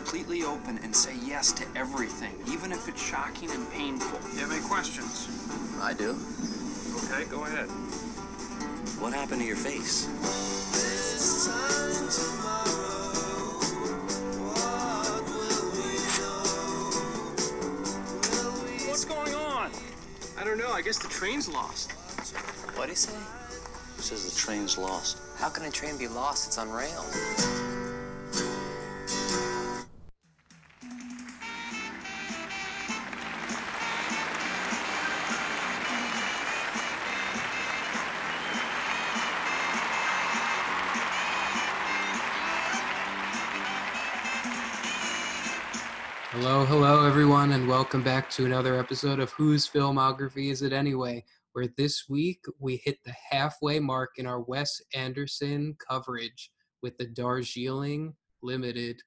completely 0.00 0.42
open 0.42 0.78
and 0.82 0.94
say 0.94 1.14
yes 1.24 1.52
to 1.52 1.64
everything, 1.74 2.34
even 2.52 2.70
if 2.70 2.86
it's 2.86 3.02
shocking 3.02 3.50
and 3.50 3.70
painful. 3.72 4.20
You 4.34 4.40
have 4.40 4.52
any 4.52 4.60
questions? 4.60 5.26
I 5.80 5.94
do. 5.94 6.10
Okay, 7.04 7.24
go 7.30 7.44
ahead. 7.44 7.68
What 9.00 9.14
happened 9.14 9.40
to 9.40 9.46
your 9.46 9.56
face? 9.56 10.06
What's 18.86 19.04
going 19.06 19.34
on? 19.34 19.70
I 20.38 20.44
don't 20.44 20.58
know. 20.58 20.72
I 20.72 20.82
guess 20.82 20.98
the 20.98 21.08
train's 21.08 21.48
lost. 21.48 21.92
What'd 22.76 22.90
he 22.90 22.96
say? 22.96 23.16
says 23.96 24.30
the 24.30 24.38
train's 24.38 24.76
lost. 24.76 25.18
How 25.38 25.48
can 25.48 25.64
a 25.64 25.70
train 25.70 25.96
be 25.96 26.06
lost? 26.06 26.48
It's 26.48 26.58
on 26.58 26.70
rails. 26.70 27.65
Welcome 47.76 48.02
back 48.02 48.30
to 48.30 48.46
another 48.46 48.78
episode 48.78 49.20
of 49.20 49.30
Whose 49.32 49.68
Filmography 49.68 50.50
Is 50.50 50.62
It 50.62 50.72
Anyway? 50.72 51.22
Where 51.52 51.68
this 51.76 52.08
week 52.08 52.42
we 52.58 52.76
hit 52.76 52.96
the 53.04 53.12
halfway 53.30 53.80
mark 53.80 54.12
in 54.16 54.26
our 54.26 54.40
Wes 54.40 54.80
Anderson 54.94 55.76
coverage 55.86 56.50
with 56.82 56.96
the 56.96 57.04
Darjeeling 57.04 58.14
Limited. 58.42 59.02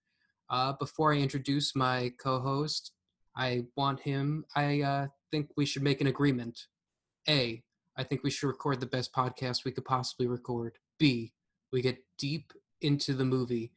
Uh, 0.52 0.74
before 0.74 1.12
I 1.12 1.18
introduce 1.18 1.76
my 1.76 2.12
co 2.22 2.40
host, 2.40 2.92
I 3.36 3.64
want 3.76 4.02
him, 4.02 4.46
I 4.56 4.82
uh, 4.84 5.08
think 5.32 5.50
we 5.58 5.66
should 5.66 5.82
make 5.82 6.00
an 6.00 6.06
agreement. 6.06 6.68
A, 7.28 7.64
I 7.98 8.04
think 8.04 8.22
we 8.22 8.30
should 8.30 8.46
record 8.46 8.82
the 8.82 8.86
best 8.86 9.12
podcast 9.16 9.66
we 9.66 9.72
could 9.72 9.86
possibly 9.86 10.28
record. 10.28 10.78
B, 11.00 11.34
we 11.74 11.82
get 11.82 11.98
deep 12.20 12.54
into 12.82 13.16
the 13.16 13.26
movie, 13.26 13.72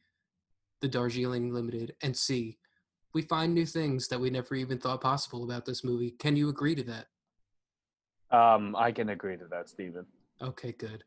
The 0.81 0.87
Darjeeling 0.87 1.51
Limited. 1.51 1.95
And 2.03 2.15
C, 2.15 2.59
we 3.13 3.21
find 3.21 3.53
new 3.53 3.65
things 3.65 4.07
that 4.07 4.19
we 4.19 4.29
never 4.29 4.55
even 4.55 4.77
thought 4.77 5.01
possible 5.01 5.43
about 5.43 5.65
this 5.65 5.83
movie. 5.83 6.11
Can 6.11 6.35
you 6.35 6.49
agree 6.49 6.75
to 6.75 6.83
that? 6.83 7.07
Um, 8.35 8.75
I 8.75 8.91
can 8.91 9.09
agree 9.09 9.37
to 9.37 9.45
that, 9.51 9.69
Stephen. 9.69 10.05
Okay, 10.41 10.71
good. 10.71 11.03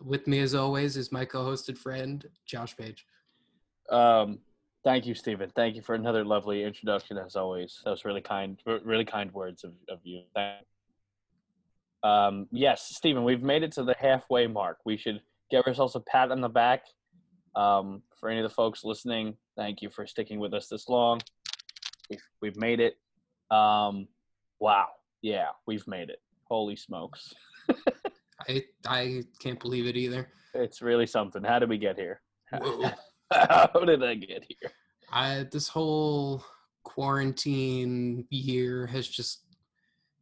With 0.00 0.26
me, 0.26 0.40
as 0.40 0.54
always, 0.54 0.96
is 0.96 1.12
my 1.12 1.24
co-hosted 1.24 1.78
friend 1.78 2.26
Josh 2.44 2.76
Page. 2.76 3.06
Um, 3.88 4.40
thank 4.82 5.06
you, 5.06 5.14
Stephen. 5.14 5.52
Thank 5.54 5.76
you 5.76 5.82
for 5.82 5.94
another 5.94 6.24
lovely 6.24 6.64
introduction, 6.64 7.18
as 7.18 7.36
always. 7.36 7.80
That 7.84 7.90
was 7.90 8.04
really 8.04 8.20
kind, 8.20 8.60
really 8.84 9.04
kind 9.04 9.32
words 9.32 9.62
of, 9.62 9.72
of 9.88 10.00
you. 10.02 10.22
Thank 10.34 10.66
um, 12.02 12.46
yes, 12.52 12.90
Stephen, 12.94 13.24
we've 13.24 13.42
made 13.42 13.62
it 13.62 13.72
to 13.72 13.82
the 13.82 13.96
halfway 13.98 14.46
mark. 14.46 14.78
We 14.84 14.96
should 14.96 15.20
give 15.50 15.66
ourselves 15.66 15.96
a 15.96 16.00
pat 16.00 16.30
on 16.30 16.40
the 16.40 16.48
back. 16.48 16.84
Um, 17.56 18.02
for 18.20 18.28
any 18.28 18.38
of 18.38 18.48
the 18.48 18.54
folks 18.54 18.84
listening, 18.84 19.36
thank 19.56 19.82
you 19.82 19.90
for 19.90 20.06
sticking 20.06 20.38
with 20.38 20.52
us 20.54 20.68
this 20.68 20.88
long. 20.88 21.20
We've, 22.10 22.20
we've 22.42 22.56
made 22.56 22.80
it. 22.80 22.96
Um, 23.50 24.08
wow. 24.60 24.88
Yeah, 25.22 25.48
we've 25.66 25.86
made 25.86 26.10
it. 26.10 26.20
Holy 26.44 26.76
smokes. 26.76 27.34
I 28.48 28.64
I 28.86 29.22
can't 29.40 29.58
believe 29.58 29.86
it 29.86 29.96
either. 29.96 30.28
It's 30.54 30.82
really 30.82 31.06
something. 31.06 31.42
How 31.42 31.58
did 31.58 31.68
we 31.68 31.78
get 31.78 31.98
here? 31.98 32.20
Whoa. 32.52 32.90
How 33.32 33.82
did 33.84 34.04
I 34.04 34.14
get 34.14 34.44
here? 34.48 34.70
I 35.12 35.46
this 35.50 35.68
whole 35.68 36.44
quarantine 36.84 38.26
year 38.30 38.86
has 38.86 39.08
just, 39.08 39.42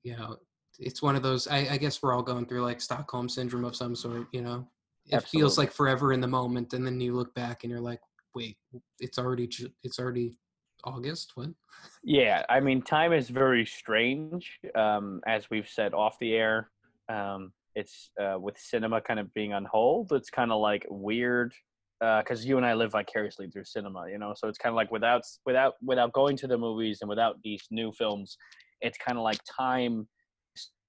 you 0.03 0.17
know, 0.17 0.37
it's 0.79 1.03
one 1.03 1.17
of 1.17 1.23
those. 1.23 1.47
I, 1.49 1.69
I 1.73 1.77
guess 1.77 2.03
we're 2.03 2.15
all 2.15 2.23
going 2.23 2.47
through 2.47 2.63
like 2.63 2.81
Stockholm 2.81 3.29
syndrome 3.29 3.65
of 3.65 3.77
some 3.77 3.95
sort. 3.95 4.27
You 4.33 4.43
know, 4.43 4.67
it 5.07 5.23
feels 5.25 5.59
like 5.59 5.71
forever 5.71 6.13
in 6.13 6.21
the 6.21 6.27
moment, 6.27 6.73
and 6.73 6.87
then 6.87 7.01
you 7.01 7.15
look 7.15 7.35
back 7.35 7.63
and 7.63 7.71
you're 7.71 7.81
like, 7.81 8.01
wait, 8.35 8.57
it's 9.01 9.19
already 9.19 9.49
it's 9.83 9.99
already 9.99 10.37
August. 10.85 11.33
When? 11.35 11.55
Yeah, 12.03 12.45
I 12.49 12.61
mean, 12.61 12.83
time 12.83 13.13
is 13.13 13.29
very 13.29 13.67
strange. 13.67 14.59
Um, 14.75 15.21
as 15.27 15.51
we've 15.51 15.69
said 15.69 15.95
off 15.95 16.19
the 16.19 16.35
air, 16.35 16.71
um, 17.09 17.53
it's 17.75 18.11
uh, 18.21 18.39
with 18.39 18.59
cinema 18.59 19.01
kind 19.01 19.19
of 19.19 19.33
being 19.35 19.53
on 19.53 19.65
hold. 19.65 20.13
It's 20.13 20.31
kind 20.31 20.53
of 20.53 20.61
like 20.61 20.87
weird 20.89 21.53
because 22.01 22.45
you 22.45 22.57
and 22.57 22.67
I 22.67 22.75
live 22.75 22.93
vicariously 22.93 23.49
through 23.49 23.65
cinema, 23.65 24.09
you 24.11 24.19
know. 24.19 24.35
So 24.37 24.49
it's 24.49 24.59
kind 24.59 24.73
of 24.73 24.77
like 24.77 24.91
without 24.91 25.23
without 25.47 25.75
without 25.83 26.13
going 26.13 26.37
to 26.39 26.47
the 26.47 26.59
movies 26.59 26.99
and 27.01 27.09
without 27.09 27.37
these 27.43 27.63
new 27.71 27.93
films, 27.93 28.37
it's 28.81 28.99
kind 28.99 29.19
of 29.19 29.25
like 29.25 29.39
time 29.45 30.07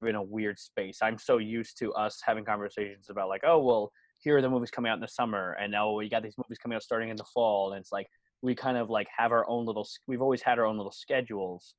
in 0.06 0.16
a 0.16 0.22
weird 0.22 0.60
space. 0.60 1.00
I'm 1.02 1.18
so 1.18 1.38
used 1.38 1.78
to 1.80 1.94
us 1.94 2.22
having 2.24 2.46
conversations 2.46 3.08
about 3.10 3.30
like, 3.30 3.44
oh 3.46 3.60
well, 3.60 3.92
here 4.20 4.38
are 4.38 4.42
the 4.42 4.50
movies 4.50 4.72
coming 4.72 4.92
out 4.92 4.96
in 4.96 5.02
the 5.02 5.08
summer, 5.08 5.56
and 5.60 5.72
now 5.72 5.94
we 5.94 6.10
got 6.10 6.24
these 6.24 6.38
movies 6.38 6.58
coming 6.58 6.76
out 6.76 6.84
starting 6.84 7.10
in 7.10 7.16
the 7.16 7.26
fall, 7.34 7.72
and 7.72 7.82
it's 7.82 7.92
like 7.92 8.08
we 8.42 8.56
kind 8.56 8.78
of 8.78 8.90
like 8.90 9.08
have 9.16 9.32
our 9.32 9.48
own 9.50 9.66
little 9.66 9.88
we've 10.08 10.22
always 10.22 10.42
had 10.42 10.60
our 10.60 10.66
own 10.66 10.78
little 10.78 10.92
schedules 10.92 11.76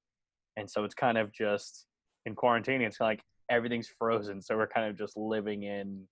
and 0.56 0.68
so 0.68 0.84
it's 0.84 0.94
kind 0.94 1.18
of 1.18 1.32
just 1.32 1.86
in 2.24 2.34
quarantine 2.34 2.80
it's 2.80 2.98
kind 2.98 3.12
of 3.12 3.18
like 3.18 3.24
everything's 3.50 3.88
frozen 3.98 4.42
so 4.42 4.56
we're 4.56 4.66
kind 4.66 4.88
of 4.88 4.96
just 4.96 5.16
living 5.16 5.62
in 5.64 6.02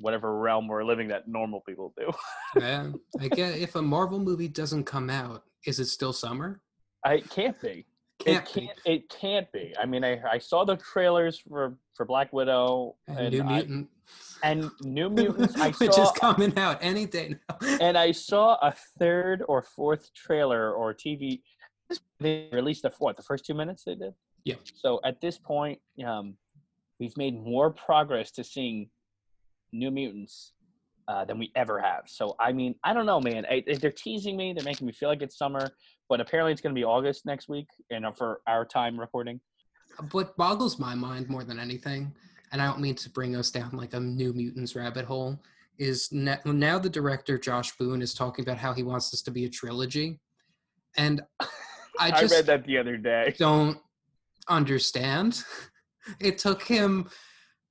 whatever 0.00 0.38
realm 0.38 0.68
we're 0.68 0.84
living 0.84 1.08
that 1.08 1.28
normal 1.28 1.62
people 1.66 1.92
do 1.96 2.10
Yeah, 2.56 2.92
I 3.20 3.28
get 3.28 3.58
if 3.58 3.74
a 3.74 3.82
Marvel 3.82 4.18
movie 4.18 4.48
doesn't 4.48 4.84
come 4.84 5.10
out, 5.10 5.44
is 5.66 5.80
it 5.80 5.86
still 5.86 6.12
summer? 6.12 6.60
I, 7.04 7.14
it 7.14 7.30
can't 7.30 7.60
be 7.60 7.86
Can't 8.24 8.48
it 8.48 8.52
can't 8.52 8.78
it 8.84 9.08
can't 9.08 9.52
be 9.52 9.72
i 9.80 9.86
mean 9.86 10.02
i, 10.02 10.20
I 10.28 10.38
saw 10.38 10.64
the 10.64 10.76
trailers 10.76 11.38
for 11.38 11.78
for 11.94 12.04
black 12.04 12.32
widow 12.32 12.96
And 13.06 13.32
New 13.32 13.42
I- 13.42 13.46
Mutant, 13.58 13.88
and 14.42 14.70
new 14.82 15.08
mutants 15.18 15.54
i 15.60 15.70
which 15.70 15.92
saw 15.92 16.02
is 16.02 16.10
coming 16.12 16.56
out 16.58 16.78
any 16.80 17.06
day 17.06 17.36
now. 17.48 17.56
and 17.80 17.96
I 17.96 18.12
saw 18.12 18.56
a 18.62 18.74
third 18.98 19.44
or 19.48 19.62
fourth 19.62 20.12
trailer 20.14 20.72
or 20.72 20.94
TV. 20.94 21.42
They 22.20 22.48
released 22.52 22.82
the 22.82 22.90
fourth, 22.90 23.16
the 23.16 23.22
first 23.22 23.44
two 23.46 23.54
minutes 23.54 23.84
they 23.84 23.94
did. 23.94 24.14
Yeah. 24.44 24.56
So 24.74 25.00
at 25.04 25.20
this 25.20 25.38
point, 25.38 25.78
um, 26.06 26.34
we've 26.98 27.16
made 27.16 27.34
more 27.42 27.70
progress 27.70 28.30
to 28.32 28.44
seeing 28.44 28.88
New 29.72 29.90
Mutants 29.90 30.52
uh, 31.08 31.24
than 31.24 31.38
we 31.38 31.50
ever 31.56 31.80
have. 31.80 32.02
So 32.06 32.36
I 32.38 32.52
mean, 32.52 32.74
I 32.84 32.92
don't 32.92 33.06
know, 33.06 33.20
man. 33.20 33.46
I, 33.50 33.64
they're 33.80 33.90
teasing 33.90 34.36
me. 34.36 34.52
They're 34.52 34.64
making 34.64 34.86
me 34.86 34.92
feel 34.92 35.08
like 35.08 35.22
it's 35.22 35.38
summer, 35.38 35.70
but 36.08 36.20
apparently 36.20 36.52
it's 36.52 36.60
going 36.60 36.74
to 36.74 36.78
be 36.78 36.84
August 36.84 37.24
next 37.24 37.48
week, 37.48 37.66
and 37.90 38.06
for 38.16 38.42
our 38.46 38.64
time 38.64 39.00
recording. 39.00 39.40
what 40.12 40.36
boggles 40.36 40.78
my 40.78 40.94
mind 40.94 41.28
more 41.28 41.44
than 41.44 41.58
anything, 41.58 42.12
and 42.52 42.60
I 42.60 42.66
don't 42.66 42.80
mean 42.80 42.94
to 42.96 43.10
bring 43.10 43.36
us 43.36 43.50
down 43.50 43.70
like 43.72 43.94
a 43.94 44.00
New 44.00 44.34
Mutants 44.34 44.76
rabbit 44.76 45.06
hole, 45.06 45.40
is 45.78 46.10
ne- 46.12 46.38
now 46.44 46.78
the 46.78 46.90
director 46.90 47.38
Josh 47.38 47.74
Boone 47.78 48.02
is 48.02 48.12
talking 48.12 48.44
about 48.44 48.58
how 48.58 48.74
he 48.74 48.82
wants 48.82 49.10
this 49.10 49.22
to 49.22 49.30
be 49.30 49.46
a 49.46 49.48
trilogy, 49.48 50.20
and 50.98 51.22
I 51.40 51.48
I, 51.98 52.20
just 52.20 52.34
read 52.34 52.46
that 52.46 52.64
the 52.64 52.78
other 52.78 52.96
day. 52.96 53.34
don't 53.38 53.78
understand. 54.48 55.42
It 56.20 56.38
took 56.38 56.62
him 56.62 57.10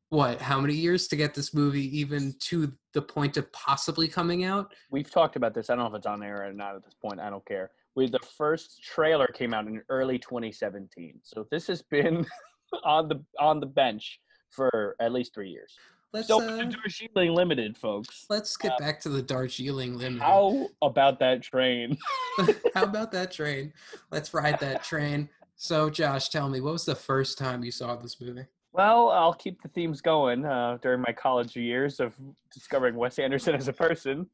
what 0.10 0.42
how 0.42 0.60
many 0.60 0.74
years 0.74 1.08
to 1.08 1.16
get 1.16 1.34
this 1.34 1.54
movie 1.54 2.00
even 2.00 2.36
to 2.40 2.72
the 2.98 3.02
point 3.04 3.38
of 3.38 3.52
possibly 3.52 4.08
coming 4.08 4.44
out? 4.44 4.74
we've 4.90 5.12
talked 5.12 5.36
about 5.36 5.54
this. 5.54 5.70
I 5.70 5.76
don't 5.76 5.84
know 5.84 5.96
if 5.96 6.00
it's 6.00 6.08
on 6.08 6.24
air 6.24 6.48
or 6.48 6.52
not 6.52 6.76
at 6.76 6.84
this 6.84 6.96
point. 6.96 7.20
I 7.20 7.30
don't 7.30 7.46
care. 7.46 7.70
We 7.96 8.10
the 8.10 8.20
first 8.38 8.84
trailer 8.84 9.28
came 9.28 9.54
out 9.54 9.68
in 9.68 9.84
early 9.90 10.18
2017, 10.18 11.20
so 11.22 11.48
this 11.52 11.68
has 11.68 11.84
been 11.84 12.26
on 12.84 13.08
the 13.08 13.24
on 13.40 13.60
the 13.60 13.68
bench 13.68 14.20
for 14.50 14.96
at 15.00 15.12
least 15.14 15.36
three 15.36 15.50
years. 15.50 15.76
Let's 16.12 16.28
So 16.28 16.42
uh, 16.42 16.64
Darjeeling 16.64 17.36
Limited, 17.36 17.78
folks. 17.78 18.26
let's 18.30 18.58
get 18.58 18.76
back 18.80 19.00
to 19.02 19.10
the 19.10 19.22
Darjeeling 19.22 19.96
Limited. 19.96 20.22
How 20.22 20.70
about 20.82 21.20
that 21.20 21.44
train? 21.44 21.98
How 22.74 22.84
about 22.84 23.12
that 23.12 23.32
train? 23.32 23.74
Let's 24.10 24.34
ride 24.34 24.60
that 24.62 24.84
train. 24.84 25.30
So, 25.58 25.90
Josh, 25.90 26.30
tell 26.30 26.50
me, 26.50 26.62
what 26.62 26.74
was 26.74 26.86
the 26.86 26.96
first 26.96 27.38
time 27.38 27.64
you 27.64 27.72
saw 27.72 27.96
this 27.96 28.20
movie? 28.20 28.46
Well, 28.78 29.10
I'll 29.10 29.34
keep 29.34 29.60
the 29.64 29.70
themes 29.70 30.02
going. 30.02 30.46
Uh, 30.46 30.78
during 30.84 31.02
my 31.02 31.12
college 31.12 31.56
years 31.56 32.00
of 32.00 32.14
discovering 32.54 32.94
Wes 32.96 33.18
Anderson 33.18 33.56
as 33.56 33.68
a 33.68 33.74
person, 33.74 34.30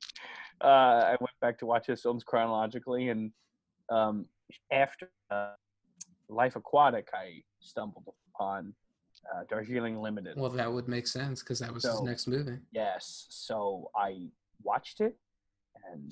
uh, 0.62 0.68
I 0.68 1.12
went 1.12 1.32
back 1.40 1.58
to 1.60 1.66
watch 1.66 1.88
his 1.88 2.02
films 2.02 2.26
chronologically, 2.26 3.08
and 3.08 3.32
um, 3.90 4.26
after 4.70 5.10
uh, 5.32 5.52
Life 6.28 6.58
Aquatic, 6.58 7.08
I 7.14 7.42
stumbled 7.62 8.04
upon 8.36 8.74
uh, 9.34 9.44
Darjeeling 9.50 10.02
Limited. 10.02 10.38
Well, 10.38 10.50
that 10.50 10.72
would 10.72 10.90
make 10.90 11.08
sense 11.08 11.42
because 11.42 11.60
that 11.60 11.74
was 11.74 11.86
his 11.86 12.02
next 12.02 12.28
movie. 12.28 12.58
Yes, 12.74 13.28
so 13.30 13.92
I 13.96 14.28
watched 14.62 15.00
it, 15.00 15.16
and 15.90 16.12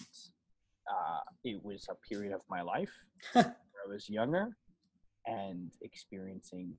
uh, 0.89 1.19
it 1.43 1.61
was 1.65 1.85
a 1.89 1.95
period 2.07 2.31
of 2.31 2.39
my 2.49 2.61
life 2.61 2.93
where 3.33 3.45
I 3.45 3.91
was 3.91 4.09
younger 4.09 4.55
and 5.25 5.69
experiencing 5.81 6.77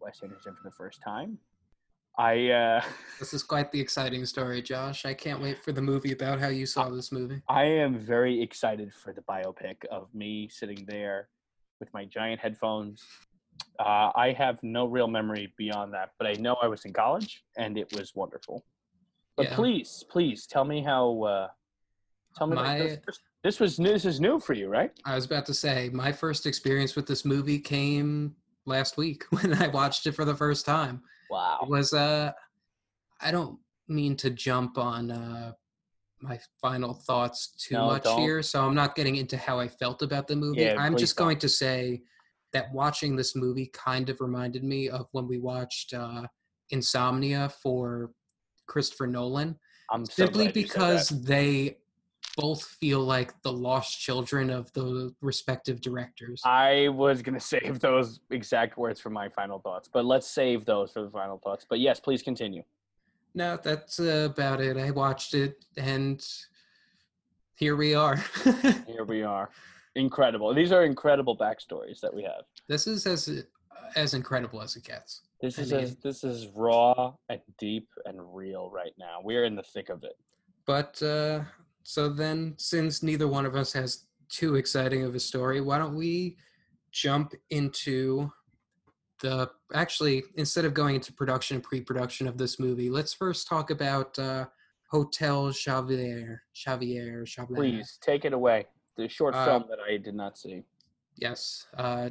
Wes 0.00 0.20
Anderson 0.22 0.54
for 0.54 0.62
the 0.64 0.74
first 0.74 1.00
time. 1.02 1.38
I 2.18 2.50
uh, 2.50 2.82
This 3.18 3.32
is 3.32 3.42
quite 3.42 3.70
the 3.72 3.80
exciting 3.80 4.26
story, 4.26 4.62
Josh. 4.62 5.06
I 5.06 5.14
can't 5.14 5.40
wait 5.40 5.62
for 5.62 5.72
the 5.72 5.82
movie 5.82 6.12
about 6.12 6.40
how 6.40 6.48
you 6.48 6.66
saw 6.66 6.88
this 6.88 7.12
movie. 7.12 7.40
I 7.48 7.64
am 7.64 7.98
very 7.98 8.42
excited 8.42 8.92
for 8.92 9.12
the 9.12 9.22
biopic 9.22 9.84
of 9.90 10.12
me 10.14 10.48
sitting 10.50 10.84
there 10.86 11.28
with 11.78 11.92
my 11.94 12.04
giant 12.04 12.40
headphones. 12.40 13.02
Uh, 13.78 14.10
I 14.14 14.34
have 14.36 14.58
no 14.62 14.86
real 14.86 15.08
memory 15.08 15.52
beyond 15.56 15.92
that, 15.94 16.10
but 16.18 16.26
I 16.26 16.32
know 16.34 16.56
I 16.62 16.68
was 16.68 16.84
in 16.84 16.92
college 16.92 17.42
and 17.56 17.78
it 17.78 17.92
was 17.96 18.14
wonderful. 18.14 18.64
But 19.36 19.46
Yeah. 19.46 19.56
please, 19.56 20.04
please 20.10 20.46
tell 20.46 20.64
me 20.64 20.82
how. 20.82 21.22
Uh, 21.22 21.48
tell 22.36 22.46
me. 22.46 22.56
My- 22.56 22.78
this, 22.78 23.18
this 23.42 23.60
was 23.60 23.78
new. 23.78 23.92
This 23.92 24.04
is 24.04 24.20
new 24.20 24.38
for 24.38 24.52
you, 24.52 24.68
right? 24.68 24.92
I 25.04 25.14
was 25.14 25.24
about 25.24 25.46
to 25.46 25.54
say 25.54 25.88
my 25.92 26.12
first 26.12 26.46
experience 26.46 26.96
with 26.96 27.06
this 27.06 27.24
movie 27.24 27.58
came 27.58 28.36
last 28.66 28.96
week 28.96 29.24
when 29.30 29.54
I 29.54 29.68
watched 29.68 30.06
it 30.06 30.12
for 30.12 30.24
the 30.24 30.34
first 30.34 30.64
time. 30.66 31.02
Wow. 31.30 31.58
It 31.62 31.68
was 31.68 31.92
uh 31.92 32.32
I 33.20 33.30
don't 33.30 33.58
mean 33.88 34.16
to 34.16 34.30
jump 34.30 34.78
on 34.78 35.10
uh 35.10 35.52
my 36.22 36.38
final 36.60 36.92
thoughts 36.94 37.54
too 37.58 37.74
No, 37.76 37.86
much 37.86 38.04
don't. 38.04 38.20
here, 38.20 38.42
so 38.42 38.66
I'm 38.66 38.74
not 38.74 38.94
getting 38.94 39.16
into 39.16 39.38
how 39.38 39.58
I 39.58 39.68
felt 39.68 40.02
about 40.02 40.28
the 40.28 40.36
movie. 40.36 40.60
Yeah, 40.62 40.74
I'm 40.78 40.94
just 40.96 41.16
don't. 41.16 41.26
going 41.28 41.38
to 41.38 41.48
say 41.48 42.02
that 42.52 42.70
watching 42.74 43.16
this 43.16 43.34
movie 43.34 43.70
kind 43.72 44.10
of 44.10 44.20
reminded 44.20 44.62
me 44.62 44.90
of 44.90 45.06
when 45.12 45.26
we 45.26 45.38
watched 45.38 45.94
uh 45.94 46.26
Insomnia 46.70 47.48
for 47.62 48.10
Christopher 48.68 49.06
Nolan 49.06 49.58
I'm 49.90 50.06
simply 50.06 50.44
said 50.46 50.54
because 50.54 51.08
they 51.08 51.78
both 52.40 52.62
feel 52.64 53.00
like 53.00 53.40
the 53.42 53.52
lost 53.52 54.00
children 54.00 54.50
of 54.50 54.72
the 54.72 55.14
respective 55.20 55.80
directors. 55.80 56.40
I 56.44 56.88
was 56.88 57.22
gonna 57.22 57.40
save 57.54 57.80
those 57.80 58.20
exact 58.30 58.78
words 58.78 59.00
for 59.00 59.10
my 59.10 59.28
final 59.28 59.58
thoughts, 59.58 59.88
but 59.92 60.04
let's 60.04 60.26
save 60.26 60.64
those 60.64 60.92
for 60.92 61.02
the 61.02 61.10
final 61.10 61.38
thoughts. 61.38 61.66
But 61.68 61.80
yes, 61.80 62.00
please 62.00 62.22
continue. 62.22 62.62
No, 63.34 63.58
that's 63.62 64.00
uh, 64.00 64.28
about 64.30 64.60
it. 64.60 64.76
I 64.76 64.90
watched 64.90 65.34
it, 65.34 65.64
and 65.76 66.24
here 67.54 67.76
we 67.76 67.94
are. 67.94 68.16
Here 68.86 69.04
we 69.06 69.22
are. 69.22 69.50
Incredible. 69.94 70.52
These 70.54 70.72
are 70.72 70.84
incredible 70.84 71.36
backstories 71.36 72.00
that 72.00 72.12
we 72.12 72.22
have. 72.22 72.44
this 72.68 72.86
is 72.86 73.06
as 73.06 73.44
as 73.96 74.14
incredible 74.14 74.62
as 74.62 74.76
it 74.76 74.84
gets. 74.84 75.22
This 75.40 75.58
I 75.58 75.62
is 75.62 75.72
mean- 75.72 75.80
as, 75.82 75.96
this 75.96 76.24
is 76.24 76.48
raw 76.54 77.12
and 77.28 77.40
deep 77.58 77.88
and 78.06 78.18
real 78.34 78.70
right 78.70 78.94
now. 78.98 79.18
We're 79.22 79.44
in 79.44 79.54
the 79.56 79.62
thick 79.62 79.88
of 79.90 80.02
it. 80.04 80.16
But 80.66 81.02
uh, 81.02 81.42
so 81.90 82.08
then, 82.08 82.54
since 82.56 83.02
neither 83.02 83.26
one 83.26 83.44
of 83.44 83.56
us 83.56 83.72
has 83.72 84.04
too 84.28 84.54
exciting 84.54 85.02
of 85.02 85.16
a 85.16 85.18
story, 85.18 85.60
why 85.60 85.76
don't 85.76 85.96
we 85.96 86.36
jump 86.92 87.34
into 87.50 88.30
the 89.22 89.50
actually 89.74 90.22
instead 90.36 90.64
of 90.64 90.72
going 90.72 90.94
into 90.94 91.12
production 91.12 91.56
and 91.56 91.64
pre-production 91.64 92.28
of 92.28 92.38
this 92.38 92.60
movie, 92.60 92.90
let's 92.90 93.12
first 93.12 93.48
talk 93.48 93.72
about 93.72 94.16
uh, 94.20 94.46
Hotel 94.92 95.50
Chevalier. 95.50 96.42
Xavier. 96.56 97.26
Xavier. 97.26 97.56
Please 97.56 97.98
take 98.00 98.24
it 98.24 98.32
away. 98.32 98.68
The 98.96 99.08
short 99.08 99.34
Uh, 99.34 99.44
film 99.44 99.64
that 99.68 99.80
I 99.80 99.96
did 99.96 100.14
not 100.14 100.38
see. 100.38 100.62
Yes. 101.16 101.66
Uh, 101.76 102.10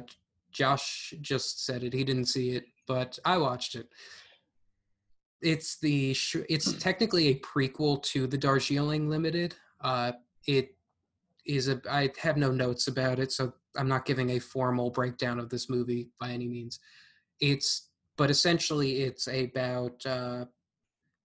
Josh 0.52 1.14
just 1.22 1.64
said 1.64 1.82
it. 1.84 1.94
He 1.94 2.04
didn't 2.04 2.26
see 2.26 2.50
it, 2.50 2.64
but 2.86 3.18
I 3.24 3.38
watched 3.38 3.76
it. 3.76 3.88
It's 5.40 5.78
the 5.78 6.12
sh- 6.12 6.44
it's 6.50 6.74
technically 6.74 7.28
a 7.28 7.36
prequel 7.36 8.02
to 8.12 8.26
the 8.26 8.36
Darjeeling 8.36 9.08
Limited. 9.08 9.54
Uh, 9.80 10.12
it 10.46 10.74
is 11.46 11.68
a. 11.68 11.80
I 11.90 12.10
have 12.18 12.36
no 12.36 12.50
notes 12.50 12.88
about 12.88 13.18
it, 13.18 13.32
so 13.32 13.52
I'm 13.76 13.88
not 13.88 14.04
giving 14.04 14.30
a 14.30 14.38
formal 14.38 14.90
breakdown 14.90 15.38
of 15.38 15.48
this 15.48 15.68
movie 15.70 16.08
by 16.18 16.30
any 16.30 16.48
means. 16.48 16.80
It's 17.40 17.88
but 18.16 18.30
essentially 18.30 19.02
it's 19.02 19.28
about 19.28 20.04
uh, 20.04 20.44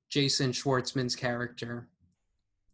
Jason 0.10 0.52
Schwartzman's 0.52 1.16
character 1.16 1.90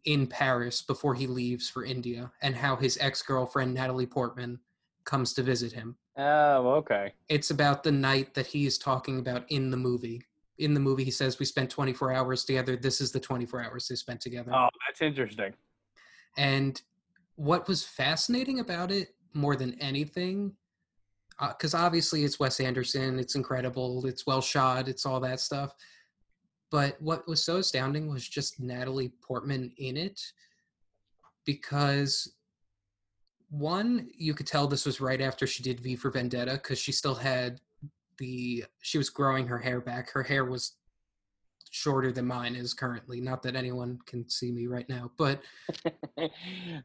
in 0.04 0.26
Paris 0.26 0.82
before 0.82 1.14
he 1.14 1.26
leaves 1.26 1.68
for 1.68 1.84
India, 1.84 2.30
and 2.42 2.54
how 2.54 2.76
his 2.76 2.98
ex 3.00 3.22
girlfriend 3.22 3.74
Natalie 3.74 4.06
Portman 4.06 4.58
comes 5.04 5.32
to 5.34 5.42
visit 5.42 5.72
him. 5.72 5.96
Oh, 6.16 6.68
okay. 6.74 7.14
It's 7.28 7.50
about 7.50 7.82
the 7.82 7.92
night 7.92 8.34
that 8.34 8.46
he 8.46 8.66
is 8.66 8.78
talking 8.78 9.18
about 9.18 9.44
in 9.50 9.70
the 9.70 9.76
movie. 9.76 10.22
In 10.58 10.74
the 10.74 10.80
movie, 10.80 11.04
he 11.04 11.10
says, 11.10 11.38
We 11.38 11.46
spent 11.46 11.70
24 11.70 12.12
hours 12.12 12.44
together. 12.44 12.76
This 12.76 13.00
is 13.00 13.10
the 13.10 13.20
24 13.20 13.62
hours 13.64 13.88
they 13.88 13.94
spent 13.94 14.20
together. 14.20 14.52
Oh, 14.54 14.68
that's 14.86 15.00
interesting. 15.00 15.54
And 16.36 16.80
what 17.36 17.68
was 17.68 17.84
fascinating 17.84 18.60
about 18.60 18.90
it 18.90 19.14
more 19.34 19.56
than 19.56 19.80
anything, 19.80 20.52
uh, 21.38 21.48
because 21.48 21.74
obviously 21.74 22.24
it's 22.24 22.38
Wes 22.38 22.60
Anderson, 22.60 23.18
it's 23.18 23.34
incredible, 23.34 24.06
it's 24.06 24.26
well 24.26 24.40
shot, 24.40 24.88
it's 24.88 25.06
all 25.06 25.20
that 25.20 25.40
stuff. 25.40 25.74
But 26.70 27.00
what 27.00 27.26
was 27.28 27.42
so 27.42 27.56
astounding 27.56 28.08
was 28.08 28.26
just 28.26 28.60
Natalie 28.60 29.12
Portman 29.22 29.72
in 29.76 29.96
it, 29.96 30.20
because 31.44 32.32
one, 33.50 34.08
you 34.16 34.32
could 34.32 34.46
tell 34.46 34.66
this 34.66 34.86
was 34.86 35.00
right 35.00 35.20
after 35.20 35.46
she 35.46 35.62
did 35.62 35.80
V 35.80 35.96
for 35.96 36.10
Vendetta, 36.10 36.52
because 36.54 36.78
she 36.78 36.92
still 36.92 37.14
had 37.14 37.60
the 38.18 38.64
she 38.80 38.98
was 38.98 39.10
growing 39.10 39.46
her 39.46 39.58
hair 39.58 39.80
back. 39.80 40.10
Her 40.10 40.22
hair 40.22 40.44
was 40.44 40.76
shorter 41.72 42.12
than 42.12 42.26
mine 42.26 42.54
is 42.54 42.74
currently. 42.74 43.20
Not 43.20 43.42
that 43.42 43.56
anyone 43.56 43.98
can 44.06 44.28
see 44.28 44.52
me 44.52 44.66
right 44.66 44.88
now, 44.88 45.10
but 45.16 45.40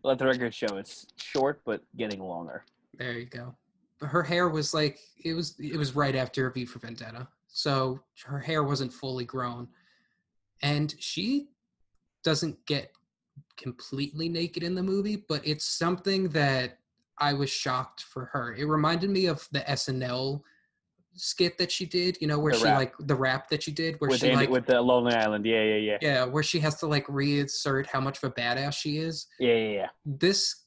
Let 0.04 0.18
the 0.18 0.25
record 0.25 0.56
show 0.56 0.78
it's 0.78 1.06
short 1.18 1.62
but 1.66 1.81
getting 1.98 2.22
longer. 2.22 2.63
There 2.98 3.12
you 3.12 3.25
go. 3.25 3.54
Her 4.01 4.24
hair 4.24 4.48
was 4.48 4.74
like 4.74 4.98
it 5.24 5.34
was 5.34 5.56
it 5.60 5.78
was 5.78 5.95
right 5.95 6.16
after 6.16 6.50
V 6.50 6.66
for 6.66 6.80
Vendetta. 6.80 7.28
So 7.50 8.00
her 8.25 8.39
hair 8.39 8.63
wasn't 8.63 8.94
fully 8.94 9.25
grown. 9.25 9.68
And 10.63 10.95
she 11.00 11.50
doesn't 12.24 12.66
get 12.66 12.92
completely 13.57 14.30
naked 14.30 14.63
in 14.63 14.74
the 14.74 14.84
movie, 14.84 15.25
but 15.28 15.45
it's 15.45 15.66
something 15.66 16.30
that 16.30 16.80
I 17.19 17.34
was 17.34 17.50
shocked 17.50 18.04
for 18.04 18.25
her. 18.25 18.56
It 18.56 18.66
reminded 18.66 19.10
me 19.10 19.25
of 19.25 19.48
the 19.51 19.60
SNL 19.62 20.42
skit 21.17 21.57
that 21.57 21.71
she 21.71 21.85
did, 21.85 22.17
you 22.21 22.27
know, 22.27 22.39
where 22.39 22.53
The 22.53 22.59
she 22.59 22.65
rap. 22.65 22.77
like 22.77 22.93
the 22.99 23.15
rap 23.15 23.49
that 23.49 23.63
she 23.63 23.71
did 23.71 23.95
where 23.99 24.09
With 24.09 24.19
she 24.21 24.27
Andy, 24.29 24.41
like 24.45 24.49
with 24.49 24.65
the 24.65 24.79
Lonely 24.81 25.13
Island. 25.13 25.45
Yeah, 25.45 25.63
yeah, 25.63 25.75
yeah. 25.75 25.97
yeah, 26.01 26.23
where 26.25 26.43
she 26.43 26.59
has 26.59 26.75
to 26.79 26.87
like 26.87 27.05
reinsert 27.07 27.87
how 27.87 27.99
much 27.99 28.23
of 28.23 28.31
a 28.31 28.33
badass 28.33 28.73
she 28.75 28.97
is 28.99 29.27
Yeah, 29.39 29.53
yeah, 29.55 29.69
yeah. 29.69 29.87
this 30.05 30.63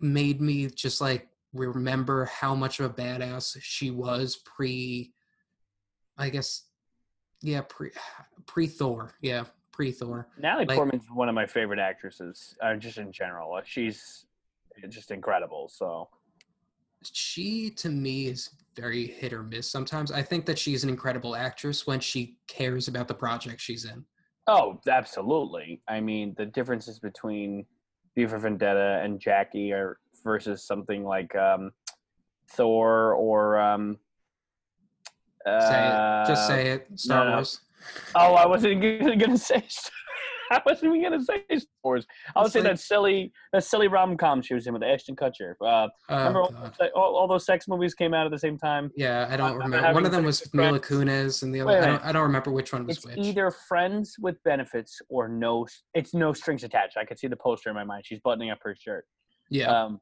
made 0.00 0.40
me 0.40 0.68
just 0.68 1.00
like 1.00 1.28
remember 1.52 2.26
how 2.26 2.54
much 2.54 2.80
of 2.80 2.90
a 2.90 2.94
badass 2.94 3.56
she 3.62 3.90
was 3.90 4.36
pre 4.44 5.12
i 6.18 6.28
guess 6.28 6.64
yeah 7.40 7.62
pre 7.66 7.90
pre 8.46 8.66
thor 8.66 9.14
yeah 9.22 9.44
pre 9.72 9.90
thor 9.90 10.28
Natalie 10.38 10.66
Like- 10.66 10.76
Portman's 10.76 11.06
one 11.12 11.28
of 11.30 11.34
my 11.34 11.46
favorite 11.46 11.78
actresses, 11.78 12.56
uh, 12.62 12.74
just 12.76 12.98
in 12.98 13.10
general. 13.12 13.58
She's 13.64 14.24
just 14.88 15.10
incredible. 15.10 15.68
So 15.68 16.08
she 17.14 17.70
to 17.70 17.88
me 17.88 18.26
is 18.26 18.50
very 18.74 19.06
hit 19.06 19.32
or 19.32 19.42
miss 19.42 19.70
sometimes 19.70 20.12
i 20.12 20.22
think 20.22 20.44
that 20.44 20.58
she's 20.58 20.84
an 20.84 20.90
incredible 20.90 21.34
actress 21.34 21.86
when 21.86 22.00
she 22.00 22.36
cares 22.46 22.88
about 22.88 23.08
the 23.08 23.14
project 23.14 23.60
she's 23.60 23.84
in 23.84 24.04
Oh, 24.48 24.80
absolutely. 24.88 25.82
I 25.88 26.00
mean, 26.00 26.34
the 26.38 26.46
differences 26.46 26.98
between 26.98 27.66
V 28.14 28.26
for 28.26 28.38
Vendetta 28.38 29.00
and 29.02 29.18
Jackie 29.18 29.72
are 29.72 29.98
versus 30.22 30.64
something 30.64 31.04
like 31.04 31.34
um, 31.34 31.72
Thor 32.52 33.14
or 33.14 33.58
um, 33.58 33.98
say 35.44 35.88
it 35.88 36.26
just 36.26 36.42
uh, 36.42 36.48
say 36.48 36.68
it 36.68 36.86
star 36.94 37.24
no, 37.24 37.30
no. 37.30 37.36
wars 37.36 37.60
Oh, 38.16 38.34
I 38.34 38.46
wasn't 38.46 38.82
gonna 38.82 39.16
gonna 39.18 39.38
say. 39.38 39.62
I 40.50 40.62
wasn't 40.64 40.94
even 40.96 41.10
gonna 41.10 41.22
say 41.24 41.44
Wars. 41.82 42.06
I 42.34 42.40
would 42.40 42.46
It's 42.46 42.52
say 42.52 42.60
like- 42.60 42.70
that 42.72 42.78
silly, 42.80 43.32
that 43.52 43.64
silly 43.64 43.88
rom 43.88 44.16
com 44.16 44.42
she 44.42 44.54
was 44.54 44.66
in 44.66 44.72
with 44.74 44.82
Ashton 44.82 45.16
Kutcher. 45.16 45.54
Uh, 45.60 45.88
oh, 46.08 46.16
remember 46.16 46.40
all, 46.42 46.50
those- 46.50 46.90
all, 46.94 47.16
all 47.16 47.28
those 47.28 47.44
sex 47.44 47.66
movies 47.68 47.94
came 47.94 48.14
out 48.14 48.26
at 48.26 48.32
the 48.32 48.38
same 48.38 48.56
time. 48.58 48.90
yeah 48.96 49.26
i 49.30 49.36
don't 49.36 49.52
I'm 49.52 49.58
remember 49.72 49.92
one 49.92 50.04
of 50.06 50.12
them 50.12 50.24
was 50.24 50.52
mila 50.54 50.78
kunis 50.80 51.42
and 51.42 51.54
the 51.54 51.60
other 51.62 51.78
I 51.82 51.86
don't. 51.86 52.04
I 52.04 52.12
don't 52.12 52.22
remember 52.22 52.50
which 52.52 52.72
one 52.72 52.86
was 52.86 52.98
It's 52.98 53.06
which 53.06 53.18
either 53.18 53.50
Friends 53.50 54.16
with 54.20 54.42
benefits 54.44 55.00
or 55.08 55.28
no. 55.28 55.66
It's 55.94 56.14
no 56.14 56.32
strings 56.32 56.62
attached. 56.64 56.96
I 56.96 57.04
could 57.04 57.18
see 57.18 57.26
the 57.28 57.36
poster 57.36 57.68
in 57.70 57.74
my 57.74 57.84
mind. 57.84 58.04
She's 58.06 58.20
buttoning 58.20 58.50
up 58.50 58.58
her 58.62 58.74
shirt. 58.78 59.06
yeah 59.50 59.66
Um, 59.84 60.00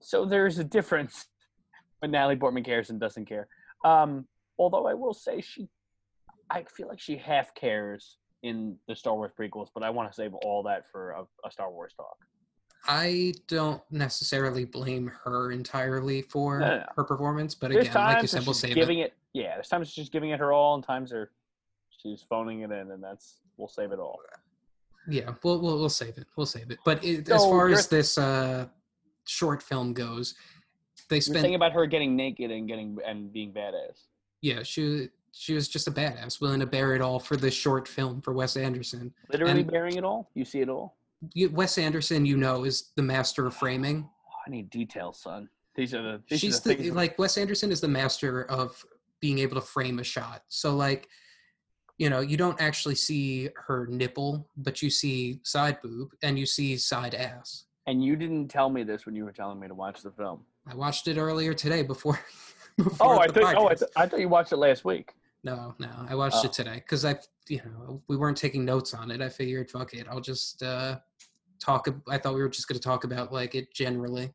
so 0.00 0.24
there's 0.24 0.58
a 0.58 0.64
difference 0.64 1.26
when 2.00 2.10
Natalie 2.10 2.36
Portman 2.36 2.64
cares 2.64 2.90
and 2.90 2.98
doesn't 3.00 3.26
care. 3.26 3.46
Um, 3.84 4.26
although 4.58 4.86
I 4.86 4.94
will 4.94 5.14
say 5.14 5.40
she, 5.40 5.68
I 6.50 6.64
feel 6.64 6.88
like 6.88 7.00
she 7.00 7.16
half 7.16 7.54
cares 7.54 8.18
in 8.46 8.76
the 8.88 8.96
Star 8.96 9.14
Wars 9.14 9.32
prequels, 9.38 9.68
but 9.74 9.82
I 9.82 9.90
want 9.90 10.10
to 10.10 10.14
save 10.14 10.34
all 10.34 10.62
that 10.64 10.84
for 10.90 11.10
a, 11.12 11.22
a 11.46 11.50
Star 11.50 11.70
Wars 11.70 11.92
talk. 11.96 12.16
I 12.88 13.34
don't 13.48 13.82
necessarily 13.90 14.64
blame 14.64 15.10
her 15.24 15.50
entirely 15.50 16.22
for 16.22 16.60
No, 16.60 16.68
no, 16.68 16.76
no. 16.78 16.84
her 16.96 17.04
performance, 17.04 17.54
but 17.54 17.70
There's 17.72 17.88
again, 17.88 18.04
like 18.04 18.22
you 18.22 18.28
said, 18.28 18.44
we'll 18.46 18.54
save 18.54 18.74
giving 18.74 19.00
it. 19.00 19.06
it. 19.06 19.14
Yeah, 19.32 19.54
there's 19.54 19.68
times 19.68 19.90
she's 19.90 20.08
giving 20.08 20.30
it 20.30 20.38
her 20.38 20.52
all, 20.52 20.76
and 20.76 20.84
times 20.84 21.12
are 21.12 21.32
she's 22.00 22.24
phoning 22.28 22.60
it 22.60 22.70
in, 22.70 22.90
and 22.92 23.02
that's 23.02 23.40
we'll 23.56 23.68
save 23.68 23.90
it 23.92 23.98
all. 23.98 24.20
Yeah, 25.08 25.32
we'll, 25.42 25.60
we'll 25.60 25.78
we'll 25.78 25.88
save 25.88 26.16
it. 26.18 26.26
We'll 26.36 26.46
save 26.46 26.70
it. 26.70 26.78
But 26.84 27.04
it, 27.04 27.26
So 27.26 27.34
as 27.34 27.44
far 27.44 27.68
as 27.70 27.88
this 27.88 28.18
uh, 28.18 28.66
short 29.24 29.62
film 29.62 29.92
goes, 29.92 30.34
they 31.10 31.16
You're 31.16 31.22
spent 31.22 31.40
saying 31.40 31.54
about 31.56 31.72
her 31.72 31.86
getting 31.86 32.14
naked 32.16 32.50
and 32.50 32.66
getting 32.68 32.98
and 33.06 33.32
being 33.32 33.52
badass. 33.52 34.04
yeah 34.42 34.62
she 34.62 35.08
she 35.38 35.52
was 35.52 35.68
just 35.68 35.86
a 35.86 35.90
badass, 35.90 36.40
willing 36.40 36.60
to 36.60 36.66
bear 36.66 36.94
it 36.94 37.02
all 37.02 37.18
for 37.20 37.36
this 37.36 37.52
short 37.52 37.86
film 37.86 38.22
for 38.22 38.32
Wes 38.32 38.56
Anderson. 38.56 39.12
Literally 39.30 39.60
And- 39.60 39.70
bearing 39.70 39.96
it 39.96 40.04
all. 40.04 40.30
You 40.34 40.44
see 40.46 40.60
it 40.60 40.68
all. 40.70 40.96
You- 41.34 41.50
Wes 41.50 41.76
Anderson, 41.76 42.24
you 42.24 42.38
know, 42.38 42.64
is 42.64 42.92
the 42.96 43.02
master 43.02 43.46
of 43.46 43.54
framing. 43.54 44.08
Oh, 44.08 44.32
I 44.46 44.50
need 44.50 44.70
details, 44.70 45.20
son. 45.20 45.48
These 45.74 45.92
are 45.94 46.02
the. 46.02 46.22
These 46.30 46.40
She's 46.40 46.66
are 46.66 46.70
the, 46.70 46.74
the, 46.76 46.90
like 46.92 47.18
Wes 47.18 47.36
Anderson 47.36 47.70
is 47.70 47.82
the 47.82 47.88
master 47.88 48.44
of 48.50 48.82
being 49.20 49.38
able 49.40 49.56
to 49.56 49.60
frame 49.60 49.98
a 49.98 50.04
shot. 50.04 50.42
So 50.48 50.74
like, 50.74 51.08
you 51.98 52.08
know, 52.08 52.20
you 52.20 52.38
don't 52.38 52.58
actually 52.60 52.94
see 52.94 53.50
her 53.66 53.86
nipple, 53.88 54.48
but 54.56 54.80
you 54.80 54.88
see 54.88 55.40
side 55.44 55.80
boob 55.82 56.12
and 56.22 56.38
you 56.38 56.46
see 56.46 56.78
side 56.78 57.14
ass. 57.14 57.64
And 57.86 58.02
you 58.02 58.16
didn't 58.16 58.48
tell 58.48 58.70
me 58.70 58.84
this 58.84 59.04
when 59.04 59.14
you 59.14 59.24
were 59.24 59.32
telling 59.32 59.60
me 59.60 59.68
to 59.68 59.74
watch 59.74 60.00
the 60.02 60.10
film. 60.10 60.44
I 60.66 60.74
watched 60.74 61.08
it 61.08 61.18
earlier 61.18 61.52
today 61.52 61.82
before. 61.82 62.18
before 62.78 63.16
Oh, 63.16 63.18
I 63.18 63.28
thought. 63.28 63.54
Oh, 63.54 63.68
I, 63.68 63.74
th- 63.74 63.90
I 63.96 64.06
thought 64.06 64.20
you 64.20 64.28
watched 64.30 64.52
it 64.52 64.56
last 64.56 64.84
week. 64.84 65.12
No, 65.44 65.74
no, 65.78 65.88
I 66.08 66.14
watched 66.14 66.38
Oh. 66.42 66.46
it 66.46 66.52
today 66.52 66.74
because 66.76 67.04
I, 67.04 67.18
you 67.48 67.60
know, 67.64 68.02
we 68.08 68.16
weren't 68.16 68.36
taking 68.36 68.64
notes 68.64 68.94
on 68.94 69.10
it. 69.10 69.20
I 69.22 69.28
figured, 69.28 69.70
fuck 69.70 69.94
it, 69.94 70.06
I'll 70.10 70.20
just 70.20 70.62
uh 70.62 70.98
talk. 71.60 71.88
I 72.08 72.18
thought 72.18 72.34
we 72.34 72.42
were 72.42 72.48
just 72.48 72.68
going 72.68 72.78
to 72.78 72.82
talk 72.82 73.04
about 73.04 73.32
like 73.32 73.54
it 73.54 73.72
generally. 73.72 74.32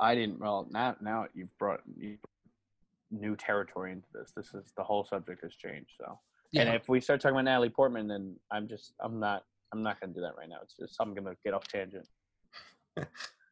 I 0.00 0.14
didn't. 0.14 0.38
Well, 0.38 0.68
now 0.70 0.96
now 1.00 1.26
you've 1.34 1.56
brought 1.58 1.80
you 1.96 2.18
new 3.10 3.34
territory 3.36 3.92
into 3.92 4.06
this. 4.12 4.32
This 4.36 4.52
is 4.54 4.72
the 4.76 4.84
whole 4.84 5.04
subject 5.04 5.42
has 5.42 5.54
changed. 5.54 5.90
So, 5.98 6.18
yeah. 6.52 6.62
and 6.62 6.74
if 6.76 6.88
we 6.88 7.00
start 7.00 7.20
talking 7.20 7.34
about 7.34 7.44
Natalie 7.46 7.70
Portman, 7.70 8.06
then 8.06 8.36
I'm 8.50 8.68
just 8.68 8.92
I'm 9.00 9.18
not 9.18 9.44
I'm 9.72 9.82
not 9.82 9.98
gonna 10.00 10.12
do 10.12 10.20
that 10.20 10.36
right 10.36 10.48
now. 10.48 10.58
It's 10.62 10.76
just 10.76 10.96
I'm 11.00 11.14
gonna 11.14 11.34
get 11.44 11.54
off 11.54 11.66
tangent. 11.68 12.06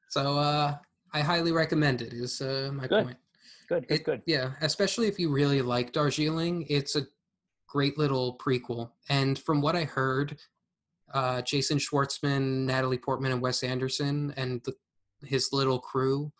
so 0.08 0.38
uh 0.38 0.76
I 1.12 1.20
highly 1.20 1.52
recommend 1.52 2.02
it. 2.02 2.12
Is 2.12 2.40
uh, 2.42 2.70
my 2.74 2.86
Good. 2.86 3.04
point. 3.04 3.16
Good, 3.68 3.88
good, 3.88 3.94
It- 3.96 4.04
good. 4.04 4.22
Yeah, 4.26 4.52
especially 4.60 5.08
if 5.08 5.18
you 5.18 5.30
really 5.30 5.62
like 5.62 5.92
Darjeeling, 5.92 6.66
it's 6.68 6.96
a 6.96 7.06
great 7.68 7.98
little 7.98 8.38
prequel. 8.38 8.92
And 9.08 9.38
from 9.38 9.60
what 9.60 9.74
I 9.76 9.84
heard, 9.84 10.38
uh, 11.12 11.42
Jason 11.42 11.78
Schwartzman, 11.78 12.64
Natalie 12.64 12.98
Portman, 12.98 13.32
and 13.32 13.40
Wes 13.40 13.62
Anderson 13.62 14.32
and 14.36 14.62
the, 14.64 14.74
his 15.26 15.52
little 15.52 15.78
crew 15.80 16.32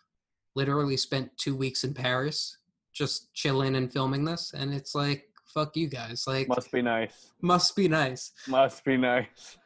literally 0.55 0.97
spent 0.97 1.35
two 1.37 1.55
weeks 1.55 1.83
in 1.83 1.93
Paris 1.93 2.57
just 2.93 3.33
chilling 3.33 3.75
and 3.75 3.91
filming 3.91 4.25
this. 4.25 4.53
And 4.53 4.73
it's 4.73 4.95
like, 4.95 5.29
fuck 5.45 5.75
you 5.77 5.87
guys. 5.87 6.25
Like, 6.27 6.47
Must 6.47 6.71
be 6.71 6.81
nice. 6.81 7.31
must 7.41 7.75
be 7.75 7.87
nice. 7.87 8.31
Must 8.47 8.83
be 8.83 8.97
nice. 8.97 9.57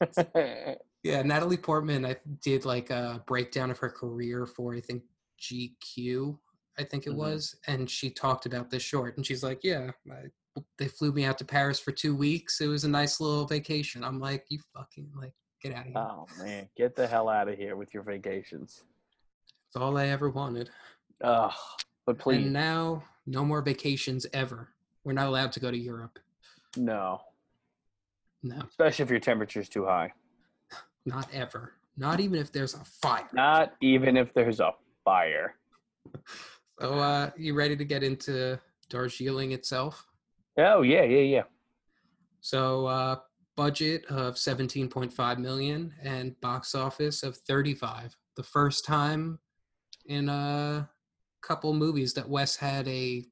Yeah, 1.02 1.22
Natalie 1.22 1.56
Portman, 1.56 2.04
I 2.04 2.16
did 2.42 2.66
like 2.66 2.90
a 2.90 3.24
breakdown 3.26 3.70
of 3.70 3.78
her 3.78 3.88
career 3.88 4.44
for 4.46 4.74
I 4.74 4.82
think 4.82 5.02
GQ, 5.40 6.36
I 6.80 6.84
think 6.84 7.06
it 7.06 7.10
Mhm. 7.10 7.16
was, 7.16 7.54
and 7.66 7.88
she 7.90 8.10
talked 8.10 8.46
about 8.46 8.70
this 8.70 8.82
short, 8.82 9.16
and 9.18 9.26
she's 9.26 9.42
like, 9.44 9.62
"Yeah, 9.62 9.90
I, 10.10 10.30
they 10.78 10.88
flew 10.88 11.12
me 11.12 11.24
out 11.26 11.36
to 11.38 11.44
Paris 11.44 11.78
for 11.78 11.92
two 11.92 12.16
weeks. 12.16 12.60
It 12.62 12.68
was 12.68 12.84
a 12.84 12.88
nice 12.88 13.20
little 13.20 13.44
vacation." 13.46 14.02
I'm 14.02 14.18
like, 14.18 14.46
"You 14.48 14.60
fucking 14.74 15.12
like 15.14 15.34
get 15.60 15.74
out 15.74 15.80
of 15.86 15.92
here." 15.92 15.98
oh 15.98 16.26
man, 16.38 16.70
get 16.76 16.96
the 16.96 17.06
hell 17.06 17.28
out 17.28 17.48
of 17.48 17.58
here 17.58 17.76
with 17.76 17.92
your 17.92 18.02
vacations. 18.02 18.82
It's 19.66 19.76
all 19.76 19.98
I 19.98 20.06
ever 20.06 20.30
wanted. 20.30 20.70
Ugh. 21.20 21.52
But 22.06 22.18
please, 22.18 22.44
And 22.44 22.52
now, 22.54 23.04
no 23.26 23.44
more 23.44 23.60
vacations 23.60 24.26
ever. 24.32 24.72
We're 25.04 25.12
not 25.12 25.28
allowed 25.28 25.52
to 25.52 25.60
go 25.60 25.70
to 25.70 25.78
Europe. 25.78 26.18
no. 26.76 27.20
No, 28.42 28.58
Especially 28.62 29.02
if 29.02 29.10
your 29.10 29.20
temperature's 29.20 29.68
too 29.68 29.84
high. 29.84 30.14
not 31.04 31.28
ever. 31.30 31.74
Not 31.98 32.20
even 32.20 32.38
if 32.38 32.50
there's 32.50 32.72
a 32.72 32.82
fire. 32.86 33.28
Not 33.34 33.74
even 33.82 34.16
if 34.16 34.32
there's 34.32 34.60
a 34.60 34.72
fire. 35.04 35.56
So, 36.80 36.94
uh, 36.94 37.30
you 37.36 37.54
ready 37.54 37.76
to 37.76 37.84
get 37.84 38.02
into 38.02 38.58
Darjeeling 38.88 39.52
itself? 39.52 40.06
Oh 40.58 40.82
yeah, 40.82 41.02
yeah, 41.02 41.20
yeah. 41.20 41.42
So 42.40 42.86
uh 42.86 43.16
budget 43.56 44.04
of 44.06 44.34
17.5 44.36 45.38
million 45.38 45.92
and 46.02 46.38
box 46.40 46.74
office 46.74 47.22
of 47.22 47.36
35. 47.36 48.16
The 48.36 48.42
first 48.42 48.84
time 48.86 49.38
in 50.06 50.28
a 50.30 50.88
couple 51.42 51.74
movies 51.74 52.14
that 52.14 52.26
Wes 52.28 52.56
had 52.56 52.88
a 52.88 53.24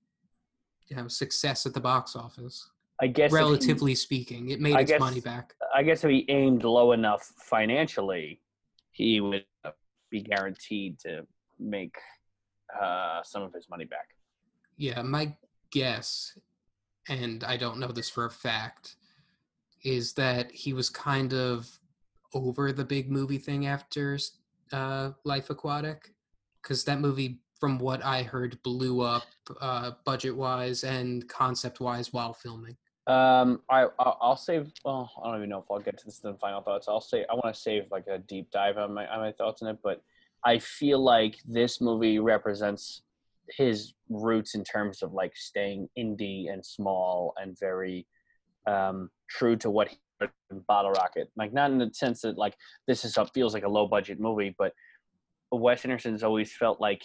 you 0.88 0.96
know 0.96 1.08
success 1.08 1.64
at 1.66 1.72
the 1.74 1.80
box 1.80 2.14
office. 2.16 2.70
I 3.00 3.06
guess 3.06 3.26
if 3.26 3.30
he- 3.30 3.36
Relatively 3.36 3.94
speaking, 3.94 4.50
it 4.50 4.60
made 4.60 4.74
I 4.76 4.80
its 4.82 4.90
guess- 4.92 5.00
money 5.00 5.20
back. 5.20 5.54
I 5.74 5.82
guess 5.82 6.04
if 6.04 6.10
he 6.10 6.26
aimed 6.28 6.64
low 6.64 6.92
enough 6.92 7.22
financially, 7.38 8.40
he 8.90 9.20
would 9.20 9.44
be 10.10 10.20
guaranteed 10.22 10.98
to 11.00 11.26
make 11.58 11.96
uh, 12.80 13.22
some 13.22 13.42
of 13.42 13.52
his 13.52 13.68
money 13.68 13.84
back. 13.84 14.08
Yeah, 14.76 15.02
my 15.02 15.36
guess 15.70 16.38
and 17.08 17.42
I 17.44 17.56
don't 17.56 17.78
know 17.78 17.88
this 17.88 18.10
for 18.10 18.26
a 18.26 18.30
fact 18.30 18.96
is 19.82 20.12
that 20.14 20.50
he 20.52 20.72
was 20.72 20.90
kind 20.90 21.32
of 21.32 21.68
over 22.34 22.72
the 22.72 22.84
big 22.84 23.10
movie 23.10 23.38
thing 23.38 23.66
after 23.66 24.18
uh, 24.72 25.12
Life 25.24 25.50
Aquatic 25.50 26.12
because 26.62 26.84
that 26.84 27.00
movie, 27.00 27.40
from 27.58 27.78
what 27.78 28.04
I 28.04 28.22
heard, 28.22 28.62
blew 28.62 29.00
up 29.00 29.24
uh, 29.60 29.92
budget 30.04 30.36
wise 30.36 30.84
and 30.84 31.26
concept 31.28 31.80
wise 31.80 32.12
while 32.12 32.34
filming. 32.34 32.76
Um, 33.06 33.62
I 33.70 33.86
I'll 33.98 34.18
I'll 34.20 34.36
save. 34.36 34.70
Well, 34.84 35.10
I 35.22 35.28
don't 35.28 35.38
even 35.38 35.48
know 35.48 35.60
if 35.60 35.64
I'll 35.70 35.78
get 35.78 35.96
to 35.96 36.04
this 36.04 36.20
in 36.22 36.30
the 36.30 36.36
final 36.36 36.60
thoughts. 36.60 36.88
I'll 36.88 37.00
say 37.00 37.24
I 37.30 37.34
want 37.34 37.54
to 37.54 37.58
save 37.58 37.84
like 37.90 38.06
a 38.06 38.18
deep 38.18 38.50
dive 38.50 38.76
on 38.76 38.92
my 38.92 39.06
on 39.06 39.20
my 39.20 39.32
thoughts 39.32 39.62
on 39.62 39.68
it, 39.68 39.78
but 39.82 40.02
I 40.44 40.58
feel 40.58 41.02
like 41.02 41.36
this 41.46 41.80
movie 41.80 42.18
represents 42.18 43.02
his 43.56 43.94
roots 44.08 44.54
in 44.54 44.64
terms 44.64 45.02
of 45.02 45.12
like 45.12 45.36
staying 45.36 45.88
indie 45.98 46.52
and 46.52 46.64
small 46.64 47.34
and 47.36 47.58
very 47.58 48.06
um, 48.66 49.10
true 49.28 49.56
to 49.56 49.70
what 49.70 49.88
he 49.88 49.96
did 50.20 50.30
in 50.50 50.60
Bottle 50.68 50.92
Rocket. 50.92 51.30
Like 51.36 51.52
not 51.52 51.70
in 51.70 51.78
the 51.78 51.90
sense 51.92 52.22
that 52.22 52.38
like 52.38 52.54
this 52.86 53.04
is 53.04 53.16
a, 53.16 53.26
feels 53.26 53.54
like 53.54 53.64
a 53.64 53.68
low 53.68 53.86
budget 53.86 54.20
movie, 54.20 54.54
but 54.58 54.72
Wes 55.50 55.84
Anderson's 55.84 56.22
always 56.22 56.52
felt 56.52 56.80
like 56.80 57.02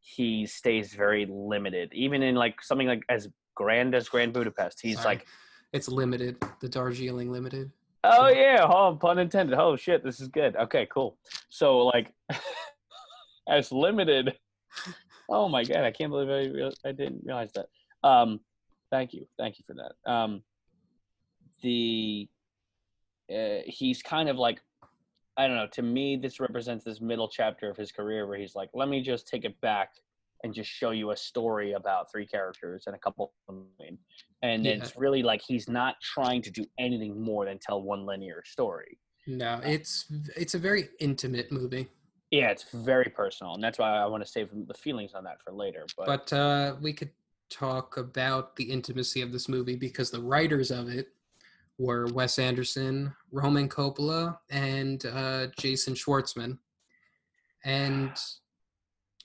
he 0.00 0.46
stays 0.46 0.94
very 0.94 1.26
limited, 1.28 1.92
even 1.92 2.22
in 2.22 2.34
like 2.34 2.62
something 2.62 2.86
like 2.86 3.02
as 3.08 3.28
grand 3.54 3.94
as 3.94 4.08
Grand 4.08 4.32
Budapest. 4.32 4.78
He's 4.80 4.96
Sorry. 4.96 5.16
like 5.16 5.26
It's 5.72 5.88
limited, 5.88 6.36
the 6.60 6.68
Darjeeling 6.68 7.30
Limited. 7.30 7.70
Oh 8.02 8.28
yeah, 8.28 8.66
oh 8.68 8.96
pun 9.00 9.18
intended. 9.18 9.58
Oh 9.58 9.76
shit, 9.76 10.02
this 10.02 10.20
is 10.20 10.28
good. 10.28 10.56
Okay, 10.56 10.86
cool. 10.92 11.18
So 11.48 11.78
like, 11.78 12.12
as 13.48 13.72
limited. 13.72 14.34
Oh 15.32 15.48
my 15.48 15.62
god, 15.62 15.84
I 15.84 15.92
can't 15.92 16.10
believe 16.10 16.28
I 16.28 16.52
real 16.52 16.72
I 16.84 16.90
didn't 16.90 17.22
realize 17.24 17.52
that. 17.52 17.66
Um, 18.02 18.40
thank 18.90 19.12
you, 19.12 19.28
thank 19.38 19.60
you 19.60 19.64
for 19.64 19.74
that. 19.74 20.10
Um, 20.10 20.42
the 21.62 22.28
uh, 23.32 23.60
he's 23.64 24.02
kind 24.02 24.28
of 24.28 24.36
like, 24.38 24.60
I 25.36 25.46
don't 25.46 25.56
know. 25.56 25.68
To 25.74 25.82
me, 25.82 26.16
this 26.16 26.40
represents 26.40 26.84
this 26.84 27.00
middle 27.00 27.28
chapter 27.28 27.70
of 27.70 27.76
his 27.76 27.92
career 27.92 28.26
where 28.26 28.38
he's 28.38 28.56
like, 28.56 28.70
let 28.74 28.88
me 28.88 29.02
just 29.02 29.28
take 29.28 29.44
it 29.44 29.60
back 29.60 29.90
and 30.42 30.54
just 30.54 30.70
show 30.70 30.90
you 30.90 31.10
a 31.10 31.16
story 31.16 31.72
about 31.72 32.10
three 32.10 32.26
characters 32.26 32.84
and 32.86 32.96
a 32.96 32.98
couple 32.98 33.32
of 33.48 33.54
them. 33.78 33.98
And 34.42 34.64
Yeah. 34.64 34.72
it's 34.72 34.96
really 34.96 35.22
like 35.22 35.42
he's 35.42 35.68
not 35.68 36.00
trying 36.00 36.42
to 36.42 36.50
do 36.50 36.64
anything 36.78 37.20
more 37.20 37.44
than 37.44 37.58
tell 37.58 37.82
one 37.82 38.06
linear 38.06 38.42
story. 38.44 38.98
No, 39.26 39.60
it's 39.62 40.10
it's 40.36 40.54
a 40.54 40.58
very 40.58 40.88
intimate 40.98 41.52
movie. 41.52 41.88
Yeah, 42.30 42.50
it's 42.50 42.64
very 42.72 43.10
personal, 43.10 43.54
and 43.54 43.62
that's 43.62 43.78
why 43.78 43.90
I 43.90 44.06
want 44.06 44.24
to 44.24 44.30
save 44.30 44.48
the 44.66 44.74
feelings 44.74 45.14
on 45.14 45.24
that 45.24 45.42
for 45.42 45.52
later. 45.52 45.84
But, 45.96 46.06
But 46.06 46.32
uh, 46.32 46.76
we 46.80 46.92
could 46.92 47.10
talk 47.50 47.96
about 47.96 48.54
the 48.56 48.64
intimacy 48.64 49.20
of 49.20 49.32
this 49.32 49.48
movie 49.48 49.76
because 49.76 50.10
the 50.10 50.22
writers 50.22 50.70
of 50.70 50.88
it 50.88 51.08
were 51.78 52.06
Wes 52.12 52.38
Anderson, 52.38 53.12
Roman 53.32 53.68
Coppola, 53.68 54.38
and 54.50 55.04
uh, 55.06 55.48
Jason 55.58 55.94
Schwartzman. 55.94 56.58
And 57.64 58.12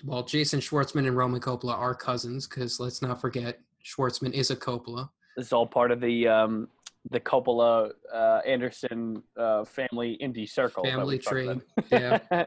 well, 0.06 0.24
Jason 0.24 0.60
Schwartzman 0.60 1.08
and 1.08 1.18
Roman 1.18 1.42
Coppola 1.42 1.74
are 1.74 1.96
cousins 1.96 2.48
because 2.48 2.80
let's 2.80 3.02
not 3.02 3.20
forget 3.20 3.60
Schwartzman 3.84 4.34
is 4.34 4.52
a 4.52 4.56
Coppola. 4.56 5.10
this 5.36 5.48
is 5.48 5.54
all 5.54 5.66
part 5.66 5.92
of 5.92 6.00
the 6.00 6.28
um, 6.28 6.68
the 7.10 7.20
Coppola 7.20 7.92
uh, 8.14 8.42
Anderson 8.46 9.22
uh, 9.38 9.64
family 9.66 10.18
indie 10.22 10.50
circle. 10.50 10.84
Family 10.84 11.20
tree. 11.20 11.50
Yeah. 11.92 12.46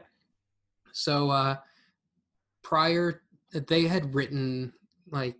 So 0.91 1.29
uh, 1.29 1.57
prior, 2.63 3.21
they 3.53 3.87
had 3.87 4.13
written 4.15 4.73
like 5.11 5.35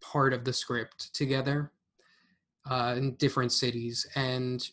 part 0.00 0.32
of 0.32 0.44
the 0.44 0.52
script 0.52 1.14
together 1.14 1.72
uh, 2.68 2.94
in 2.96 3.14
different 3.14 3.52
cities, 3.52 4.06
and 4.16 4.66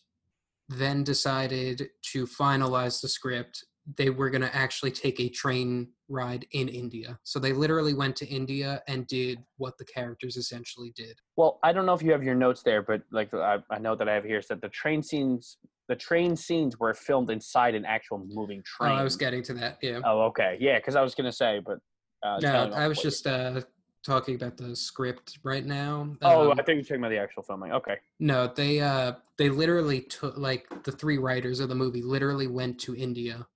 then 0.69 1.03
decided 1.03 1.89
to 2.13 2.25
finalize 2.25 3.01
the 3.01 3.07
script. 3.07 3.65
They 3.97 4.09
were 4.09 4.29
going 4.29 4.41
to 4.41 4.55
actually 4.55 4.91
take 4.91 5.19
a 5.19 5.29
train 5.29 5.89
ride 6.07 6.45
in 6.51 6.67
India. 6.67 7.17
So 7.23 7.39
they 7.39 7.53
literally 7.53 7.93
went 7.93 8.15
to 8.17 8.27
India 8.27 8.81
and 8.87 9.07
did 9.07 9.39
what 9.57 9.77
the 9.77 9.85
characters 9.85 10.37
essentially 10.37 10.93
did. 10.95 11.17
Well, 11.35 11.59
I 11.63 11.73
don't 11.73 11.85
know 11.85 11.93
if 11.93 12.01
you 12.01 12.11
have 12.11 12.23
your 12.23 12.35
notes 12.35 12.61
there, 12.63 12.81
but 12.81 13.01
like 13.11 13.33
I, 13.33 13.57
I 13.69 13.79
know 13.79 13.95
that 13.95 14.07
I 14.07 14.13
have 14.13 14.23
here 14.23 14.39
is 14.39 14.47
that 14.47 14.61
the 14.61 14.69
train 14.69 15.01
scenes, 15.01 15.57
the 15.87 15.95
train 15.95 16.35
scenes 16.35 16.79
were 16.79 16.93
filmed 16.93 17.29
inside 17.29 17.75
an 17.75 17.85
actual 17.85 18.25
moving 18.27 18.61
train. 18.63 18.91
Oh. 18.91 18.95
I 18.95 19.03
was 19.03 19.15
getting 19.15 19.43
to 19.43 19.53
that. 19.55 19.77
Yeah. 19.81 20.01
Oh, 20.05 20.21
okay, 20.23 20.57
yeah, 20.59 20.77
because 20.77 20.95
I 20.95 21.01
was 21.01 21.15
gonna 21.15 21.31
say, 21.31 21.59
but 21.65 21.79
uh, 22.23 22.39
No, 22.41 22.71
I 22.73 22.87
was 22.87 23.01
just 23.01 23.27
uh, 23.27 23.61
talking 24.03 24.35
about 24.35 24.57
the 24.57 24.75
script 24.75 25.39
right 25.43 25.65
now. 25.65 26.15
Oh, 26.21 26.51
Um, 26.51 26.59
I 26.59 26.63
think 26.63 26.77
you're 26.77 26.83
talking 26.83 26.97
about 26.97 27.09
the 27.09 27.17
actual 27.19 27.43
filming. 27.43 27.71
Okay. 27.71 27.97
no, 28.19 28.47
they 28.47 28.79
uh 28.79 29.13
they 29.37 29.49
literally 29.49 30.01
took 30.01 30.37
like 30.37 30.83
the 30.83 30.91
three 30.91 31.17
writers 31.17 31.59
of 31.59 31.69
the 31.69 31.75
movie 31.75 32.01
literally 32.01 32.47
went 32.47 32.79
to 32.81 32.95
India 32.95 33.47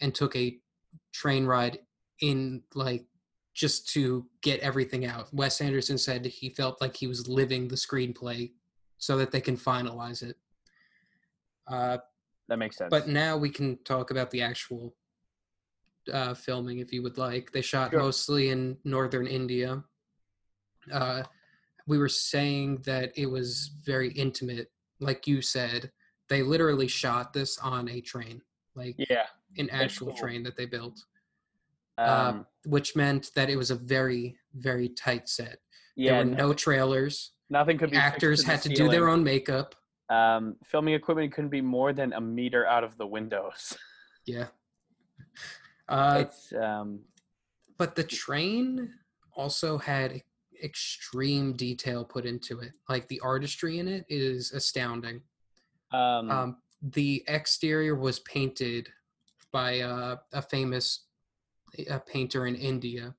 and 0.00 0.14
took 0.14 0.36
a 0.36 0.58
train 1.12 1.46
ride 1.46 1.78
in 2.20 2.62
like 2.74 3.04
just 3.54 3.88
to 3.88 4.26
get 4.42 4.60
everything 4.60 5.06
out. 5.06 5.32
Wes 5.32 5.60
Anderson 5.60 5.96
said 5.98 6.24
he 6.26 6.50
felt 6.50 6.80
like 6.80 6.94
he 6.96 7.06
was 7.06 7.26
living 7.28 7.68
the 7.68 7.74
screenplay 7.76 8.52
so 8.98 9.16
that 9.16 9.30
they 9.30 9.40
can 9.40 9.56
finalize 9.56 10.22
it. 10.22 10.36
Uh, 11.66 11.98
That 12.48 12.58
makes 12.58 12.76
sense. 12.76 12.90
but 12.90 13.08
now 13.08 13.36
we 13.36 13.48
can 13.50 13.78
talk 13.84 14.10
about 14.10 14.30
the 14.30 14.42
actual 14.42 14.94
uh, 16.12 16.34
filming 16.34 16.78
if 16.80 16.92
you 16.92 17.02
would 17.02 17.18
like. 17.18 17.50
They 17.52 17.62
shot 17.62 17.90
Sure. 17.90 18.00
mostly 18.00 18.50
in 18.50 18.76
northern 18.84 19.26
India. 19.26 19.82
Uh, 20.92 21.22
we 21.86 21.98
were 21.98 22.08
saying 22.08 22.82
that 22.84 23.12
it 23.16 23.26
was 23.26 23.70
very 23.84 24.12
intimate, 24.12 24.70
like 25.00 25.26
you 25.26 25.40
said. 25.42 25.90
They 26.28 26.42
literally 26.42 26.88
shot 26.88 27.32
this 27.32 27.58
on 27.58 27.88
a 27.88 28.00
train, 28.00 28.42
like 28.74 28.96
yeah. 29.10 29.26
an 29.58 29.70
actual 29.70 30.08
cool. 30.08 30.16
train 30.16 30.42
that 30.44 30.56
they 30.56 30.66
built, 30.66 31.04
Um, 31.98 32.06
uh, 32.06 32.42
which 32.66 32.94
meant 32.94 33.30
that 33.34 33.48
it 33.48 33.56
was 33.56 33.70
a 33.70 33.74
very, 33.74 34.36
very 34.54 34.88
tight 34.90 35.28
set. 35.28 35.58
yeah. 35.96 36.10
there 36.10 36.26
were 36.26 36.30
no 36.36 36.52
trailers. 36.52 37.32
nothing 37.48 37.78
could 37.78 37.90
be. 37.90 37.96
Actors 37.96 38.40
to 38.40 38.50
had 38.50 38.62
to 38.62 38.68
do 38.68 38.88
their 38.88 39.08
own 39.08 39.24
makeup. 39.24 39.74
Um, 40.10 40.56
filming 40.64 40.94
equipment 40.94 41.32
couldn't 41.32 41.50
be 41.50 41.62
more 41.62 41.92
than 41.92 42.12
a 42.12 42.20
meter 42.20 42.66
out 42.66 42.84
of 42.84 42.96
the 42.98 43.06
windows. 43.06 43.76
Yeah. 44.26 44.46
Uh, 45.88 46.24
it's 46.26 46.52
um, 46.52 46.98
but 47.78 47.94
the 47.94 48.02
train 48.02 48.92
also 49.36 49.78
had 49.78 50.20
extreme 50.62 51.52
detail 51.52 52.04
put 52.04 52.24
into 52.24 52.58
it 52.58 52.72
like 52.88 53.06
the 53.06 53.20
artistry 53.20 53.78
in 53.78 53.86
it 53.86 54.04
is 54.08 54.50
astounding 54.50 55.20
um, 55.92 56.30
um, 56.30 56.56
the 56.82 57.22
exterior 57.28 57.94
was 57.94 58.18
painted 58.20 58.88
by 59.52 59.80
uh, 59.80 60.16
a 60.32 60.42
famous 60.42 61.05
a 61.90 61.98
painter 62.00 62.46
in 62.46 62.54
india 62.54 63.14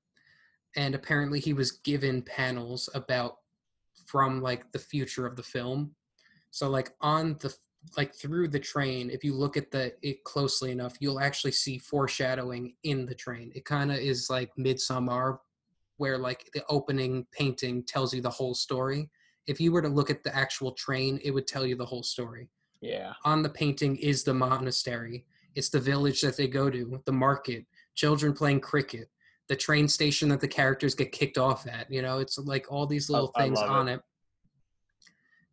and 0.76 0.94
apparently 0.94 1.40
he 1.40 1.52
was 1.52 1.72
given 1.72 2.22
panels 2.22 2.88
about 2.94 3.38
from 4.06 4.40
like 4.40 4.70
the 4.72 4.78
future 4.78 5.26
of 5.26 5.36
the 5.36 5.42
film. 5.42 5.94
So 6.50 6.68
like 6.70 6.92
on 7.00 7.36
the 7.40 7.54
like 7.96 8.14
through 8.14 8.48
the 8.48 8.58
train 8.58 9.08
if 9.08 9.22
you 9.22 9.34
look 9.34 9.56
at 9.56 9.70
the 9.70 9.92
it 10.02 10.24
closely 10.24 10.72
enough 10.72 10.96
you'll 10.98 11.20
actually 11.20 11.52
see 11.52 11.78
foreshadowing 11.78 12.74
in 12.84 13.06
the 13.06 13.14
train. 13.14 13.52
It 13.54 13.64
kind 13.64 13.92
of 13.92 13.98
is 13.98 14.30
like 14.30 14.50
Midsommar 14.58 15.38
where 15.96 16.18
like 16.18 16.48
the 16.54 16.64
opening 16.68 17.26
painting 17.32 17.82
tells 17.82 18.14
you 18.14 18.20
the 18.20 18.30
whole 18.30 18.54
story. 18.54 19.10
If 19.46 19.60
you 19.60 19.72
were 19.72 19.82
to 19.82 19.88
look 19.88 20.10
at 20.10 20.22
the 20.22 20.34
actual 20.34 20.72
train 20.72 21.20
it 21.22 21.30
would 21.30 21.46
tell 21.46 21.66
you 21.66 21.76
the 21.76 21.86
whole 21.86 22.02
story. 22.02 22.48
Yeah. 22.80 23.14
on 23.24 23.42
the 23.42 23.48
painting 23.48 23.96
is 23.96 24.22
the 24.22 24.34
monastery. 24.34 25.26
It's 25.56 25.68
the 25.68 25.80
village 25.80 26.20
that 26.20 26.36
they 26.36 26.46
go 26.46 26.70
to 26.70 27.02
the 27.04 27.12
market 27.12 27.66
children 27.98 28.32
playing 28.32 28.60
cricket 28.60 29.10
the 29.48 29.56
train 29.56 29.88
station 29.88 30.28
that 30.28 30.40
the 30.40 30.46
characters 30.46 30.94
get 30.94 31.10
kicked 31.10 31.36
off 31.36 31.66
at 31.66 31.90
you 31.90 32.00
know 32.00 32.18
it's 32.20 32.38
like 32.38 32.70
all 32.70 32.86
these 32.86 33.10
little 33.10 33.32
I 33.34 33.42
things 33.42 33.58
on 33.58 33.88
it. 33.88 34.00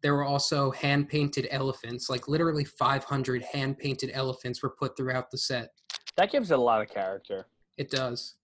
there 0.04 0.14
were 0.14 0.24
also 0.24 0.70
hand 0.72 1.10
painted 1.10 1.48
elephants 1.50 2.08
like 2.08 2.28
literally 2.28 2.64
500 2.64 3.42
hand 3.42 3.80
painted 3.80 4.12
elephants 4.14 4.62
were 4.62 4.70
put 4.70 4.96
throughout 4.96 5.32
the 5.32 5.38
set. 5.40 5.72
That 6.18 6.32
gives 6.32 6.52
it 6.52 6.60
a 6.60 6.62
lot 6.62 6.82
of 6.82 6.90
character. 6.90 7.48
it 7.78 7.90
does. 7.90 8.36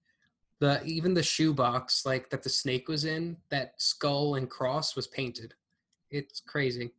The 0.60 0.84
even 0.84 1.14
the 1.14 1.24
shoebox 1.24 2.06
like 2.06 2.30
that 2.32 2.42
the 2.44 2.50
snake 2.50 2.88
was 2.88 3.06
in 3.06 3.38
that 3.50 3.74
skull 3.78 4.36
and 4.36 4.50
cross 4.50 4.96
was 4.96 5.08
painted. 5.08 5.54
It's 6.10 6.40
crazy. 6.40 6.92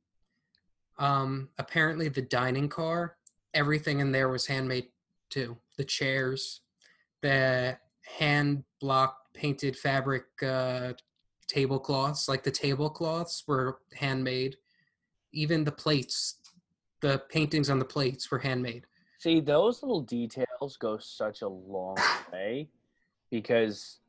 Um 0.99 1.49
apparently 1.59 2.09
the 2.09 2.23
dining 2.23 2.69
car 2.69 3.17
everything 3.55 3.99
in 3.99 4.13
there 4.13 4.29
was 4.29 4.47
handmade 4.47 4.89
too. 5.31 5.57
The 5.79 5.85
chairs 5.85 6.62
the 7.23 7.77
hand 8.19 8.63
block 8.81 9.17
painted 9.35 9.77
fabric 9.77 10.25
uh 10.43 10.93
tablecloths 11.49 12.29
like 12.29 12.43
the 12.43 12.51
tablecloths 12.51 13.45
were 13.47 13.79
handmade 13.95 14.57
even 15.33 15.65
the 15.65 15.73
plates 15.73 16.37
the 17.01 17.23
paintings 17.31 17.71
on 17.71 17.79
the 17.79 17.85
plates 17.85 18.31
were 18.31 18.39
handmade 18.39 18.87
See, 19.23 19.39
those 19.39 19.85
little 19.85 20.01
details 20.01 20.77
go 20.81 20.99
such 20.99 21.43
a 21.43 21.49
long 21.49 21.97
way 22.33 22.69
because 23.31 24.01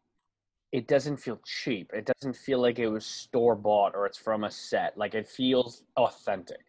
it 0.72 0.88
doesn't 0.88 1.18
feel 1.18 1.40
cheap. 1.46 1.92
It 1.94 2.10
doesn't 2.18 2.36
feel 2.36 2.60
like 2.60 2.80
it 2.80 2.88
was 2.88 3.06
store 3.06 3.56
bought 3.56 3.94
or 3.94 4.08
it's 4.08 4.18
from 4.18 4.44
a 4.44 4.50
set. 4.50 4.98
Like 4.98 5.14
it 5.14 5.28
feels 5.28 5.84
authentic. 5.98 6.66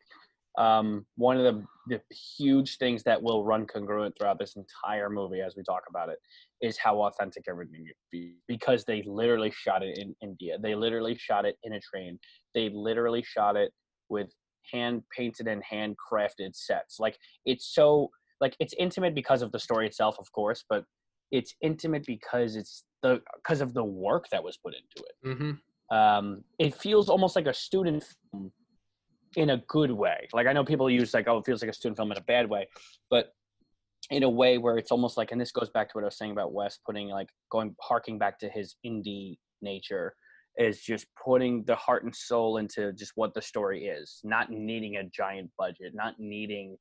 Um, 0.58 1.06
one 1.16 1.38
of 1.38 1.44
the, 1.44 1.64
the 1.86 2.00
huge 2.38 2.78
things 2.78 3.02
that 3.02 3.22
will 3.22 3.44
run 3.44 3.66
congruent 3.66 4.14
throughout 4.18 4.38
this 4.38 4.56
entire 4.56 5.10
movie 5.10 5.40
as 5.40 5.54
we 5.56 5.62
talk 5.62 5.82
about 5.88 6.08
it 6.08 6.18
is 6.60 6.78
how 6.78 7.02
authentic 7.02 7.44
everything 7.48 7.84
be 8.10 8.34
because 8.48 8.84
they 8.84 9.02
literally 9.06 9.52
shot 9.54 9.82
it 9.82 9.98
in 9.98 10.14
India. 10.22 10.56
They 10.60 10.74
literally 10.74 11.16
shot 11.18 11.44
it 11.44 11.56
in 11.62 11.74
a 11.74 11.80
train. 11.80 12.18
They 12.54 12.70
literally 12.70 13.22
shot 13.22 13.56
it 13.56 13.72
with 14.08 14.28
hand 14.72 15.02
painted 15.14 15.46
and 15.46 15.62
handcrafted 15.62 16.54
sets. 16.54 16.98
Like 16.98 17.18
it's 17.44 17.66
so 17.74 18.10
like 18.40 18.56
it's 18.60 18.74
intimate 18.78 19.14
because 19.14 19.42
of 19.42 19.52
the 19.52 19.58
story 19.58 19.86
itself, 19.86 20.16
of 20.18 20.30
course, 20.32 20.64
but 20.68 20.84
it's 21.30 21.54
intimate 21.60 22.04
because 22.06 22.56
it's 22.56 22.84
the 23.02 23.20
because 23.36 23.60
of 23.60 23.74
the 23.74 23.84
work 23.84 24.26
that 24.30 24.42
was 24.42 24.56
put 24.56 24.74
into 24.74 25.06
it. 25.08 25.28
mm-hmm 25.28 25.96
Um, 25.96 26.44
it 26.58 26.74
feels 26.74 27.08
almost 27.08 27.36
like 27.36 27.46
a 27.46 27.54
student 27.54 28.04
film 28.30 28.52
in 29.36 29.50
a 29.50 29.58
good 29.68 29.90
way. 29.90 30.28
Like 30.32 30.46
I 30.46 30.52
know 30.52 30.64
people 30.64 30.90
use 30.90 31.14
like, 31.14 31.28
oh, 31.28 31.38
it 31.38 31.46
feels 31.46 31.62
like 31.62 31.70
a 31.70 31.74
student 31.74 31.96
film 31.96 32.12
in 32.12 32.18
a 32.18 32.22
bad 32.22 32.48
way, 32.48 32.68
but 33.10 33.32
in 34.10 34.22
a 34.22 34.30
way 34.30 34.58
where 34.58 34.76
it's 34.76 34.90
almost 34.90 35.16
like, 35.16 35.32
and 35.32 35.40
this 35.40 35.52
goes 35.52 35.70
back 35.70 35.88
to 35.88 35.92
what 35.94 36.04
I 36.04 36.06
was 36.06 36.18
saying 36.18 36.32
about 36.32 36.52
Wes 36.52 36.78
putting 36.84 37.08
like 37.08 37.28
going 37.50 37.74
harking 37.80 38.18
back 38.18 38.38
to 38.40 38.48
his 38.48 38.76
indie 38.84 39.38
nature 39.62 40.14
is 40.56 40.80
just 40.82 41.06
putting 41.22 41.64
the 41.64 41.74
heart 41.74 42.04
and 42.04 42.14
soul 42.14 42.58
into 42.58 42.92
just 42.92 43.12
what 43.16 43.34
the 43.34 43.42
story 43.42 43.86
is, 43.86 44.20
not 44.22 44.50
needing 44.50 44.96
a 44.96 45.04
giant 45.04 45.50
budget, 45.58 45.92
not 45.94 46.14
needing 46.18 46.76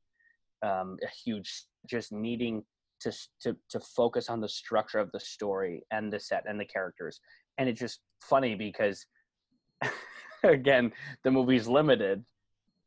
um, 0.63 0.97
a 1.03 1.07
huge, 1.23 1.65
just 1.89 2.11
needing 2.11 2.63
to 3.01 3.11
to 3.41 3.55
to 3.69 3.79
focus 3.79 4.29
on 4.29 4.39
the 4.39 4.47
structure 4.47 4.99
of 4.99 5.11
the 5.11 5.19
story 5.19 5.83
and 5.91 6.11
the 6.13 6.19
set 6.19 6.43
and 6.47 6.59
the 6.59 6.65
characters. 6.65 7.19
And 7.57 7.67
it's 7.67 7.79
just 7.79 7.99
funny 8.21 8.55
because 8.55 9.05
again, 10.43 10.91
the 11.23 11.31
movie's 11.31 11.67
limited. 11.67 12.23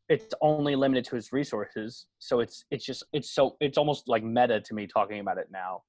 It's 0.08 0.34
only 0.40 0.76
limited 0.76 1.04
to 1.06 1.16
his 1.16 1.32
resources, 1.32 2.06
so 2.18 2.40
it's 2.40 2.64
it's 2.70 2.84
just 2.84 3.04
it's 3.12 3.30
so 3.30 3.56
it's 3.60 3.76
almost 3.76 4.08
like 4.08 4.22
meta 4.22 4.60
to 4.60 4.74
me 4.74 4.86
talking 4.86 5.18
about 5.18 5.38
it 5.38 5.48
now, 5.50 5.82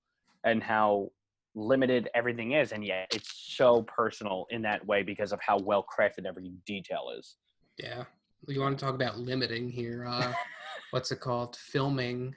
and 0.43 0.63
how 0.63 1.11
limited 1.57 2.09
everything 2.13 2.53
is, 2.53 2.71
and 2.71 2.85
yet 2.85 3.07
it's 3.13 3.31
so 3.55 3.83
personal 3.83 4.45
in 4.49 4.61
that 4.61 4.85
way 4.85 5.03
because 5.03 5.31
of 5.31 5.39
how 5.41 5.59
well 5.59 5.85
crafted 5.85 6.25
every 6.25 6.51
detail 6.65 7.11
is. 7.17 7.35
Yeah. 7.77 8.05
You 8.47 8.61
want 8.61 8.77
to 8.77 8.85
talk 8.85 8.95
about 8.95 9.17
limiting 9.17 9.69
here. 9.69 10.05
Uh, 10.07 10.31
what's 10.91 11.11
it 11.11 11.19
called? 11.19 11.55
Filming. 11.55 12.35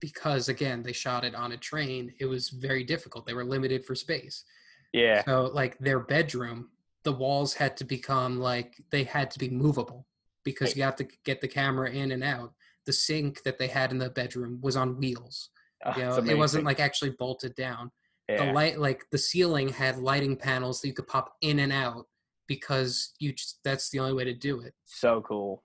Because 0.00 0.48
again, 0.48 0.82
they 0.82 0.92
shot 0.92 1.24
it 1.24 1.34
on 1.34 1.52
a 1.52 1.56
train. 1.56 2.12
It 2.20 2.26
was 2.26 2.50
very 2.50 2.84
difficult. 2.84 3.26
They 3.26 3.34
were 3.34 3.44
limited 3.44 3.84
for 3.84 3.94
space. 3.94 4.44
Yeah, 4.92 5.22
So, 5.24 5.50
like 5.52 5.78
their 5.78 6.00
bedroom, 6.00 6.70
the 7.02 7.12
walls 7.12 7.54
had 7.54 7.76
to 7.78 7.84
become 7.84 8.38
like 8.38 8.74
they 8.90 9.04
had 9.04 9.30
to 9.32 9.38
be 9.38 9.48
movable 9.48 10.06
because 10.46 10.74
you 10.76 10.82
have 10.84 10.96
to 10.96 11.06
get 11.24 11.42
the 11.42 11.48
camera 11.48 11.90
in 11.90 12.12
and 12.12 12.24
out. 12.24 12.54
The 12.86 12.92
sink 12.94 13.42
that 13.42 13.58
they 13.58 13.66
had 13.66 13.90
in 13.90 13.98
the 13.98 14.08
bedroom 14.08 14.60
was 14.62 14.76
on 14.76 14.96
wheels. 14.96 15.50
Oh, 15.84 15.92
You 15.96 16.02
know, 16.04 16.16
it 16.16 16.38
wasn't 16.38 16.64
like 16.64 16.80
actually 16.80 17.10
bolted 17.10 17.54
down. 17.56 17.90
yeah. 18.28 18.46
The 18.46 18.52
light, 18.52 18.78
like 18.78 19.04
the 19.10 19.18
ceiling, 19.18 19.68
had 19.68 19.98
lighting 19.98 20.36
panels 20.36 20.80
that 20.80 20.88
you 20.88 20.94
could 20.94 21.08
pop 21.08 21.34
in 21.42 21.58
and 21.58 21.72
out 21.72 22.06
because 22.46 23.12
you 23.18 23.32
just 23.32 23.58
that's 23.64 23.90
the 23.90 23.98
only 23.98 24.14
way 24.14 24.24
to 24.24 24.32
do 24.32 24.60
it 24.60 24.72
so 24.84 25.20
cool. 25.22 25.64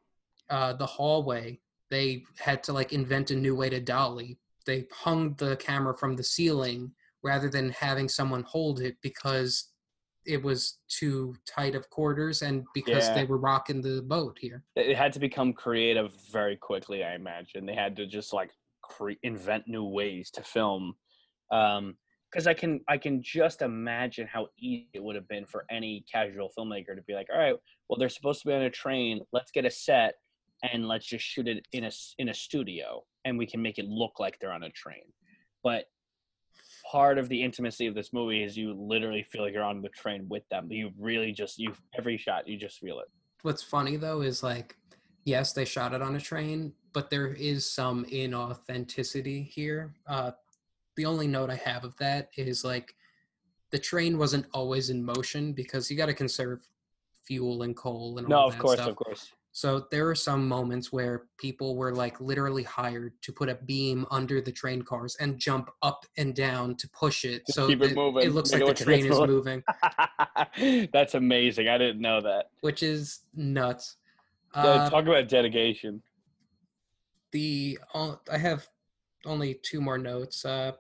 uh, 0.50 0.74
the 0.74 0.86
hallway, 0.86 1.60
they 1.91 2.24
had 2.39 2.63
to 2.63 2.74
like 2.74 2.91
invent 2.91 3.30
a 3.32 3.36
new 3.36 3.56
way 3.56 3.70
to 3.70 3.80
dolly. 3.80 4.39
They 4.65 4.88
hung 4.91 5.36
the 5.36 5.56
camera 5.58 5.96
from 5.96 6.15
the 6.15 6.24
ceiling 6.24 6.91
rather 7.24 7.50
than 7.50 7.70
having 7.70 8.10
someone 8.10 8.44
hold 8.44 8.82
it 8.82 8.96
because 9.04 9.70
it 10.25 10.41
was 10.41 10.77
too 10.88 11.36
tight 11.47 11.75
of 11.75 11.89
quarters 11.89 12.41
and 12.41 12.63
because 12.73 13.07
Yeah. 13.07 13.15
they 13.15 13.25
were 13.25 13.38
rocking 13.38 13.81
the 13.81 14.01
boat 14.01 14.38
here. 14.39 14.63
it 14.75 14.95
had 14.95 15.12
to 15.13 15.19
become 15.19 15.53
creative 15.53 16.13
very 16.31 16.55
quickly 16.55 17.03
i 17.03 17.15
imagine 17.15 17.65
they 17.65 17.75
had 17.75 17.95
to 17.95 18.05
just 18.05 18.31
like 18.34 18.51
cre- 18.84 19.19
invent 19.23 19.67
new 19.67 19.84
ways 19.84 20.29
to 20.31 20.43
film 20.43 20.93
um 21.51 21.97
because 22.31 22.45
i 22.47 22.53
can 22.53 22.79
i 22.88 22.97
can 22.97 23.21
just 23.23 23.62
imagine 23.62 24.27
how 24.27 24.47
easy 24.60 24.88
it 24.93 25.03
would 25.03 25.15
have 25.15 25.27
been 25.27 25.45
for 25.45 25.65
any 25.69 26.05
casual 26.12 26.49
filmmaker 26.57 26.95
to 26.95 27.01
be 27.07 27.13
like 27.13 27.27
all 27.34 27.39
right 27.39 27.55
well 27.89 27.97
they're 27.97 28.10
supposed 28.10 28.41
to 28.41 28.47
be 28.47 28.53
on 28.53 28.62
a 28.62 28.69
train 28.69 29.21
let's 29.34 29.51
get 29.51 29.65
a 29.65 29.71
set 29.71 30.15
and 30.63 30.88
let's 30.88 31.05
just 31.07 31.25
shoot 31.25 31.47
it 31.47 31.65
in 31.73 31.84
a 31.86 31.91
in 32.19 32.29
a 32.29 32.34
studio 32.34 33.03
and 33.25 33.38
we 33.38 33.45
can 33.47 33.62
make 33.62 33.77
it 33.79 33.86
look 33.86 34.19
like 34.19 34.38
they're 34.39 34.53
on 34.53 34.63
a 34.63 34.69
train 34.71 35.03
but 35.63 35.86
part 36.91 37.17
of 37.17 37.30
the 37.30 37.41
intimacy 37.41 37.88
of 37.88 37.95
this 37.95 38.12
movie 38.12 38.43
is 38.43 38.58
you 38.58 38.73
literally 38.73 39.23
feel 39.23 39.43
like 39.43 39.54
you're 39.54 39.63
on 39.63 39.82
the 39.82 39.89
train 39.89 40.27
with 40.27 40.47
them. 40.49 40.69
You 40.69 40.91
really 40.99 41.32
just 41.32 41.58
you 41.58 41.73
every 41.97 42.17
shot 42.17 42.47
you 42.47 42.58
just 42.58 42.80
feel 42.80 42.99
it. 42.99 43.06
What's 43.43 43.63
funny 43.63 43.95
though 43.95 44.21
is 44.21 44.43
like, 44.43 44.75
yes, 45.23 45.54
they 45.54 45.63
shot 45.63 45.93
it 45.93 46.01
on 46.01 46.15
a 46.15 46.19
train, 46.19 46.73
but 46.91 47.10
there 47.10 47.27
is 47.27 47.65
some 47.65 48.04
inauthenticity 48.06 49.47
here. 49.47 49.93
Uh, 50.06 50.32
the 50.97 51.06
only 51.06 51.27
note 51.27 51.49
I 51.49 51.56
have 51.56 51.86
of 51.86 51.95
that 51.97 52.30
is 52.36 52.65
like, 52.65 52.93
the 53.71 53.80
train 53.80 54.17
wasn't 54.17 54.47
always 54.54 54.89
in 54.89 55.01
motion 55.01 55.54
because 55.54 55.89
you 55.89 55.95
got 55.95 56.08
to 56.08 56.13
conserve 56.13 56.60
fuel 57.23 57.63
and 57.63 57.73
coal 57.73 58.17
and 58.17 58.27
all 58.27 58.49
that. 58.49 58.51
No, 58.51 58.58
of 58.58 58.60
course, 58.60 58.80
stuff. 58.80 58.89
of 58.89 58.95
course. 58.97 59.32
So 59.54 59.86
there 59.92 60.08
are 60.10 60.16
some 60.16 60.48
moments 60.48 60.94
where 60.94 61.26
people 61.38 61.76
were 61.76 61.94
like 61.94 62.22
literally 62.22 62.64
hired 62.64 63.14
to 63.24 63.34
put 63.34 63.50
a 63.50 63.56
beam 63.56 64.06
under 64.10 64.40
the 64.40 64.52
train 64.52 64.82
cars 64.82 65.18
and 65.20 65.38
jump 65.38 65.70
up 65.82 66.06
and 66.18 66.34
down 66.34 66.76
to 66.78 66.90
push 66.98 67.26
it. 67.26 67.46
To 67.48 67.54
so 67.54 67.68
keep 67.68 67.82
it 67.82 67.96
moving, 67.96 68.24
it 68.24 68.32
looks 68.34 68.54
make 68.54 68.62
like 68.62 68.70
it 68.70 68.78
the 68.78 68.84
train 68.86 69.06
is 69.06 69.20
moving. 69.20 69.62
moving, 70.58 70.88
That's 70.94 71.16
amazing. 71.16 71.68
I 71.68 71.78
didn't 71.78 72.00
know 72.02 72.22
that. 72.22 72.46
which 72.62 72.82
is 72.82 73.22
nuts. 73.36 73.98
Yeah, 74.56 74.62
Uh, 74.64 74.90
talk 74.90 75.04
about 75.06 75.28
dedication. 75.28 76.02
the 77.32 77.78
uh, 77.94 78.16
I 78.32 78.38
have 78.38 78.68
only 79.26 79.56
two 79.64 79.82
more 79.82 79.98
notes. 79.98 80.46
Uh, 80.46 80.72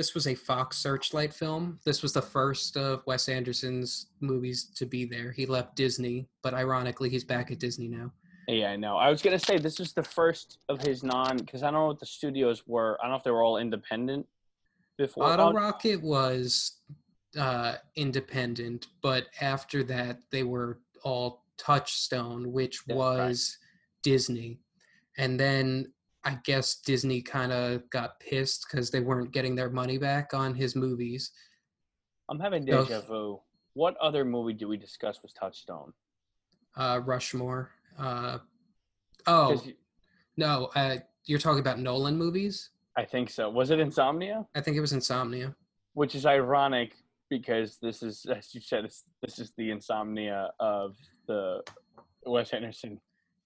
this 0.00 0.14
was 0.14 0.26
a 0.26 0.34
Fox 0.34 0.78
Searchlight 0.78 1.30
film. 1.30 1.78
This 1.84 2.02
was 2.02 2.14
the 2.14 2.22
first 2.22 2.78
of 2.78 3.02
Wes 3.06 3.28
Anderson's 3.28 4.06
movies 4.20 4.70
to 4.76 4.86
be 4.86 5.04
there. 5.04 5.30
He 5.30 5.44
left 5.44 5.76
Disney, 5.76 6.26
but 6.42 6.54
ironically, 6.54 7.10
he's 7.10 7.22
back 7.22 7.50
at 7.50 7.58
Disney 7.58 7.86
now. 7.86 8.10
Yeah, 8.48 8.70
I 8.70 8.76
know. 8.76 8.96
I 8.96 9.10
was 9.10 9.20
gonna 9.20 9.38
say 9.38 9.58
this 9.58 9.78
was 9.78 9.92
the 9.92 10.02
first 10.02 10.56
of 10.70 10.80
his 10.80 11.02
non 11.02 11.36
because 11.36 11.62
I 11.62 11.66
don't 11.66 11.74
know 11.74 11.86
what 11.88 12.00
the 12.00 12.06
studios 12.06 12.66
were. 12.66 12.96
I 12.98 13.04
don't 13.04 13.10
know 13.10 13.18
if 13.18 13.24
they 13.24 13.30
were 13.30 13.42
all 13.42 13.58
independent 13.58 14.26
before. 14.96 15.24
Bottle 15.24 15.48
Oh, 15.48 15.52
Rocket 15.52 16.02
was 16.02 16.78
uh, 17.38 17.74
independent, 17.94 18.86
but 19.02 19.26
after 19.42 19.82
that, 19.84 20.20
they 20.32 20.44
were 20.44 20.78
all 21.04 21.44
Touchstone, 21.58 22.50
which 22.52 22.80
Yeah, 22.86 22.94
right. 22.94 22.98
was 23.28 23.58
Disney. 24.02 24.60
And 25.18 25.38
then 25.38 25.92
I 26.24 26.38
guess 26.44 26.76
Disney 26.76 27.22
kind 27.22 27.50
of 27.52 27.88
got 27.90 28.20
pissed 28.20 28.66
because 28.70 28.90
they 28.90 29.00
weren't 29.00 29.32
getting 29.32 29.54
their 29.54 29.70
money 29.70 29.96
back 29.98 30.34
on 30.34 30.54
his 30.54 30.76
movies. 30.76 31.30
I'm 32.28 32.38
having 32.38 32.64
deja 32.64 33.00
vu. 33.00 33.40
What 33.74 33.96
other 33.98 34.24
movie 34.24 34.52
did 34.52 34.66
we 34.66 34.76
discuss 34.76 35.22
was 35.22 35.32
Touchstone? 35.32 35.92
Uh, 36.76 37.00
Rushmore. 37.04 37.70
Uh, 37.98 38.38
oh, 39.26 39.62
you- 39.64 39.74
no, 40.36 40.70
uh, 40.74 40.96
you're 41.24 41.38
talking 41.38 41.60
about 41.60 41.78
Nolan 41.78 42.16
movies? 42.16 42.70
I 42.96 43.04
think 43.04 43.30
so. 43.30 43.48
Was 43.48 43.70
it 43.70 43.80
Insomnia? 43.80 44.46
I 44.54 44.60
think 44.60 44.76
it 44.76 44.80
was 44.80 44.92
Insomnia. 44.92 45.54
Which 45.94 46.14
is 46.14 46.26
ironic 46.26 46.94
because 47.30 47.78
this 47.80 48.02
is, 48.02 48.26
as 48.26 48.54
you 48.54 48.60
said, 48.60 48.84
it's, 48.84 49.04
this 49.22 49.38
is 49.38 49.52
the 49.56 49.70
Insomnia 49.70 50.50
of 50.60 50.96
the 51.26 51.62
Wes 52.26 52.50
Anderson. 52.52 53.00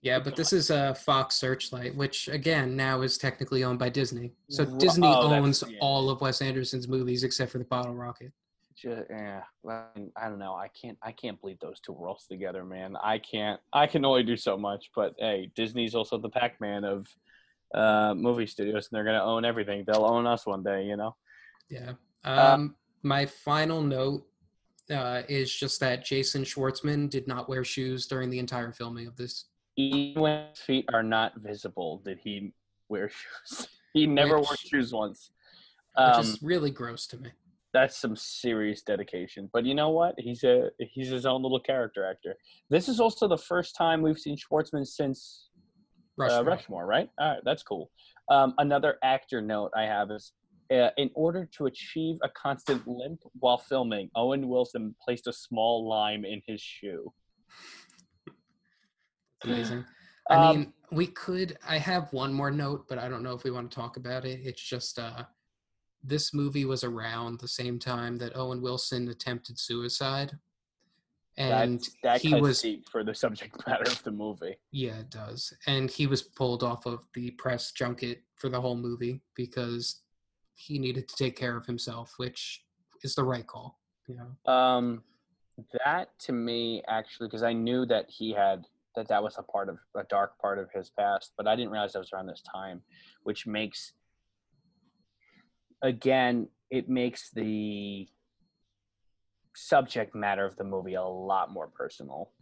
Yeah, 0.05 0.19
but 0.19 0.37
this 0.37 0.53
is 0.53 0.69
a 0.69 0.95
Fox 0.95 1.35
Searchlight, 1.37 1.97
which 1.97 2.29
again 2.29 2.77
now 2.77 3.01
is 3.01 3.17
technically 3.17 3.65
owned 3.65 3.79
by 3.79 3.89
Disney. 3.89 4.35
So 4.51 4.67
Disney 4.67 5.09
oh, 5.09 5.33
owns 5.33 5.65
yeah. 5.67 5.79
all 5.81 6.11
of 6.11 6.21
Wes 6.21 6.43
Anderson's 6.43 6.87
movies 6.87 7.25
except 7.25 7.51
for 7.51 7.57
the 7.57 7.65
Bottle 7.65 7.95
Rocket. 7.95 8.31
Ju- 8.77 9.07
yeah, 9.09 9.41
I 9.67 10.29
don't 10.29 10.39
know. 10.39 10.55
I 10.55 10.69
can't. 10.69 10.99
I 11.03 11.11
can't 11.11 11.41
bleed 11.41 11.59
those 11.63 11.81
two 11.81 11.93
worlds 11.93 12.27
together, 12.27 12.65
man. 12.65 12.99
I 13.03 13.19
can't. 13.19 13.59
I 13.73 13.87
can 13.87 14.05
only 14.05 14.23
do 14.23 14.37
so 14.37 14.59
much. 14.59 14.91
But 14.95 15.15
hey, 15.19 15.51
Disney's 15.57 15.95
also 15.95 16.19
the 16.19 16.29
Pac-Man 16.29 16.85
of 16.85 17.09
uh, 17.75 18.13
movie 18.15 18.47
studios, 18.47 18.89
and 18.91 18.97
they're 18.97 19.05
gonna 19.05 19.25
own 19.25 19.47
everything. 19.47 19.85
They'll 19.87 20.05
own 20.05 20.27
us 20.27 20.45
one 20.45 20.63
day, 20.63 20.85
you 20.85 20.99
know. 20.99 21.17
Yeah. 21.71 21.93
Uh, 22.23 22.53
Um, 22.53 22.75
my 23.03 23.25
final 23.25 23.81
note 23.81 24.27
uh, 24.91 25.23
is 25.31 25.51
just 25.51 25.81
that 25.81 26.05
Jason 26.05 26.43
Schwartzman 26.43 27.09
did 27.09 27.27
not 27.27 27.49
wear 27.49 27.65
shoes 27.65 28.07
during 28.07 28.29
the 28.29 28.39
entire 28.39 28.71
filming 28.71 29.07
of 29.07 29.17
this. 29.17 29.47
Even 29.77 30.23
when 30.23 30.47
his 30.51 30.61
feet 30.61 30.85
are 30.93 31.03
not 31.03 31.33
visible, 31.37 32.01
did 32.05 32.19
he 32.23 32.53
wear 32.89 33.09
shoes? 33.49 33.69
he 33.93 34.07
never 34.07 34.37
wore 34.39 34.57
shoes 34.57 34.93
once. 34.93 35.31
Which 35.97 36.15
Um, 36.17 36.21
is 36.21 36.43
really 36.43 36.71
gross 36.71 37.07
to 37.09 37.17
me. 37.19 37.31
that's 37.73 37.97
some 37.97 38.15
serious 38.17 38.83
dedication. 38.83 39.51
But 39.53 39.65
you 39.65 39.75
know 39.75 39.91
what? 39.91 40.15
He's 40.19 40.45
a 40.45 40.71
he's 40.79 41.09
his 41.09 41.27
own 41.27 41.43
little 41.43 41.61
character 41.61 42.05
actor. 42.09 42.37
This 42.71 42.89
is 42.89 43.01
also 43.01 43.27
the 43.29 43.39
first 43.39 43.75
time 43.77 44.01
we've 44.03 44.19
seen 44.19 44.37
Schwartzman 44.37 44.87
since 44.87 45.51
Rushmore. 46.17 46.39
Uh, 46.41 46.43
Rushmore, 46.45 46.87
right? 46.87 47.11
All 47.19 47.31
right, 47.33 47.43
that's 47.45 47.63
cool. 47.65 47.91
Um, 48.29 48.55
another 48.59 48.99
actor 49.03 49.41
note 49.43 49.73
I 49.77 49.83
have 49.83 50.11
is 50.13 50.33
uh, 50.73 50.91
in 50.97 51.11
order 51.15 51.49
to 51.57 51.67
achieve 51.67 52.17
a 52.23 52.29
constant 52.29 52.87
limp 52.87 53.21
while 53.41 53.59
filming, 53.59 54.09
Owen 54.15 54.49
Wilson 54.49 54.95
placed 55.05 55.27
a 55.27 55.33
small 55.33 55.89
lime 55.89 56.25
in 56.25 56.41
his 56.47 56.61
shoe. 56.61 57.13
Amazing. 59.45 59.85
I 60.31 60.35
Um, 60.37 60.57
mean, 60.59 60.73
we 60.91 61.07
could. 61.09 61.59
I 61.69 61.79
have 61.79 62.13
one 62.13 62.33
more 62.33 62.51
note, 62.51 62.87
but 62.89 62.99
I 62.99 63.09
don't 63.09 63.23
know 63.23 63.35
if 63.35 63.45
we 63.45 63.51
want 63.51 63.71
to 63.71 63.75
talk 63.75 63.97
about 63.97 64.25
it. 64.25 64.41
It's 64.43 64.63
just 64.63 64.99
uh, 64.99 65.25
this 66.03 66.33
movie 66.33 66.65
was 66.65 66.83
around 66.85 67.41
the 67.41 67.49
same 67.49 67.79
time 67.79 68.17
that 68.19 68.37
Owen 68.37 68.63
Wilson 68.63 69.09
attempted 69.09 69.59
suicide, 69.59 70.33
and 71.37 71.83
that 72.03 72.21
he 72.21 72.35
was 72.35 72.63
deep 72.63 72.89
for 72.89 73.03
the 73.05 73.15
subject 73.15 73.55
matter 73.67 73.91
of 73.91 74.03
the 74.05 74.11
movie. 74.13 74.57
yeah, 74.71 74.99
it 75.01 75.11
does, 75.11 75.53
and 75.67 75.91
he 75.91 76.07
was 76.07 76.23
pulled 76.23 76.63
off 76.63 76.87
of 76.87 77.01
the 77.15 77.31
press 77.33 77.73
junket 77.73 78.23
for 78.37 78.49
the 78.49 78.61
whole 78.61 78.77
movie 78.77 79.21
because 79.35 80.03
he 80.55 80.79
needed 80.79 81.09
to 81.09 81.17
take 81.17 81.37
care 81.37 81.57
of 81.57 81.67
himself, 81.67 82.15
which 82.19 82.65
is 83.03 83.15
the 83.15 83.25
right 83.25 83.47
call. 83.47 83.81
You 84.07 84.17
know, 84.17 84.53
Um, 84.53 85.03
that 85.85 86.17
to 86.21 86.33
me 86.33 86.83
actually, 86.87 87.27
because 87.29 87.43
I 87.43 87.53
knew 87.53 87.85
that 87.87 88.09
he 88.09 88.33
had 88.33 88.67
that 88.97 89.09
that 89.09 89.23
was 89.23 89.37
a 89.39 89.43
part 89.43 89.69
of 89.69 89.79
a 89.97 90.05
dark 90.05 90.39
part 90.39 90.59
of 90.59 90.71
his 90.73 90.91
past, 90.91 91.33
but 91.37 91.47
I 91.47 91.57
didn't 91.57 91.71
realize 91.71 91.93
that 91.93 91.99
was 92.01 92.13
around 92.13 92.27
this 92.27 92.43
time, 92.43 92.83
which 93.23 93.47
makes 93.47 93.93
again 95.83 96.49
it 96.71 96.89
makes 96.89 97.31
the 97.31 98.09
subject 99.55 100.15
matter 100.15 100.45
of 100.45 100.57
the 100.57 100.65
movie 100.65 100.95
a 100.95 101.03
lot 101.03 101.53
more 101.53 101.69
personal. 101.69 102.33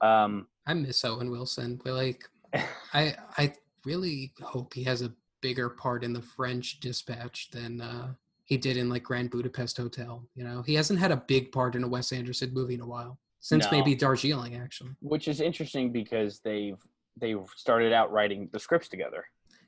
Um, 0.00 0.46
I 0.66 0.74
miss 0.74 1.04
Owen 1.04 1.30
Wilson. 1.30 1.80
But 1.82 1.94
like, 1.94 2.24
I 2.92 3.14
I 3.36 3.52
really 3.84 4.32
hope 4.42 4.74
he 4.74 4.84
has 4.84 5.02
a 5.02 5.12
bigger 5.40 5.68
part 5.68 6.04
in 6.04 6.12
the 6.12 6.22
French 6.22 6.80
Dispatch 6.80 7.50
than 7.50 7.80
uh, 7.80 8.14
he 8.44 8.56
did 8.56 8.76
in 8.76 8.88
like 8.88 9.02
Grand 9.02 9.30
Budapest 9.30 9.76
Hotel. 9.76 10.26
You 10.34 10.44
know, 10.44 10.62
he 10.62 10.74
hasn't 10.74 11.00
had 11.00 11.10
a 11.10 11.24
big 11.26 11.52
part 11.52 11.74
in 11.74 11.84
a 11.84 11.88
Wes 11.88 12.12
Anderson 12.12 12.52
movie 12.52 12.74
in 12.74 12.80
a 12.80 12.86
while 12.86 13.18
since 13.42 13.64
No. 13.66 13.70
maybe 13.72 13.94
Darjeeling, 13.94 14.56
actually. 14.56 14.90
which 15.00 15.28
is 15.28 15.40
interesting 15.42 15.92
because 15.92 16.40
they've 16.40 16.78
they've 17.20 17.46
started 17.56 17.92
out 17.92 18.10
writing 18.10 18.48
the 18.52 18.58
scripts 18.58 18.88
together. 18.88 19.22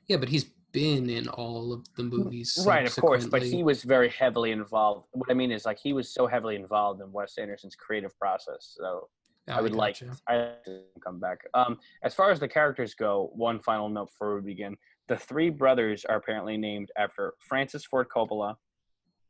Yeah, 0.07 0.17
but 0.17 0.29
he's 0.29 0.45
been 0.71 1.09
in 1.09 1.27
all 1.27 1.71
of 1.73 1.85
the 1.95 2.03
movies, 2.03 2.57
Right, 2.65 2.85
of 2.87 2.95
course, 2.95 3.27
but 3.27 3.43
he 3.43 3.63
was 3.63 3.83
very 3.83 4.09
heavily 4.09 4.51
involved. 4.51 5.07
What 5.11 5.29
I 5.29 5.35
mean 5.35 5.51
is, 5.51 5.63
like, 5.65 5.77
he 5.79 5.93
was 5.93 6.11
so 6.11 6.25
heavily 6.27 6.55
involved 6.55 7.01
in 7.01 7.11
Wes 7.11 7.37
Anderson's 7.37 7.75
creative 7.75 8.17
process. 8.17 8.73
So 8.77 9.09
Oh, 9.47 9.53
I 9.53 9.61
would 9.61 9.75
like 9.75 9.99
gotcha. 9.99 10.17
I 10.27 10.55
come 11.03 11.19
back. 11.19 11.37
Um, 11.53 11.77
as 12.03 12.15
far 12.15 12.31
as 12.31 12.39
the 12.39 12.47
characters 12.47 12.95
go, 12.95 13.29
one 13.35 13.59
final 13.59 13.89
note 13.89 14.07
before 14.07 14.35
we 14.35 14.41
begin: 14.41 14.75
the 15.07 15.17
three 15.17 15.51
brothers 15.51 16.03
are 16.03 16.15
apparently 16.17 16.57
named 16.57 16.89
after 16.97 17.35
Francis 17.47 17.85
Ford 17.85 18.07
Coppola, 18.09 18.55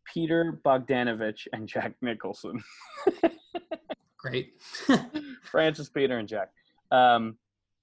Peter 0.06 0.62
Bogdanovich, 0.66 1.48
and 1.52 1.68
Jack 1.68 1.96
Nicholson. 2.02 2.64
Great. 4.26 4.54
Francis, 5.44 5.88
Peter, 5.88 6.18
and 6.18 6.28
Jack. 6.28 6.50
Um, 6.92 7.38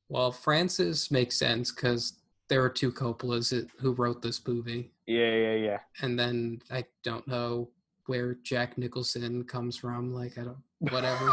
well, 0.09 0.33
Francis 0.33 1.11
makes 1.13 1.39
sense 1.39 1.71
because 1.71 2.19
there 2.49 2.65
are 2.65 2.69
two 2.69 2.91
Coppolas 2.91 3.69
who 3.79 3.93
wrote 3.93 4.23
this 4.23 4.45
movie. 4.47 4.91
yeah, 5.07 5.35
yeah, 5.35 5.55
yeah. 5.55 5.79
and 6.01 6.19
then 6.19 6.61
I 6.69 6.85
don't 7.05 7.27
know 7.29 7.71
where 8.07 8.35
Jack 8.43 8.77
Nicholson 8.77 9.45
comes 9.45 9.77
from. 9.77 10.13
Like 10.13 10.37
I 10.37 10.43
don't, 10.43 10.57
whatever. 10.81 11.33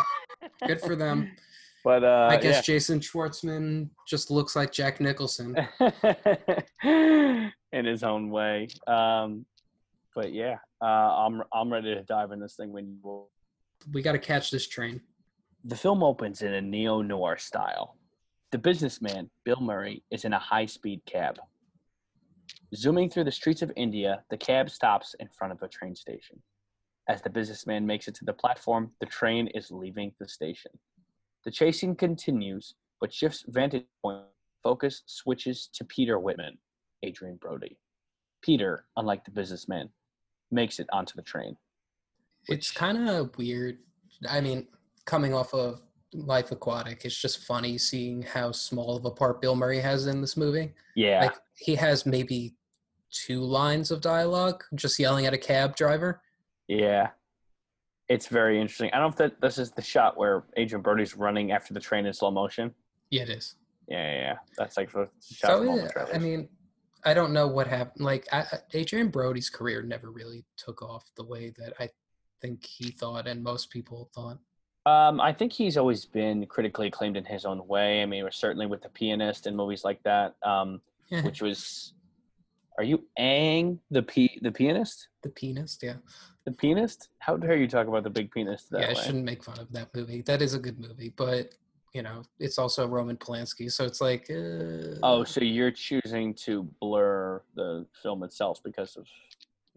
Good 0.67 0.82
for 0.82 0.95
them. 0.95 1.32
But 1.82 2.04
uh, 2.04 2.28
I 2.30 2.36
guess 2.36 2.65
Jason 2.65 3.00
Schwartzman 3.00 3.89
just 4.06 4.30
looks 4.30 4.54
like 4.54 4.74
Jack 4.74 5.00
Nicholson. 5.00 5.56
in 6.84 7.86
his 7.86 8.04
own 8.04 8.30
way. 8.30 8.67
Um, 8.86 9.45
but 10.13 10.34
yeah, 10.34 10.58
uh, 10.82 10.86
I'm 10.86 11.41
I'm 11.54 11.72
ready 11.72 11.95
to 11.95 12.04
dive 12.04 12.34
in 12.34 12.41
this 12.41 12.58
thing 12.58 12.74
when 12.74 12.86
you. 12.86 13.30
We 13.94 14.02
got 14.02 14.12
to 14.12 14.20
catch 14.20 14.52
this 14.52 14.68
train. 14.68 15.02
The 15.63 15.76
film 15.76 16.04
opens 16.04 16.42
in 16.42 16.54
a 16.54 16.62
neo 16.62 17.02
noir 17.02 17.38
style. 17.38 17.98
The 18.52 18.58
businessman, 18.58 19.30
Bill 19.46 19.60
Murray, 19.62 20.04
is 20.12 20.26
in 20.26 20.34
a 20.34 20.39
high 20.39 20.65
speed 20.65 21.02
cab. 21.06 21.38
Zooming 22.76 23.10
through 23.10 23.24
the 23.26 23.32
streets 23.32 23.62
of 23.62 23.72
India, 23.76 24.24
the 24.30 24.38
cab 24.38 24.70
stops 24.70 25.15
in 25.20 25.28
front 25.30 25.54
of 25.54 25.62
a 25.62 25.68
train 25.68 25.96
station. 25.96 26.42
As 27.08 27.22
the 27.22 27.30
businessman 27.30 27.86
makes 27.86 28.08
it 28.08 28.15
to 28.15 28.26
the 28.26 28.34
platform, 28.34 28.92
the 29.00 29.06
train 29.06 29.48
is 29.48 29.72
leaving 29.72 30.13
the 30.20 30.28
station. 30.28 30.72
The 31.46 31.52
chasing 31.52 31.96
continues, 31.96 32.76
but 33.02 33.13
shifts 33.13 33.44
vantage 33.48 33.86
point. 34.04 34.26
Focus 34.62 35.04
switches 35.06 35.70
to 35.74 35.86
Peter 35.86 36.20
Whitman, 36.20 36.58
Adrien 37.06 37.38
Brody. 37.38 37.78
Peter, 38.42 38.86
unlike 38.98 39.26
the 39.26 39.32
businessman, 39.32 39.89
makes 40.52 40.80
it 40.80 40.88
onto 40.92 41.15
the 41.15 41.22
train. 41.22 41.56
It's 42.50 42.72
kind 42.72 43.10
of 43.10 43.38
weird. 43.38 43.78
I 44.30 44.42
mean, 44.42 44.68
coming 45.06 45.34
off 45.34 45.54
of 45.54 45.82
Life 46.14 46.52
Aquatic, 46.52 47.06
it's 47.06 47.16
just 47.20 47.46
funny 47.46 47.78
seeing 47.78 48.22
how 48.22 48.52
small 48.52 48.98
of 48.98 49.06
a 49.06 49.12
part 49.12 49.42
Bill 49.42 49.56
Murray 49.56 49.80
has 49.80 50.08
in 50.08 50.22
this 50.22 50.36
movie. 50.36 50.74
Yeah, 50.96 51.22
Like 51.26 51.36
he 51.56 51.76
has 51.76 52.06
maybe 52.06 52.56
two 53.12 53.42
lines 53.42 53.92
of 53.92 54.02
dialogue, 54.02 54.64
just 54.76 55.00
yelling 55.00 55.26
at 55.26 55.34
a 55.34 55.38
cab 55.38 55.76
driver. 55.76 56.22
yeah. 56.68 57.10
It's 58.08 58.26
very 58.26 58.60
interesting. 58.60 58.90
I 58.92 58.98
don't 58.98 59.04
know 59.04 59.10
if 59.10 59.16
that 59.18 59.40
this 59.40 59.60
is 59.60 59.70
the 59.70 59.84
shot 59.84 60.18
where 60.18 60.44
Adrien 60.58 60.82
Brody's 60.82 61.16
running 61.16 61.52
after 61.52 61.76
the 61.76 61.80
train 61.80 62.08
in 62.08 62.14
slow 62.14 62.32
motion. 62.32 62.74
Yeah, 63.12 63.22
it 63.22 63.30
is. 63.30 63.54
Yeah, 63.88 64.12
yeah, 64.12 64.20
yeah. 64.20 64.36
That's 64.58 64.78
like 64.78 64.92
the 64.92 65.08
shot 65.32 65.48
So 65.52 65.60
from 65.60 65.70
all 65.70 65.76
the 65.76 65.92
yeah, 65.96 66.06
I 66.12 66.18
mean, 66.18 66.50
I 67.06 67.14
don't 67.14 67.32
know 67.34 67.46
what 67.48 67.68
happened. 67.68 68.04
Like 68.04 68.28
I- 68.34 68.48
Adrien 68.74 69.10
Brody's 69.10 69.52
career 69.52 69.84
never 69.84 70.10
really 70.10 70.44
took 70.58 70.82
off 70.82 71.06
the 71.18 71.24
way 71.24 71.54
that 71.60 71.74
I 71.80 71.88
think 72.41 72.65
he 72.65 72.91
thought, 72.91 73.28
and 73.28 73.43
most 73.43 73.69
people 73.69 74.10
thought. 74.13 74.38
Um, 74.86 75.19
I 75.21 75.34
think 75.34 75.52
he's 75.54 75.78
always 75.78 76.06
been 76.06 76.45
critically 76.47 76.88
acclaimed 76.88 77.17
in 77.17 77.25
his 77.25 77.45
own 77.45 77.67
way. 77.67 78.02
I 78.02 78.06
mean, 78.06 78.23
we're 78.23 78.32
certainly 78.32 78.65
with 78.65 78.82
the 78.82 78.89
pianist 78.89 79.45
and 79.45 79.56
movies 79.56 79.84
like 79.84 80.02
that, 80.04 80.36
um, 80.43 80.82
which 81.23 81.41
was. 81.41 81.93
Are 82.78 82.84
you 82.84 83.04
ang 83.17 83.80
the 83.91 84.02
p 84.02 84.39
the 84.41 84.52
pianist? 84.52 85.10
The 85.21 85.30
pianist, 85.30 85.84
yeah. 85.84 85.95
The 86.45 86.54
pianist? 86.54 87.10
How 87.19 87.36
dare 87.36 87.58
you 87.58 87.67
talk 87.67 87.88
about 87.88 88.04
the 88.04 88.10
big 88.10 88.32
pianist 88.32 88.69
that 88.71 88.80
yeah, 88.80 88.86
I 88.88 88.93
way? 88.93 89.04
shouldn't 89.04 89.25
make 89.25 89.43
fun 89.43 89.60
of 89.60 89.69
that 89.73 89.93
movie. 89.93 90.21
That 90.21 90.41
is 90.41 90.54
a 90.54 90.60
good 90.60 90.80
movie, 90.80 91.13
but 91.17 91.54
you 91.93 92.04
know, 92.04 92.21
it's 92.39 92.58
also 92.58 92.88
Roman 92.88 93.17
Polanski, 93.17 93.69
so 93.69 93.84
it's 93.84 93.99
like. 93.99 94.30
Uh, 94.30 94.95
Oh, 95.04 95.23
so 95.23 95.41
you're 95.41 95.71
choosing 95.71 96.34
to 96.45 96.63
blur 96.80 97.41
the 97.56 97.86
film 98.02 98.23
itself 98.23 98.62
because 98.63 98.95
of 98.95 99.06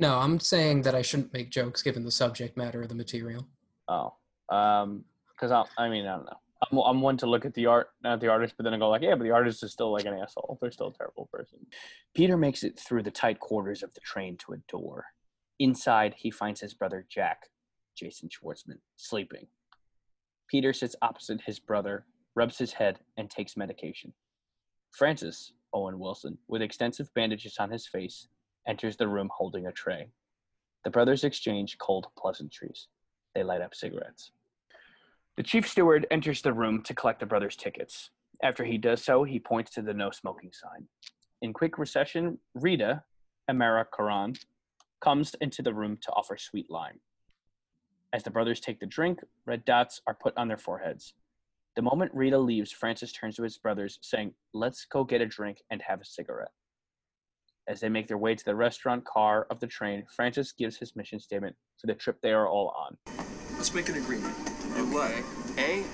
no, 0.03 0.19
I'm 0.19 0.41
saying 0.41 0.83
that 0.83 0.97
I 0.97 1.03
shouldn't 1.03 1.33
make 1.33 1.51
jokes 1.51 1.81
given 1.81 2.05
the 2.05 2.11
subject 2.11 2.57
matter 2.57 2.83
of 2.83 2.89
the 2.89 2.95
material. 2.97 3.47
oh, 3.89 4.15
um, 4.49 5.05
because 5.33 5.53
I 5.53 5.65
I 5.83 5.89
mean 5.89 6.07
I 6.07 6.17
don't 6.17 6.27
know. 6.27 6.41
I'm 6.71 6.79
I'm 6.79 7.01
one 7.01 7.17
to 7.19 7.27
look 7.27 7.45
at 7.45 7.55
the 7.55 7.67
art, 7.67 7.91
not 8.03 8.21
the 8.21 8.27
artist, 8.27 8.55
but 8.57 8.65
then 8.65 8.75
I 8.75 8.79
go 8.79 8.91
like, 8.91 9.03
yeah, 9.03 9.15
but 9.15 9.23
the 9.23 9.31
artist 9.31 9.63
is 9.63 9.73
still 9.73 9.93
like 9.93 10.05
an 10.05 10.15
asshole. 10.15 10.59
They're 10.61 10.73
still 10.73 10.89
a 10.89 10.93
terrible 10.93 11.29
person. 11.33 11.61
Peter 12.15 12.37
makes 12.37 12.65
it 12.65 12.79
through 12.79 13.05
the 13.05 13.13
tight 13.13 13.39
quarters 13.39 13.85
of 13.85 13.95
the 13.95 14.01
train 14.01 14.37
to 14.39 14.55
a 14.55 14.57
door. 14.69 15.07
Inside, 15.61 16.15
he 16.19 16.33
finds 16.33 16.61
his 16.61 16.75
brother 16.75 17.07
Jack, 17.09 17.49
Jason 17.97 18.29
Schwartzman, 18.29 18.79
sleeping. 18.97 19.47
Peter 20.49 20.73
sits 20.73 20.97
opposite 21.01 21.41
his 21.47 21.61
brother, 21.61 22.07
rubs 22.35 22.59
his 22.59 22.73
head, 22.73 22.99
and 23.17 23.31
takes 23.31 23.57
medication. 23.57 24.13
Francis, 24.91 25.53
Owen 25.73 26.01
Wilson, 26.01 26.39
with 26.49 26.61
extensive 26.61 27.09
bandages 27.15 27.57
on 27.59 27.71
his 27.71 27.87
face, 27.87 28.27
enters 28.67 28.97
the 28.97 29.09
room 29.09 29.31
holding 29.35 29.67
a 29.67 29.73
tray. 29.73 30.09
The 30.85 30.91
brothers 30.91 31.25
exchange 31.25 31.79
cold 31.79 32.07
pleasantries. 32.19 32.89
They 33.35 33.43
light 33.43 33.63
up 33.63 33.75
cigarettes. 33.75 34.33
The 35.37 35.43
chief 35.43 35.69
steward 35.69 36.07
enters 36.11 36.43
the 36.43 36.53
room 36.53 36.83
to 36.83 36.95
collect 36.95 37.21
the 37.21 37.27
brothers' 37.27 37.57
tickets. 37.57 38.11
After 38.43 38.65
he 38.65 38.79
does 38.79 39.03
so, 39.03 39.25
he 39.25 39.39
points 39.39 39.71
to 39.73 39.83
the 39.83 39.95
no 39.95 40.11
smoking 40.11 40.51
sign. 40.53 40.89
In 41.41 41.53
quick 41.53 41.79
recession, 41.79 42.39
Rita, 42.55 43.05
Amara 43.49 43.87
Karan, 43.97 44.35
comes 45.01 45.35
into 45.41 45.63
the 45.63 45.75
room 45.75 45.99
to 46.03 46.13
offer 46.13 46.37
sweet 46.37 46.71
lime. 46.71 47.01
As 48.13 48.23
the 48.23 48.31
brothers 48.31 48.61
take 48.61 48.79
the 48.79 48.87
drink, 48.87 49.21
red 49.47 49.65
dots 49.65 50.03
are 50.07 50.15
put 50.15 50.37
on 50.37 50.49
their 50.49 50.59
foreheads. 50.59 51.15
The 51.75 51.83
moment 51.83 52.13
Rita 52.15 52.39
leaves, 52.39 52.71
Francis 52.71 53.13
turns 53.13 53.37
to 53.37 53.43
his 53.43 53.57
brothers, 53.57 53.99
saying, 54.03 54.35
Let's 54.53 54.85
go 54.85 55.05
get 55.05 55.23
a 55.23 55.27
drink 55.27 55.63
and 55.71 55.81
have 55.83 56.01
a 56.01 56.05
cigarette. 56.05 56.51
As 57.69 57.79
they 57.79 57.89
make 57.89 58.09
their 58.09 58.19
way 58.19 58.35
to 58.35 58.45
the 58.45 58.57
restaurant 58.57 59.05
car 59.05 59.47
of 59.49 59.61
the 59.61 59.69
train, 59.69 60.05
Francis 60.17 60.51
gives 60.51 60.77
his 60.77 60.97
mission 60.97 61.21
statement 61.21 61.55
for 61.81 61.87
the 61.87 61.95
trip 61.95 62.21
they 62.21 62.33
are 62.33 62.49
all 62.49 62.75
on. 62.77 62.97
Let's 63.57 63.73
make 63.73 63.89
an 63.89 63.97
agreement. 63.97 64.35
Okay. 64.77 65.23
A, 65.59 65.85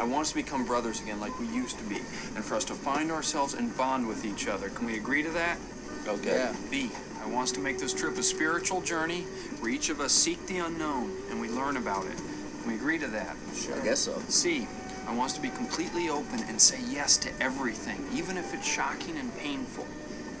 I 0.00 0.04
want 0.04 0.22
us 0.22 0.30
to 0.30 0.36
become 0.36 0.64
brothers 0.64 1.02
again 1.02 1.20
like 1.20 1.38
we 1.38 1.46
used 1.48 1.78
to 1.78 1.84
be, 1.84 1.96
and 1.96 2.42
for 2.42 2.54
us 2.54 2.64
to 2.66 2.74
find 2.74 3.10
ourselves 3.10 3.52
and 3.52 3.76
bond 3.76 4.08
with 4.08 4.24
each 4.24 4.48
other. 4.48 4.70
Can 4.70 4.86
we 4.86 4.96
agree 4.96 5.22
to 5.22 5.30
that? 5.30 5.58
Okay. 6.06 6.50
B, 6.70 6.90
I 7.22 7.26
want 7.26 7.44
us 7.44 7.52
to 7.52 7.60
make 7.60 7.78
this 7.78 7.92
trip 7.92 8.16
a 8.16 8.22
spiritual 8.22 8.80
journey 8.80 9.22
where 9.60 9.70
each 9.70 9.90
of 9.90 10.00
us 10.00 10.12
seek 10.12 10.44
the 10.46 10.58
unknown 10.58 11.14
and 11.30 11.38
we 11.38 11.50
learn 11.50 11.76
about 11.76 12.06
it. 12.06 12.16
Can 12.62 12.68
we 12.68 12.76
agree 12.76 12.98
to 12.98 13.08
that? 13.08 13.36
Sure. 13.54 13.78
I 13.78 13.84
guess 13.84 14.00
so. 14.00 14.18
C, 14.28 14.66
I 15.06 15.14
want 15.14 15.32
us 15.32 15.36
to 15.36 15.42
be 15.42 15.50
completely 15.50 16.08
open 16.08 16.42
and 16.48 16.58
say 16.58 16.78
yes 16.88 17.18
to 17.18 17.30
everything, 17.42 18.02
even 18.16 18.38
if 18.38 18.54
it's 18.54 18.66
shocking 18.66 19.18
and 19.18 19.36
painful. 19.36 19.86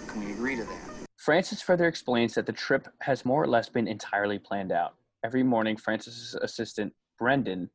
Can 0.08 0.24
we 0.24 0.32
agree 0.32 0.56
to 0.56 0.64
that? 0.64 1.06
Francis 1.16 1.60
further 1.60 1.86
explains 1.86 2.34
that 2.34 2.46
the 2.46 2.52
trip 2.52 2.88
has 3.02 3.24
more 3.24 3.42
or 3.42 3.46
less 3.46 3.68
been 3.68 3.86
entirely 3.86 4.38
planned 4.38 4.72
out. 4.72 4.94
Every 5.24 5.42
morning, 5.42 5.76
Francis's 5.76 6.34
assistant, 6.34 6.94
Brendan, 7.18 7.68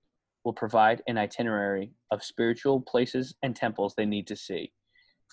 will 0.43 0.53
provide 0.53 1.01
an 1.07 1.17
itinerary 1.17 1.91
of 2.11 2.23
spiritual 2.23 2.81
places 2.81 3.35
and 3.43 3.55
temples 3.55 3.93
they 3.95 4.05
need 4.05 4.27
to 4.27 4.35
see. 4.35 4.71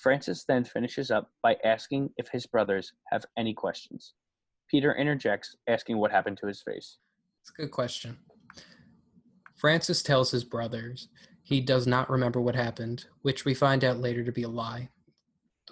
Francis 0.01 0.45
then 0.47 0.65
finishes 0.65 1.11
up 1.11 1.31
by 1.43 1.57
asking 1.65 2.11
if 2.17 2.29
his 2.29 2.47
brothers 2.47 2.93
have 3.11 3.25
any 3.37 3.55
questions. 3.55 4.15
Peter 4.71 4.95
interjects, 4.95 5.57
asking 5.69 5.99
what 5.99 6.11
happened 6.11 6.39
to 6.39 6.47
his 6.47 6.63
face. 6.63 6.99
It's 7.43 7.51
a 7.51 7.63
good 7.63 7.71
question. 7.71 8.19
Francis 9.57 10.03
tells 10.03 10.31
his 10.31 10.45
brothers 10.45 11.09
he 11.43 11.61
does 11.61 11.87
not 11.87 12.09
remember 12.09 12.41
what 12.41 12.55
happened, 12.55 13.07
which 13.23 13.45
we 13.45 13.55
find 13.55 13.85
out 13.85 13.99
later 13.99 14.25
to 14.25 14.33
be 14.33 14.43
a 14.43 14.49
lie. 14.49 14.89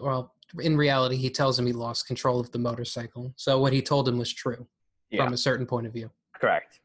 Well, 0.00 0.34
in 0.60 0.76
reality, 0.76 1.16
he 1.16 1.30
tells 1.30 1.58
him 1.58 1.66
he 1.66 1.72
lost 1.72 2.06
control 2.06 2.40
of 2.40 2.50
the 2.52 2.58
motorcycle. 2.58 3.32
So 3.36 3.58
what 3.60 3.72
he 3.72 3.82
told 3.82 4.08
him 4.08 4.18
was 4.18 4.32
true 4.32 4.66
Yeah, 5.10 5.24
from 5.24 5.32
a 5.32 5.36
certain 5.38 5.66
point 5.66 5.86
of 5.86 5.92
view. 5.92 6.10
correct. 6.34 6.80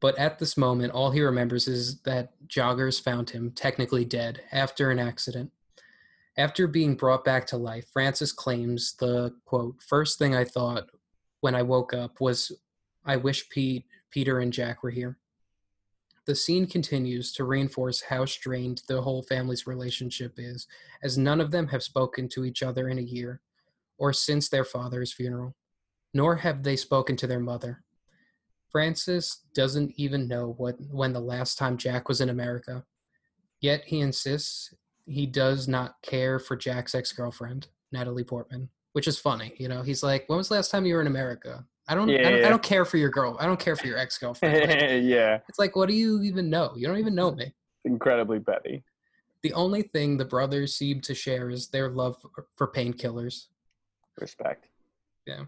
But 0.00 0.18
at 0.18 0.38
this 0.40 0.56
moment, 0.56 0.92
all 0.92 1.12
he 1.12 1.20
remembers 1.20 1.68
is 1.68 2.00
that 2.02 2.32
joggers 2.48 3.00
found 3.00 3.30
him 3.30 3.52
technically 3.52 4.04
dead 4.04 4.42
after 4.50 4.90
an 4.90 4.98
accident. 4.98 5.52
After 6.36 6.66
being 6.66 6.96
brought 6.96 7.24
back 7.24 7.46
to 7.48 7.56
life, 7.56 7.86
Francis 7.92 8.32
claims 8.32 8.94
the 8.98 9.32
quote, 9.44 9.80
first 9.80 10.18
thing 10.18 10.34
I 10.34 10.44
thought 10.44 10.88
when 11.40 11.54
I 11.54 11.62
woke 11.62 11.94
up 11.94 12.20
was, 12.20 12.50
I 13.04 13.16
wish 13.16 13.48
Pete, 13.50 13.84
Peter 14.10 14.40
and 14.40 14.52
Jack 14.52 14.82
were 14.82 14.90
here. 14.90 15.18
The 16.24 16.34
scene 16.36 16.66
continues 16.66 17.32
to 17.32 17.44
reinforce 17.44 18.02
how 18.02 18.24
strained 18.26 18.82
the 18.86 19.02
whole 19.02 19.22
family's 19.22 19.66
relationship 19.66 20.34
is, 20.36 20.68
as 21.02 21.18
none 21.18 21.40
of 21.40 21.50
them 21.50 21.66
have 21.68 21.82
spoken 21.82 22.28
to 22.30 22.44
each 22.44 22.62
other 22.62 22.88
in 22.88 22.98
a 22.98 23.02
year 23.02 23.40
or 23.98 24.12
since 24.12 24.48
their 24.48 24.64
father's 24.64 25.12
funeral, 25.12 25.54
nor 26.14 26.36
have 26.36 26.62
they 26.62 26.76
spoken 26.76 27.16
to 27.16 27.26
their 27.26 27.40
mother. 27.40 27.82
Francis 28.70 29.42
doesn't 29.54 29.92
even 29.96 30.28
know 30.28 30.54
what 30.56 30.76
when 30.90 31.12
the 31.12 31.20
last 31.20 31.58
time 31.58 31.76
Jack 31.76 32.08
was 32.08 32.20
in 32.20 32.30
America. 32.30 32.84
Yet 33.60 33.82
he 33.84 34.00
insists 34.00 34.72
he 35.06 35.26
does 35.26 35.68
not 35.68 36.00
care 36.02 36.38
for 36.38 36.56
Jack's 36.56 36.94
ex-girlfriend, 36.94 37.68
Natalie 37.90 38.24
Portman, 38.24 38.70
which 38.92 39.08
is 39.08 39.18
funny. 39.18 39.54
You 39.58 39.68
know, 39.68 39.82
he's 39.82 40.02
like, 40.02 40.28
"When 40.28 40.38
was 40.38 40.48
the 40.48 40.54
last 40.54 40.70
time 40.70 40.86
you 40.86 40.94
were 40.94 41.00
in 41.00 41.06
America?" 41.06 41.66
I 41.88 41.94
don't, 41.94 42.08
I, 42.10 42.16
don't 42.22 42.38
Yeah. 42.40 42.46
I 42.46 42.50
don't 42.50 42.62
care 42.62 42.84
for 42.84 42.96
your 42.96 43.10
girl. 43.10 43.36
I 43.40 43.46
don't 43.46 43.58
care 43.58 43.76
for 43.76 43.86
your 43.86 43.98
ex-girlfriend. 44.04 44.70
Like, 44.70 45.02
yeah, 45.02 45.40
it's 45.48 45.58
like, 45.58 45.74
what 45.76 45.88
do 45.88 45.94
you 45.94 46.22
even 46.22 46.48
know? 46.48 46.72
You 46.76 46.86
don't 46.86 46.98
even 46.98 47.14
know 47.14 47.32
me. 47.32 47.52
incredibly 47.84 48.38
petty. 48.40 48.84
The 49.42 49.52
only 49.54 49.82
thing 49.82 50.16
the 50.16 50.24
brothers 50.24 50.76
seem 50.76 51.00
to 51.00 51.14
share 51.14 51.50
is 51.50 51.68
their 51.68 51.88
love 51.90 52.16
for- 52.20 52.46
for 52.56 52.68
painkillers. 52.68 53.46
Respect. 54.20 54.68
Yeah. 55.26 55.44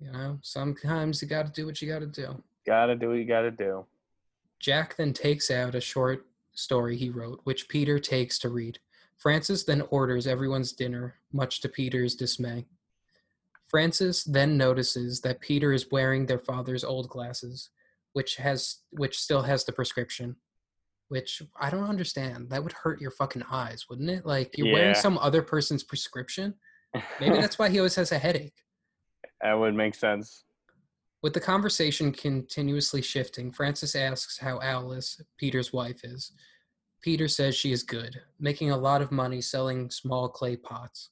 You 0.00 0.12
know, 0.12 0.38
sometimes 0.42 1.22
you 1.22 1.28
got 1.28 1.46
to 1.46 1.52
do 1.52 1.64
what 1.64 1.80
you 1.80 1.88
got 1.88 2.00
to 2.00 2.06
do. 2.06 2.42
Gotta 2.66 2.94
do 2.94 3.08
what 3.08 3.18
you 3.18 3.24
gotta 3.24 3.50
do. 3.50 3.84
Jack 4.60 4.96
then 4.96 5.12
takes 5.12 5.50
out 5.50 5.74
a 5.74 5.80
short 5.80 6.26
story 6.52 6.96
he 6.96 7.08
wrote, 7.10 7.40
which 7.44 7.68
Peter 7.68 7.98
takes 7.98 8.38
to 8.40 8.48
read. 8.50 8.78
Francis 9.18 9.64
then 9.64 9.82
orders 9.90 10.26
everyone's 10.28 10.72
dinner, 10.72 11.14
much 11.32 11.60
to 11.62 11.68
Peter's 11.68 12.14
dismay. 12.14 12.64
Francis 13.72 14.22
then 14.24 14.58
notices 14.58 15.22
that 15.22 15.40
Peter 15.40 15.72
is 15.72 15.90
wearing 15.90 16.26
their 16.26 16.38
father's 16.38 16.84
old 16.84 17.08
glasses, 17.08 17.70
which 18.12 18.36
has 18.36 18.80
which 18.90 19.18
still 19.18 19.42
has 19.42 19.64
the 19.64 19.72
prescription. 19.72 20.36
Which 21.08 21.42
I 21.58 21.70
don't 21.70 21.88
understand. 21.88 22.50
That 22.50 22.62
would 22.62 22.72
hurt 22.72 23.00
your 23.00 23.10
fucking 23.10 23.44
eyes, 23.50 23.86
wouldn't 23.88 24.10
it? 24.10 24.24
Like 24.26 24.56
you're 24.56 24.72
wearing 24.72 24.94
some 24.94 25.18
other 25.18 25.42
person's 25.42 25.82
prescription. 25.82 26.54
Maybe 27.18 27.36
that's 27.40 27.58
why 27.58 27.70
he 27.70 27.78
always 27.78 27.96
has 27.96 28.12
a 28.12 28.18
headache. 28.18 28.62
that 29.40 29.58
would 29.58 29.74
make 29.74 29.94
sense. 29.94 30.44
With 31.22 31.32
the 31.32 31.40
conversation 31.40 32.12
continuously 32.12 33.00
shifting, 33.00 33.52
Francis 33.52 33.94
asks 33.94 34.38
how 34.38 34.60
Alice, 34.60 35.20
Peter's 35.38 35.72
wife, 35.72 36.00
is. 36.04 36.32
Peter 37.00 37.28
says 37.28 37.54
she 37.54 37.72
is 37.72 37.82
good, 37.82 38.20
making 38.38 38.70
a 38.70 38.76
lot 38.76 39.00
of 39.02 39.12
money 39.12 39.40
selling 39.40 39.90
small 39.90 40.28
clay 40.28 40.56
pots. 40.56 41.10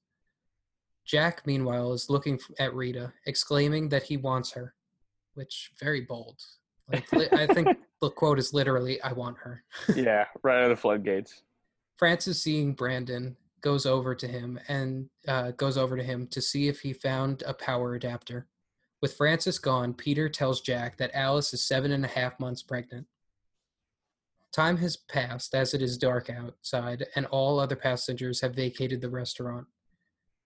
Jack, 1.10 1.44
meanwhile, 1.44 1.92
is 1.92 2.08
looking 2.08 2.38
at 2.60 2.72
Rita, 2.72 3.12
exclaiming 3.26 3.88
that 3.88 4.04
he 4.04 4.16
wants 4.16 4.52
her, 4.52 4.74
which 5.34 5.72
very 5.80 6.02
bold. 6.02 6.40
Like 6.92 7.12
li- 7.12 7.28
I 7.32 7.52
think 7.52 7.66
the 8.00 8.10
quote 8.10 8.38
is 8.38 8.54
literally, 8.54 9.02
"I 9.02 9.12
want 9.12 9.36
her." 9.38 9.64
yeah, 9.96 10.26
right 10.44 10.58
out 10.58 10.70
of 10.70 10.76
the 10.76 10.80
floodgates. 10.80 11.42
Francis, 11.96 12.40
seeing 12.40 12.74
Brandon, 12.74 13.36
goes 13.60 13.86
over 13.86 14.14
to 14.14 14.28
him 14.28 14.60
and 14.68 15.10
uh, 15.26 15.50
goes 15.52 15.76
over 15.76 15.96
to 15.96 16.02
him 16.02 16.28
to 16.28 16.40
see 16.40 16.68
if 16.68 16.80
he 16.80 16.92
found 16.92 17.42
a 17.44 17.54
power 17.54 17.94
adapter. 17.94 18.46
With 19.02 19.14
Francis 19.14 19.58
gone, 19.58 19.94
Peter 19.94 20.28
tells 20.28 20.60
Jack 20.60 20.96
that 20.98 21.10
Alice 21.12 21.52
is 21.52 21.66
seven 21.66 21.90
and 21.90 22.04
a 22.04 22.08
half 22.08 22.38
months 22.38 22.62
pregnant. 22.62 23.08
Time 24.52 24.76
has 24.76 24.96
passed 24.96 25.56
as 25.56 25.74
it 25.74 25.82
is 25.82 25.98
dark 25.98 26.30
outside, 26.30 27.06
and 27.16 27.26
all 27.26 27.58
other 27.58 27.76
passengers 27.76 28.40
have 28.42 28.54
vacated 28.54 29.00
the 29.00 29.10
restaurant. 29.10 29.66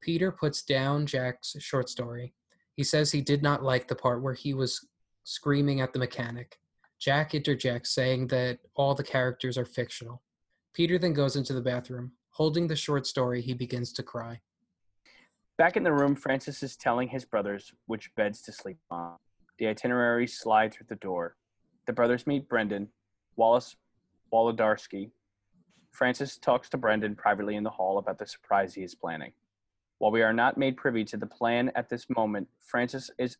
Peter 0.04 0.30
puts 0.30 0.60
down 0.60 1.06
Jack's 1.06 1.56
short 1.60 1.88
story. 1.88 2.34
He 2.76 2.84
says 2.84 3.10
he 3.10 3.22
did 3.22 3.42
not 3.42 3.62
like 3.62 3.88
the 3.88 3.94
part 3.94 4.22
where 4.22 4.34
he 4.34 4.52
was 4.52 4.86
screaming 5.24 5.80
at 5.80 5.94
the 5.94 5.98
mechanic. 5.98 6.58
Jack 6.98 7.34
interjects, 7.34 7.94
saying 7.94 8.26
that 8.26 8.58
all 8.74 8.94
the 8.94 9.02
characters 9.02 9.56
are 9.56 9.64
fictional. 9.64 10.20
Peter 10.74 10.98
then 10.98 11.14
goes 11.14 11.36
into 11.36 11.54
the 11.54 11.62
bathroom. 11.62 12.12
Holding 12.32 12.66
the 12.66 12.76
short 12.76 13.06
story, 13.06 13.40
he 13.40 13.54
begins 13.54 13.94
to 13.94 14.02
cry. 14.02 14.42
Back 15.56 15.78
in 15.78 15.82
the 15.82 15.92
room, 15.92 16.14
Francis 16.14 16.62
is 16.62 16.76
telling 16.76 17.08
his 17.08 17.24
brothers 17.24 17.72
which 17.86 18.14
beds 18.14 18.42
to 18.42 18.52
sleep 18.52 18.76
on. 18.90 19.14
The 19.58 19.68
itineraries 19.68 20.38
slide 20.38 20.74
through 20.74 20.86
the 20.90 20.96
door. 20.96 21.36
The 21.86 21.94
brothers 21.94 22.26
meet 22.26 22.46
Brendan, 22.46 22.88
Wallace 23.36 23.74
Wolodarsky. 24.30 25.12
Francis 25.92 26.36
talks 26.36 26.68
to 26.68 26.76
Brendan 26.76 27.16
privately 27.16 27.56
in 27.56 27.62
the 27.62 27.70
hall 27.70 27.96
about 27.96 28.18
the 28.18 28.26
surprise 28.26 28.74
he 28.74 28.82
is 28.82 28.94
planning. 28.94 29.32
While 29.98 30.12
we 30.12 30.22
are 30.22 30.32
not 30.32 30.58
made 30.58 30.76
privy 30.76 31.04
to 31.04 31.16
the 31.16 31.26
plan 31.26 31.70
at 31.74 31.88
this 31.88 32.06
moment, 32.14 32.48
Francis 32.60 33.10
is 33.18 33.36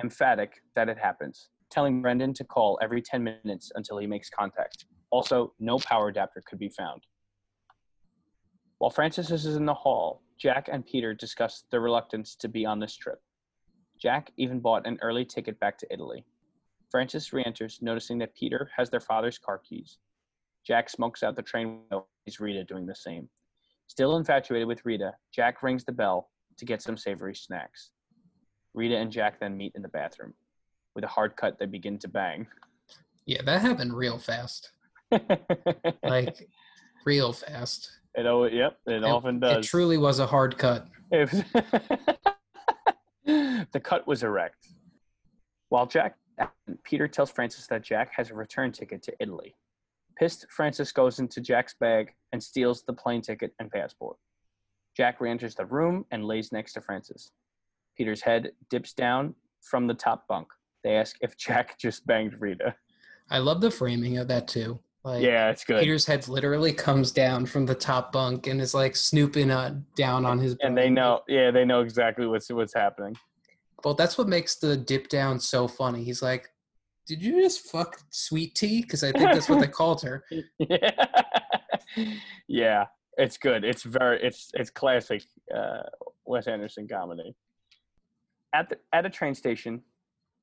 emphatic 0.00 0.62
that 0.74 0.88
it 0.88 0.98
happens, 0.98 1.48
telling 1.70 2.02
Brendan 2.02 2.34
to 2.34 2.44
call 2.44 2.78
every 2.82 3.02
10 3.02 3.22
minutes 3.24 3.72
until 3.74 3.98
he 3.98 4.06
makes 4.06 4.30
contact. 4.30 4.84
Also, 5.10 5.54
no 5.58 5.78
power 5.78 6.08
adapter 6.08 6.42
could 6.46 6.58
be 6.58 6.68
found. 6.68 7.02
While 8.78 8.90
Francis 8.90 9.30
is 9.30 9.56
in 9.56 9.66
the 9.66 9.74
hall, 9.74 10.22
Jack 10.38 10.68
and 10.70 10.86
Peter 10.86 11.14
discuss 11.14 11.64
their 11.70 11.80
reluctance 11.80 12.36
to 12.36 12.48
be 12.48 12.64
on 12.64 12.78
this 12.78 12.94
trip. 12.94 13.20
Jack 14.00 14.30
even 14.36 14.60
bought 14.60 14.86
an 14.86 14.98
early 15.02 15.24
ticket 15.24 15.58
back 15.58 15.76
to 15.78 15.86
Italy. 15.92 16.24
Francis 16.90 17.32
re 17.32 17.42
enters, 17.44 17.80
noticing 17.82 18.18
that 18.18 18.34
Peter 18.34 18.70
has 18.76 18.88
their 18.88 19.00
father's 19.00 19.38
car 19.38 19.58
keys. 19.58 19.98
Jack 20.64 20.88
smokes 20.88 21.22
out 21.22 21.34
the 21.34 21.42
train 21.42 21.80
window. 21.90 22.06
He's 22.24 22.38
Rita 22.38 22.62
doing 22.62 22.86
the 22.86 22.94
same. 22.94 23.28
Still 23.88 24.16
infatuated 24.16 24.68
with 24.68 24.84
Rita, 24.84 25.14
Jack 25.34 25.62
rings 25.62 25.84
the 25.84 25.92
bell 25.92 26.28
to 26.58 26.64
get 26.64 26.82
some 26.82 26.96
savory 26.96 27.34
snacks. 27.34 27.90
Rita 28.74 28.96
and 28.96 29.10
Jack 29.10 29.40
then 29.40 29.56
meet 29.56 29.72
in 29.74 29.82
the 29.82 29.88
bathroom. 29.88 30.34
With 30.94 31.04
a 31.04 31.08
hard 31.08 31.36
cut, 31.36 31.58
they 31.58 31.66
begin 31.66 31.98
to 32.00 32.08
bang. 32.08 32.46
Yeah, 33.26 33.42
that 33.44 33.62
happened 33.62 33.94
real 33.94 34.18
fast. 34.18 34.70
Like, 36.02 36.48
real 37.06 37.32
fast. 37.32 37.90
it 38.14 38.26
oh 38.26 38.44
yep, 38.44 38.78
it, 38.86 39.02
often 39.04 39.40
does. 39.40 39.64
It 39.64 39.68
truly 39.68 39.96
was 39.96 40.18
a 40.18 40.26
hard 40.26 40.58
cut. 40.58 40.86
It 41.10 41.32
was- 41.32 41.44
the 43.72 43.80
cut 43.80 44.06
was 44.06 44.22
erect. 44.22 44.68
While 45.70 45.86
Jack, 45.86 46.16
Peter 46.84 47.08
tells 47.08 47.30
Francis 47.30 47.66
that 47.68 47.82
Jack 47.82 48.12
has 48.14 48.30
a 48.30 48.34
return 48.34 48.70
ticket 48.72 49.02
to 49.04 49.12
Italy. 49.18 49.54
Pissed, 50.18 50.46
Francis 50.50 50.92
goes 50.92 51.18
into 51.18 51.40
Jack's 51.40 51.74
bag 51.78 52.12
and 52.32 52.42
steals 52.42 52.82
the 52.86 52.92
plane 52.92 53.22
ticket 53.22 53.52
and 53.58 53.70
passport. 53.70 54.16
Jack 54.96 55.20
re-enters 55.20 55.54
the 55.54 55.66
room 55.66 56.04
and 56.10 56.24
lays 56.24 56.52
next 56.52 56.72
to 56.74 56.80
Francis. 56.80 57.30
Peter's 57.96 58.20
head 58.22 58.52
dips 58.70 58.92
down 58.92 59.34
from 59.62 59.86
the 59.86 59.94
top 59.94 60.26
bunk. 60.28 60.48
They 60.84 60.96
ask 60.96 61.16
if 61.20 61.36
Jack 61.36 61.78
just 61.80 62.06
banged 62.06 62.34
Rita. 62.40 62.74
I 63.30 63.38
love 63.38 63.60
the 63.60 63.70
framing 63.70 64.18
of 64.18 64.28
that 64.28 64.48
too. 64.48 64.78
Like, 65.04 65.22
Yeah, 65.22 65.50
it's 65.50 65.64
good. 65.64 65.80
Peter's 65.80 66.06
head 66.06 66.26
literally 66.28 66.72
comes 66.72 67.12
down 67.12 67.46
from 67.46 67.66
the 67.66 67.74
top 67.74 68.12
bunk 68.12 68.46
and 68.46 68.60
is 68.60 68.74
like 68.74 68.96
snooping 68.96 69.50
uh, 69.50 69.76
down 69.96 70.24
on 70.24 70.38
his. 70.38 70.56
and 70.62 70.76
they 70.76 70.90
know, 70.90 71.20
yeah, 71.28 71.50
they 71.50 71.64
know 71.64 71.80
exactly 71.80 72.26
what's 72.26 72.50
what's 72.50 72.74
happening. 72.74 73.16
Well, 73.84 73.94
that's 73.94 74.18
what 74.18 74.28
makes 74.28 74.56
the 74.56 74.76
dip 74.76 75.08
down 75.08 75.38
so 75.38 75.68
funny. 75.68 76.02
He's 76.02 76.20
like, 76.20 76.50
"Did 77.06 77.22
you 77.22 77.40
just 77.40 77.60
fuck 77.70 77.96
Sweet 78.10 78.56
Tea?" 78.56 78.82
Because 78.82 79.04
I 79.04 79.12
think 79.12 79.30
that's 79.32 79.48
what 79.48 79.60
they 79.60 79.68
called 79.80 80.02
her. 80.02 80.24
yeah, 80.58 80.90
yeah, 82.48 82.86
it's 83.16 83.36
good. 83.36 83.64
It's 83.64 83.82
very, 83.82 84.22
it's 84.22 84.50
it's 84.54 84.70
classic 84.70 85.22
uh, 85.54 85.82
Wes 86.24 86.46
Anderson 86.46 86.86
comedy. 86.88 87.34
At 88.54 88.68
the 88.70 88.78
at 88.92 89.06
a 89.06 89.10
train 89.10 89.34
station, 89.34 89.82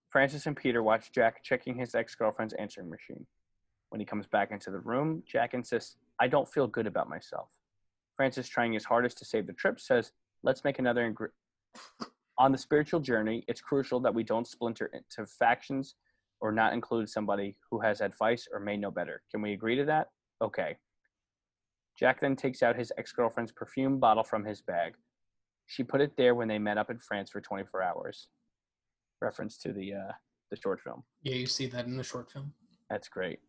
Francis 0.09 0.45
and 0.45 0.55
Peter 0.55 0.83
watch 0.83 1.11
Jack 1.11 1.43
checking 1.43 1.75
his 1.75 1.95
ex 1.95 2.15
girlfriend's 2.15 2.53
answering 2.53 2.89
machine. 2.89 3.25
When 3.89 3.99
he 3.99 4.05
comes 4.05 4.27
back 4.27 4.51
into 4.51 4.71
the 4.71 4.79
room, 4.79 5.23
Jack 5.25 5.53
insists, 5.53 5.97
"I 6.19 6.27
don't 6.27 6.47
feel 6.47 6.67
good 6.67 6.87
about 6.87 7.09
myself." 7.09 7.49
Francis, 8.15 8.47
trying 8.47 8.73
his 8.73 8.85
hardest 8.85 9.17
to 9.19 9.25
save 9.25 9.47
the 9.47 9.53
trip, 9.53 9.79
says, 9.79 10.11
"Let's 10.43 10.63
make 10.63 10.79
another." 10.79 11.11
Ingr- 11.11 11.31
On 12.37 12.51
the 12.51 12.57
spiritual 12.57 12.99
journey, 12.99 13.45
it's 13.47 13.61
crucial 13.61 14.01
that 14.01 14.13
we 14.13 14.23
don't 14.23 14.47
splinter 14.47 14.87
into 14.87 15.25
factions 15.25 15.95
or 16.41 16.51
not 16.51 16.73
include 16.73 17.09
somebody 17.09 17.55
who 17.69 17.79
has 17.79 18.01
advice 18.01 18.45
or 18.51 18.59
may 18.59 18.75
know 18.75 18.91
better. 18.91 19.23
Can 19.31 19.41
we 19.41 19.53
agree 19.53 19.77
to 19.77 19.85
that? 19.85 20.09
Okay. 20.41 20.75
Jack 21.97 22.19
then 22.19 22.35
takes 22.35 22.61
out 22.61 22.75
his 22.75 22.91
ex 22.97 23.11
girlfriend's 23.11 23.51
perfume 23.51 23.99
bottle 23.99 24.23
from 24.23 24.43
his 24.43 24.61
bag. 24.61 24.93
She 25.67 25.83
put 25.83 26.01
it 26.01 26.15
there 26.17 26.35
when 26.35 26.47
they 26.47 26.59
met 26.59 26.77
up 26.77 26.89
in 26.89 26.99
France 26.99 27.29
for 27.29 27.41
24 27.41 27.81
hours. 27.81 28.27
Reference 29.21 29.57
to 29.59 29.73
the 29.73 29.93
uh, 29.93 30.11
the 30.51 30.57
short 30.57 30.81
film. 30.81 31.03
Yeah, 31.23 31.35
you 31.35 31.45
see 31.45 31.67
that 31.67 31.85
in 31.85 31.97
the 31.97 32.03
short 32.03 32.31
film. 32.31 32.53
That's 32.89 33.07
great. 33.07 33.39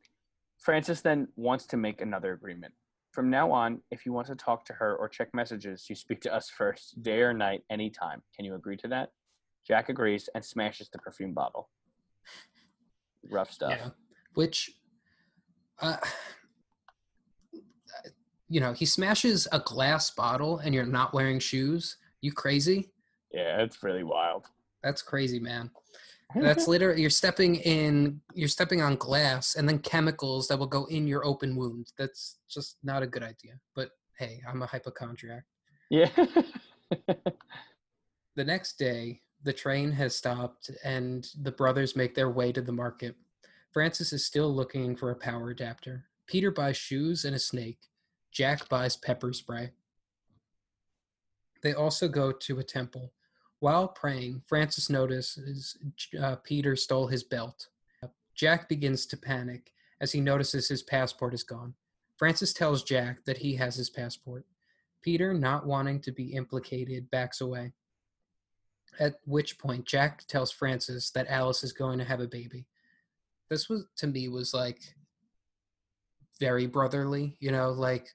Francis 0.59 1.01
then 1.01 1.29
wants 1.37 1.67
to 1.67 1.77
make 1.77 2.01
another 2.01 2.33
agreement. 2.33 2.73
From 3.13 3.31
now 3.31 3.51
on, 3.51 3.81
if 3.91 4.05
you 4.05 4.13
want 4.13 4.27
to 4.29 4.35
talk 4.35 4.65
to 4.67 4.73
her 4.75 4.97
or 4.97 5.09
check 5.09 5.29
messages, 5.35 5.87
you 5.89 5.97
speak 5.97 6.21
to 6.23 6.35
us 6.35 6.51
first, 6.51 7.03
day 7.03 7.21
or 7.21 7.33
night, 7.33 7.63
anytime. 7.71 8.23
Can 8.35 8.45
you 8.45 8.55
agree 8.55 8.77
to 8.79 8.89
that? 8.89 9.11
Jack 9.67 9.89
agrees 9.89 10.29
and 10.35 10.45
smashes 10.45 10.89
the 10.91 10.99
perfume 10.99 11.33
bottle. 11.33 11.69
Rough 13.31 13.51
stuff. 13.51 13.73
Yeah, 13.77 13.89
which, 14.35 14.71
uh, 15.81 15.97
you 18.49 18.61
know, 18.61 18.73
he 18.73 18.85
smashes 18.85 19.49
a 19.53 19.61
glass 19.61 20.11
bottle 20.11 20.59
and 20.59 20.75
you're 20.75 20.87
not 20.87 21.13
wearing 21.13 21.39
shoes. 21.39 21.97
You 22.21 22.33
crazy? 22.33 22.91
Yeah, 23.33 23.63
it's 23.63 23.83
really 23.83 24.05
wild. 24.05 24.47
That's 24.83 25.03
crazy, 25.03 25.41
man. 25.41 25.71
That's 26.35 26.67
literally 26.67 27.01
you're 27.01 27.11
stepping 27.11 27.57
in, 27.57 28.21
you're 28.35 28.49
stepping 28.49 28.83
on 28.83 28.97
glass 28.97 29.55
and 29.55 29.69
then 29.69 29.79
chemicals 29.79 30.49
that 30.49 30.59
will 30.59 30.67
go 30.67 30.85
in 30.87 31.07
your 31.07 31.25
open 31.25 31.55
wound. 31.55 31.93
That's 31.97 32.39
just 32.49 32.79
not 32.83 33.03
a 33.03 33.07
good 33.07 33.23
idea. 33.23 33.55
But 33.75 33.91
hey, 34.19 34.41
I'm 34.49 34.63
a 34.63 34.67
hypochondriac. 34.67 35.45
yeah. 35.91 36.11
The 38.37 38.45
next 38.45 38.79
day, 38.79 39.23
the 39.45 39.53
train 39.53 39.91
has 39.93 40.15
stopped 40.15 40.71
and 40.85 41.27
the 41.41 41.51
brothers 41.51 41.97
make 41.97 42.15
their 42.15 42.31
way 42.31 42.53
to 42.53 42.61
the 42.61 42.71
market. 42.71 43.17
Francis 43.73 44.13
is 44.13 44.27
still 44.27 44.55
looking 44.55 44.95
for 44.95 45.11
a 45.11 45.17
power 45.17 45.49
adapter. 45.51 46.05
Peter 46.27 46.51
buys 46.51 46.77
shoes 46.77 47.25
and 47.25 47.35
a 47.35 47.39
snake. 47.39 47.79
Jack 48.37 48.69
buys 48.69 48.99
pepper 48.99 49.33
spray. 49.33 49.71
They 51.63 51.73
also 51.73 52.07
go 52.07 52.33
to 52.33 52.59
a 52.59 52.63
temple. 52.63 53.15
While 53.61 53.89
praying, 53.89 54.43
Francis 54.47 54.91
notices 54.91 55.79
uh, 56.21 56.37
Peter 56.45 56.77
stole 56.77 57.07
his 57.07 57.25
belt. 57.25 57.69
Jack 58.35 58.69
begins 58.69 59.07
to 59.07 59.17
panic 59.17 59.73
as 60.03 60.13
he 60.13 60.21
notices 60.21 60.69
his 60.69 60.83
passport 60.83 61.33
is 61.33 61.45
gone. 61.45 61.73
Francis 62.19 62.53
tells 62.53 62.83
Jack 62.83 63.25
that 63.25 63.39
he 63.39 63.57
has 63.57 63.75
his 63.75 63.89
passport. 63.89 64.45
Peter, 65.01 65.33
not 65.33 65.67
wanting 65.67 65.99
to 66.01 66.13
be 66.13 66.35
implicated, 66.35 67.11
backs 67.11 67.41
away. 67.41 67.73
At 69.01 69.15
which 69.25 69.59
point, 69.59 69.87
Jack 69.87 70.27
tells 70.27 70.53
Francis 70.53 71.11
that 71.13 71.29
Alice 71.29 71.65
is 71.65 71.73
going 71.73 71.99
to 72.01 72.05
have 72.05 72.21
a 72.21 72.27
baby. 72.27 72.67
This 73.49 73.71
was, 73.71 73.87
to 73.97 74.07
me, 74.07 74.29
was 74.29 74.53
like 74.53 74.83
very 76.39 76.67
brotherly, 76.67 77.39
you 77.41 77.51
know, 77.51 77.71
like 77.71 78.13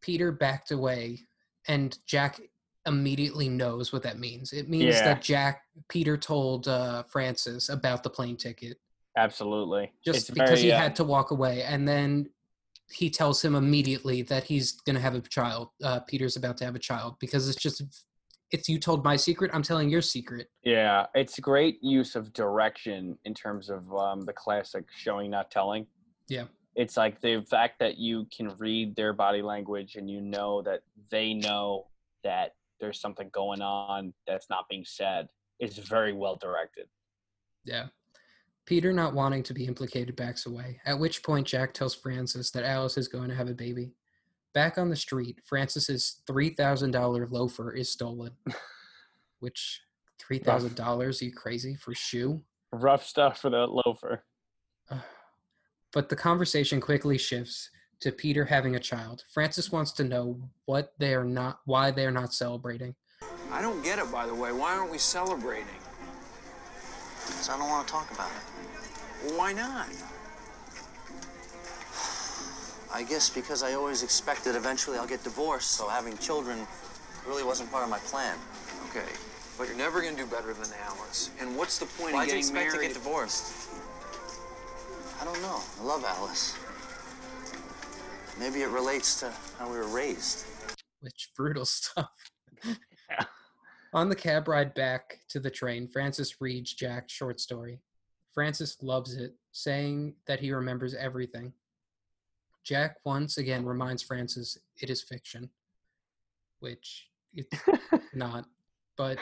Peter 0.00 0.32
backed 0.32 0.70
away 0.70 1.20
and 1.68 1.98
Jack 2.06 2.40
immediately 2.86 3.48
knows 3.48 3.92
what 3.92 4.02
that 4.02 4.18
means. 4.18 4.52
It 4.52 4.68
means 4.68 4.96
Yeah. 4.96 5.04
that 5.04 5.22
Jack, 5.22 5.62
Peter 5.88 6.16
told 6.16 6.68
uh, 6.68 7.02
Francis 7.04 7.68
about 7.68 8.02
the 8.02 8.10
plane 8.10 8.36
ticket 8.36 8.78
Absolutely. 9.16 9.92
just 10.04 10.18
It's 10.20 10.30
because 10.30 10.60
very, 10.60 10.62
he 10.62 10.72
uh, 10.72 10.78
had 10.78 10.96
to 10.96 11.04
walk 11.04 11.30
away. 11.30 11.62
And 11.62 11.86
then 11.86 12.30
he 12.90 13.10
tells 13.10 13.44
him 13.44 13.54
immediately 13.54 14.22
that 14.22 14.44
he's 14.44 14.72
going 14.72 14.96
to 14.96 15.02
have 15.02 15.14
a 15.14 15.20
child. 15.20 15.68
Uh, 15.82 16.00
Peter's 16.00 16.36
about 16.36 16.56
to 16.58 16.64
have 16.64 16.74
a 16.74 16.78
child 16.80 17.16
because 17.20 17.48
it's 17.48 17.60
just, 17.60 17.82
it's 18.50 18.68
you 18.68 18.78
told 18.78 19.04
my 19.04 19.14
secret. 19.16 19.50
I'm 19.52 19.62
telling 19.62 19.90
your 19.90 20.02
secret. 20.02 20.48
Yeah, 20.64 21.06
it's 21.14 21.38
great 21.38 21.78
use 21.82 22.16
of 22.16 22.32
direction 22.32 23.18
in 23.24 23.34
terms 23.34 23.68
of 23.70 23.92
um, 23.94 24.22
the 24.22 24.32
classic 24.32 24.86
showing, 24.96 25.30
not 25.30 25.50
telling. 25.50 25.86
Yeah. 26.28 26.44
It's 26.74 26.96
like 26.96 27.20
the 27.20 27.44
fact 27.48 27.78
that 27.80 27.98
you 27.98 28.26
can 28.34 28.56
read 28.58 28.94
their 28.94 29.12
body 29.12 29.42
language 29.42 29.96
and 29.96 30.08
you 30.08 30.20
know 30.20 30.62
that 30.62 30.82
they 31.10 31.34
know 31.34 31.86
that 32.22 32.54
there's 32.78 33.00
something 33.00 33.28
going 33.32 33.60
on 33.60 34.12
that's 34.26 34.48
not 34.48 34.68
being 34.68 34.84
said 34.84 35.28
is 35.58 35.78
very 35.78 36.12
well 36.12 36.36
directed. 36.36 36.86
Yeah. 37.64 37.86
Peter, 38.66 38.92
not 38.92 39.14
wanting 39.14 39.42
to 39.42 39.52
be 39.54 39.66
implicated, 39.66 40.14
backs 40.14 40.46
away. 40.46 40.80
At 40.86 40.98
which 40.98 41.22
point, 41.22 41.46
Jack 41.46 41.74
tells 41.74 41.94
Francis 41.94 42.50
that 42.52 42.64
Alice 42.64 42.96
is 42.96 43.08
going 43.08 43.28
to 43.28 43.34
have 43.34 43.48
a 43.48 43.54
baby. 43.54 43.92
Back 44.54 44.78
on 44.78 44.88
the 44.88 44.96
street, 44.96 45.40
Francis's 45.44 46.22
$3,000 46.28 47.30
loafer 47.30 47.72
is 47.72 47.90
stolen. 47.90 48.32
which 49.40 49.80
Three 50.20 50.38
thousand 50.38 50.76
dollars? 50.76 51.22
You 51.22 51.32
crazy 51.32 51.74
for 51.74 51.94
shoe? 51.94 52.42
Rough 52.72 53.04
stuff 53.04 53.40
for 53.40 53.50
the 53.50 53.66
loafer. 53.66 54.22
But 55.92 56.08
the 56.08 56.16
conversation 56.16 56.80
quickly 56.80 57.18
shifts 57.18 57.70
to 58.00 58.12
Peter 58.12 58.44
having 58.44 58.76
a 58.76 58.80
child. 58.80 59.24
Francis 59.32 59.72
wants 59.72 59.92
to 59.92 60.04
know 60.04 60.38
what 60.66 60.92
they 60.98 61.14
are 61.14 61.24
not, 61.24 61.60
why 61.64 61.90
they 61.90 62.06
are 62.06 62.10
not 62.12 62.32
celebrating. 62.32 62.94
I 63.50 63.60
don't 63.60 63.82
get 63.82 63.98
it, 63.98 64.10
by 64.12 64.26
the 64.26 64.34
way. 64.34 64.52
Why 64.52 64.76
aren't 64.76 64.90
we 64.90 64.98
celebrating? 64.98 65.66
Because 67.26 67.48
I 67.48 67.58
don't 67.58 67.68
want 67.68 67.86
to 67.86 67.92
talk 67.92 68.10
about 68.12 68.30
it. 68.30 69.26
Well, 69.26 69.38
why 69.38 69.52
not? 69.52 69.88
I 72.92 73.02
guess 73.04 73.30
because 73.30 73.62
I 73.62 73.74
always 73.74 74.02
expected 74.02 74.56
eventually 74.56 74.98
I'll 74.98 75.06
get 75.06 75.22
divorced, 75.22 75.72
so 75.72 75.88
having 75.88 76.16
children 76.18 76.66
really 77.26 77.44
wasn't 77.44 77.70
part 77.70 77.84
of 77.84 77.90
my 77.90 77.98
plan. 78.00 78.36
Okay, 78.90 79.06
but 79.58 79.68
you're 79.68 79.76
never 79.76 80.00
gonna 80.02 80.16
do 80.16 80.26
better 80.26 80.52
than 80.52 80.68
Alice. 80.84 81.30
And 81.40 81.56
what's 81.56 81.78
the 81.78 81.86
point 81.86 82.14
Why'd 82.14 82.28
of 82.28 82.34
you 82.34 82.40
getting 82.42 82.56
expect 82.56 82.72
married? 82.74 82.88
to 82.88 82.94
get 82.94 82.94
divorced? 82.94 83.68
I 85.20 85.24
don't 85.24 85.40
know. 85.42 85.60
I 85.80 85.84
love 85.84 86.04
Alice. 86.04 86.56
Maybe 88.38 88.62
it 88.62 88.68
relates 88.70 89.20
to 89.20 89.30
how 89.58 89.70
we 89.70 89.76
were 89.76 89.88
raised. 89.88 90.46
Which 91.00 91.30
brutal 91.36 91.64
stuff. 91.66 92.10
On 93.92 94.08
the 94.08 94.14
cab 94.14 94.48
ride 94.48 94.72
back 94.74 95.18
to 95.28 95.40
the 95.40 95.50
train, 95.50 95.88
Francis 95.88 96.40
reads 96.40 96.72
Jack's 96.72 97.12
short 97.12 97.40
story. 97.40 97.80
Francis 98.32 98.76
loves 98.82 99.16
it, 99.16 99.34
saying 99.52 100.14
that 100.26 100.38
he 100.40 100.52
remembers 100.52 100.94
everything. 100.94 101.52
Jack 102.62 102.96
once 103.04 103.38
again 103.38 103.64
reminds 103.64 104.02
Francis 104.02 104.56
it 104.80 104.90
is 104.90 105.02
fiction, 105.02 105.50
which 106.60 107.08
it's 107.34 107.56
not. 108.14 108.46
But 108.96 109.18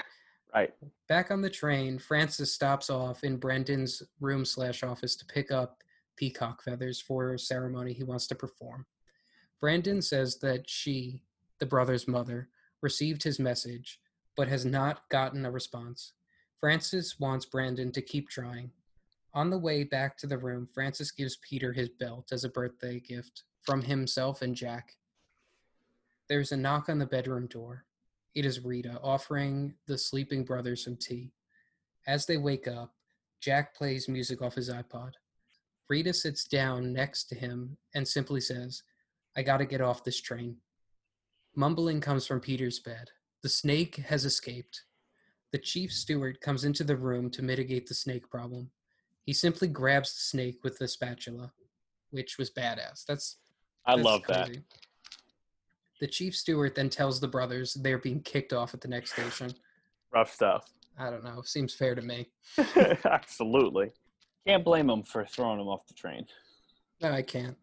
Right. 0.55 0.72
back 1.09 1.30
on 1.30 1.42
the 1.42 1.51
train, 1.51 1.99
Francis 1.99 2.53
stops 2.55 2.88
off 2.88 3.22
in 3.22 3.36
Brendan's 3.36 4.03
room 4.20 4.44
slash 4.46 4.82
office 4.82 5.14
to 5.16 5.26
pick 5.26 5.51
up 5.51 5.82
peacock 6.19 6.62
feathers 6.62 7.01
for 7.01 7.33
a 7.33 7.39
ceremony 7.39 7.93
he 7.93 8.03
wants 8.03 8.27
to 8.27 8.35
perform. 8.35 8.87
Brandon 9.61 10.03
says 10.03 10.39
that 10.41 10.69
she, 10.69 11.23
the 11.59 11.66
brother's 11.66 12.09
mother, 12.09 12.49
received 12.83 13.23
his 13.23 13.39
message 13.39 14.01
but 14.39 14.47
has 14.47 14.64
not 14.64 15.09
gotten 15.11 15.45
a 15.45 15.51
response. 15.51 16.12
Francis 16.61 17.19
wants 17.19 17.45
Brandon 17.45 17.91
to 17.91 18.01
keep 18.01 18.29
trying. 18.29 18.71
On 19.35 19.51
the 19.51 19.59
way 19.59 19.83
back 19.83 20.16
to 20.19 20.29
the 20.29 20.39
room, 20.39 20.64
Francis 20.73 21.11
gives 21.11 21.39
Peter 21.39 21.73
his 21.73 21.89
belt 21.89 22.29
as 22.31 22.45
a 22.45 22.49
birthday 22.49 23.01
gift 23.01 23.43
from 23.62 23.83
himself 23.83 24.41
and 24.41 24.55
Jack. 24.55 24.95
There's 26.29 26.53
a 26.53 26.57
knock 26.57 26.89
on 26.89 27.01
the 27.01 27.07
bedroom 27.07 27.49
door. 27.49 27.85
It 28.37 28.45
is 28.45 28.64
Rita 28.64 29.01
offering 29.03 29.75
the 29.89 29.99
sleeping 29.99 30.45
brother 30.45 30.77
some 30.77 30.97
tea. 30.97 31.33
As 32.07 32.25
they 32.25 32.37
wake 32.37 32.69
up, 32.69 32.95
Jack 33.41 33.75
plays 33.75 34.09
music 34.09 34.41
off 34.41 34.55
his 34.55 34.71
iPod. 34.71 35.14
Rita 35.89 36.12
sits 36.12 36.45
down 36.45 36.93
next 36.93 37.24
to 37.24 37.34
him 37.34 37.76
and 37.95 38.07
simply 38.07 38.41
says, 38.41 38.82
I 39.36 39.43
gotta 39.43 39.64
get 39.64 39.80
off 39.80 40.05
this 40.05 40.20
train. 40.20 40.57
Mumbling 41.55 42.01
comes 42.01 42.26
from 42.26 42.41
Peter's 42.41 42.78
bed. 42.78 43.11
The 43.43 43.49
snake 43.49 43.97
has 43.97 44.24
escaped. 44.24 44.82
The 45.53 45.59
chief 45.59 45.93
steward 45.93 46.41
comes 46.41 46.64
into 46.64 46.84
the 46.84 46.97
room 46.97 47.30
to 47.30 47.43
mitigate 47.43 47.86
the 47.86 47.95
snake 47.95 48.28
problem. 48.30 48.70
He 49.24 49.32
simply 49.32 49.68
grabs 49.68 50.14
the 50.14 50.20
snake 50.20 50.59
with 50.62 50.78
the 50.78 50.89
spatula, 50.89 51.53
which 52.11 52.36
was 52.39 52.51
badass. 52.51 53.05
That's 53.07 53.36
I 53.86 53.97
that's 53.97 54.05
love 54.05 54.22
that. 54.28 54.51
The 56.01 56.07
chief 56.07 56.36
steward 56.36 56.74
then 56.74 56.91
tells 56.91 57.20
the 57.20 57.28
brothers 57.28 57.74
they're 57.74 57.99
being 57.99 58.20
kicked 58.20 58.53
off 58.53 58.74
at 58.74 58.80
the 58.80 58.89
next 58.89 59.12
station. 59.12 59.53
Rough 60.12 60.32
stuff. 60.32 60.70
I 60.99 61.11
don't 61.11 61.24
know. 61.24 61.43
Seems 61.43 61.74
fair 61.74 61.95
to 61.95 62.03
me. 62.03 62.28
Absolutely. 63.05 63.93
Can't 64.49 64.64
blame 64.64 64.86
them 64.86 65.03
for 65.03 65.26
throwing 65.26 65.61
him 65.61 65.68
off 65.68 65.86
the 65.86 65.92
train. 65.92 66.24
No, 67.03 67.12
I 67.12 67.20
can't. 67.20 67.55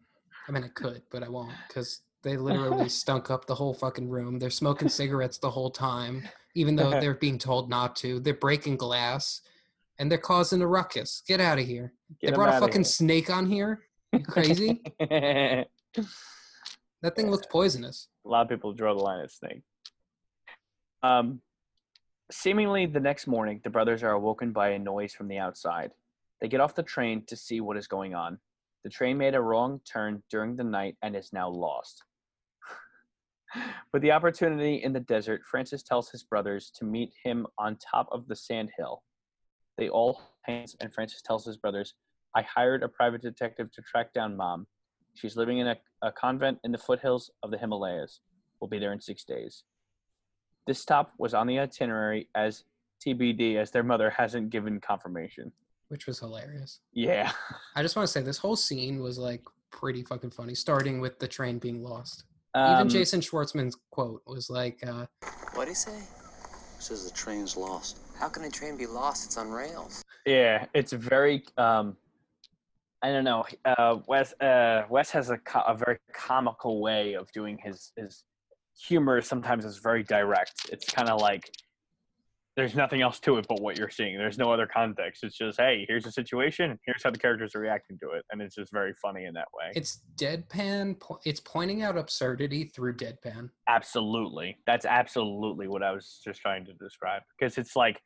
I 0.48 0.52
mean, 0.52 0.62
I 0.62 0.68
could, 0.68 1.02
but 1.10 1.24
I 1.24 1.28
won't 1.28 1.50
because 1.66 2.02
they 2.22 2.36
literally 2.36 2.88
stunk 2.88 3.28
up 3.28 3.44
the 3.44 3.56
whole 3.56 3.74
fucking 3.74 4.08
room. 4.08 4.38
They're 4.38 4.50
smoking 4.50 4.88
cigarettes 4.88 5.38
the 5.38 5.50
whole 5.50 5.70
time, 5.70 6.22
even 6.54 6.76
though 6.76 6.90
they're 7.00 7.14
being 7.14 7.38
told 7.38 7.68
not 7.68 7.96
to. 7.96 8.20
They're 8.20 8.34
breaking 8.34 8.76
glass 8.76 9.40
and 9.98 10.08
they're 10.08 10.18
causing 10.18 10.62
a 10.62 10.66
ruckus. 10.66 11.24
Get 11.26 11.40
out 11.40 11.58
of 11.58 11.66
here. 11.66 11.92
Get 12.20 12.30
they 12.30 12.36
brought 12.36 12.54
a 12.54 12.60
fucking 12.60 12.84
snake 12.84 13.30
on 13.30 13.46
here. 13.46 13.80
You 14.12 14.20
crazy? 14.20 14.80
that 15.00 15.66
thing 17.16 17.32
looked 17.32 17.50
poisonous. 17.50 18.06
a 18.24 18.28
lot 18.28 18.42
of 18.42 18.48
people 18.48 18.72
draw 18.72 18.94
the 18.94 19.02
line 19.02 19.24
at 19.24 19.32
snake. 19.32 19.62
Um, 21.02 21.40
seemingly 22.30 22.86
the 22.86 23.00
next 23.00 23.26
morning, 23.26 23.60
the 23.64 23.70
brothers 23.70 24.04
are 24.04 24.12
awoken 24.12 24.52
by 24.52 24.68
a 24.68 24.78
noise 24.78 25.12
from 25.14 25.26
the 25.26 25.38
outside. 25.38 25.90
They 26.40 26.48
get 26.48 26.60
off 26.60 26.74
the 26.74 26.82
train 26.82 27.24
to 27.26 27.36
see 27.36 27.60
what 27.60 27.76
is 27.76 27.86
going 27.86 28.14
on. 28.14 28.38
The 28.84 28.90
train 28.90 29.18
made 29.18 29.34
a 29.34 29.40
wrong 29.40 29.80
turn 29.90 30.22
during 30.30 30.54
the 30.54 30.64
night 30.64 30.96
and 31.02 31.16
is 31.16 31.32
now 31.32 31.48
lost. 31.48 32.04
With 33.92 34.02
the 34.02 34.12
opportunity 34.12 34.76
in 34.76 34.92
the 34.92 35.00
desert, 35.00 35.42
Francis 35.50 35.82
tells 35.82 36.10
his 36.10 36.22
brothers 36.22 36.70
to 36.76 36.84
meet 36.84 37.12
him 37.24 37.46
on 37.58 37.76
top 37.76 38.08
of 38.12 38.28
the 38.28 38.36
sand 38.36 38.70
hill. 38.76 39.02
They 39.78 39.88
all 39.88 40.20
hands, 40.42 40.76
and 40.80 40.92
Francis 40.92 41.22
tells 41.22 41.44
his 41.44 41.56
brothers, 41.56 41.94
I 42.34 42.42
hired 42.42 42.82
a 42.82 42.88
private 42.88 43.22
detective 43.22 43.72
to 43.72 43.82
track 43.82 44.12
down 44.12 44.36
mom. 44.36 44.66
She's 45.14 45.36
living 45.36 45.58
in 45.58 45.68
a, 45.68 45.76
a 46.02 46.12
convent 46.12 46.58
in 46.64 46.72
the 46.72 46.78
foothills 46.78 47.30
of 47.42 47.50
the 47.50 47.58
Himalayas. 47.58 48.20
We'll 48.60 48.68
be 48.68 48.78
there 48.78 48.92
in 48.92 49.00
six 49.00 49.24
days. 49.24 49.64
This 50.66 50.78
stop 50.78 51.12
was 51.18 51.34
on 51.34 51.46
the 51.46 51.58
itinerary 51.58 52.28
as 52.34 52.64
TBD, 53.04 53.56
as 53.56 53.70
their 53.70 53.82
mother 53.82 54.10
hasn't 54.10 54.50
given 54.50 54.80
confirmation. 54.80 55.52
Which 55.88 56.06
was 56.06 56.18
hilarious. 56.18 56.80
Yeah. 56.92 57.32
I 57.76 57.82
just 57.82 57.96
want 57.96 58.06
to 58.06 58.12
say 58.12 58.22
this 58.22 58.38
whole 58.38 58.56
scene 58.56 59.00
was 59.00 59.18
like 59.18 59.42
pretty 59.70 60.02
fucking 60.02 60.30
funny, 60.30 60.54
starting 60.54 61.00
with 61.00 61.18
the 61.18 61.28
train 61.28 61.58
being 61.58 61.82
lost. 61.82 62.24
Um, 62.54 62.72
Even 62.74 62.88
Jason 62.88 63.20
Schwartzman's 63.20 63.76
quote 63.90 64.22
was 64.26 64.48
like, 64.48 64.78
uh, 64.86 65.06
What'd 65.54 65.68
he 65.68 65.74
say? 65.74 66.02
Says 66.78 67.08
the 67.08 67.16
train's 67.16 67.56
lost. 67.56 67.98
How 68.18 68.28
can 68.28 68.44
a 68.44 68.50
train 68.50 68.76
be 68.76 68.86
lost? 68.86 69.26
It's 69.26 69.36
on 69.36 69.50
rails. 69.50 70.02
Yeah, 70.24 70.66
it's 70.74 70.92
very. 70.92 71.44
Um, 71.56 71.96
I 73.02 73.08
don't 73.12 73.24
know. 73.24 73.44
Uh, 73.64 73.98
Wes 74.06 74.32
uh, 74.40 74.84
Wes 74.88 75.10
has 75.10 75.30
a, 75.30 75.38
co- 75.38 75.64
a 75.66 75.74
very 75.74 75.98
comical 76.12 76.80
way 76.80 77.14
of 77.14 77.30
doing 77.32 77.58
his 77.62 77.92
his 77.96 78.24
humor. 78.78 79.20
Sometimes 79.20 79.64
is 79.64 79.78
very 79.78 80.02
direct. 80.02 80.68
It's 80.72 80.86
kind 80.86 81.08
of 81.08 81.20
like 81.20 81.50
there's 82.56 82.74
nothing 82.74 83.02
else 83.02 83.20
to 83.20 83.36
it 83.36 83.46
but 83.48 83.60
what 83.60 83.78
you're 83.78 83.90
seeing. 83.90 84.16
There's 84.16 84.38
no 84.38 84.50
other 84.50 84.66
context. 84.66 85.22
It's 85.22 85.36
just 85.36 85.60
hey, 85.60 85.84
here's 85.88 86.04
the 86.04 86.12
situation. 86.12 86.78
Here's 86.86 87.02
how 87.02 87.10
the 87.10 87.18
characters 87.18 87.54
are 87.54 87.60
reacting 87.60 87.98
to 87.98 88.10
it, 88.12 88.24
and 88.30 88.40
it's 88.40 88.54
just 88.54 88.72
very 88.72 88.94
funny 88.94 89.26
in 89.26 89.34
that 89.34 89.48
way. 89.54 89.72
it's 89.74 90.00
deadpan. 90.16 90.96
It's 91.24 91.40
pointing 91.40 91.82
out 91.82 91.98
absurdity 91.98 92.64
through 92.74 92.96
deadpan. 92.96 93.50
Absolutely. 93.68 94.56
That's 94.66 94.86
absolutely 94.86 95.68
what 95.68 95.82
I 95.82 95.92
was 95.92 96.20
just 96.24 96.40
trying 96.40 96.64
to 96.64 96.72
describe. 96.74 97.22
Because 97.38 97.58
it's 97.58 97.76
like 97.76 98.00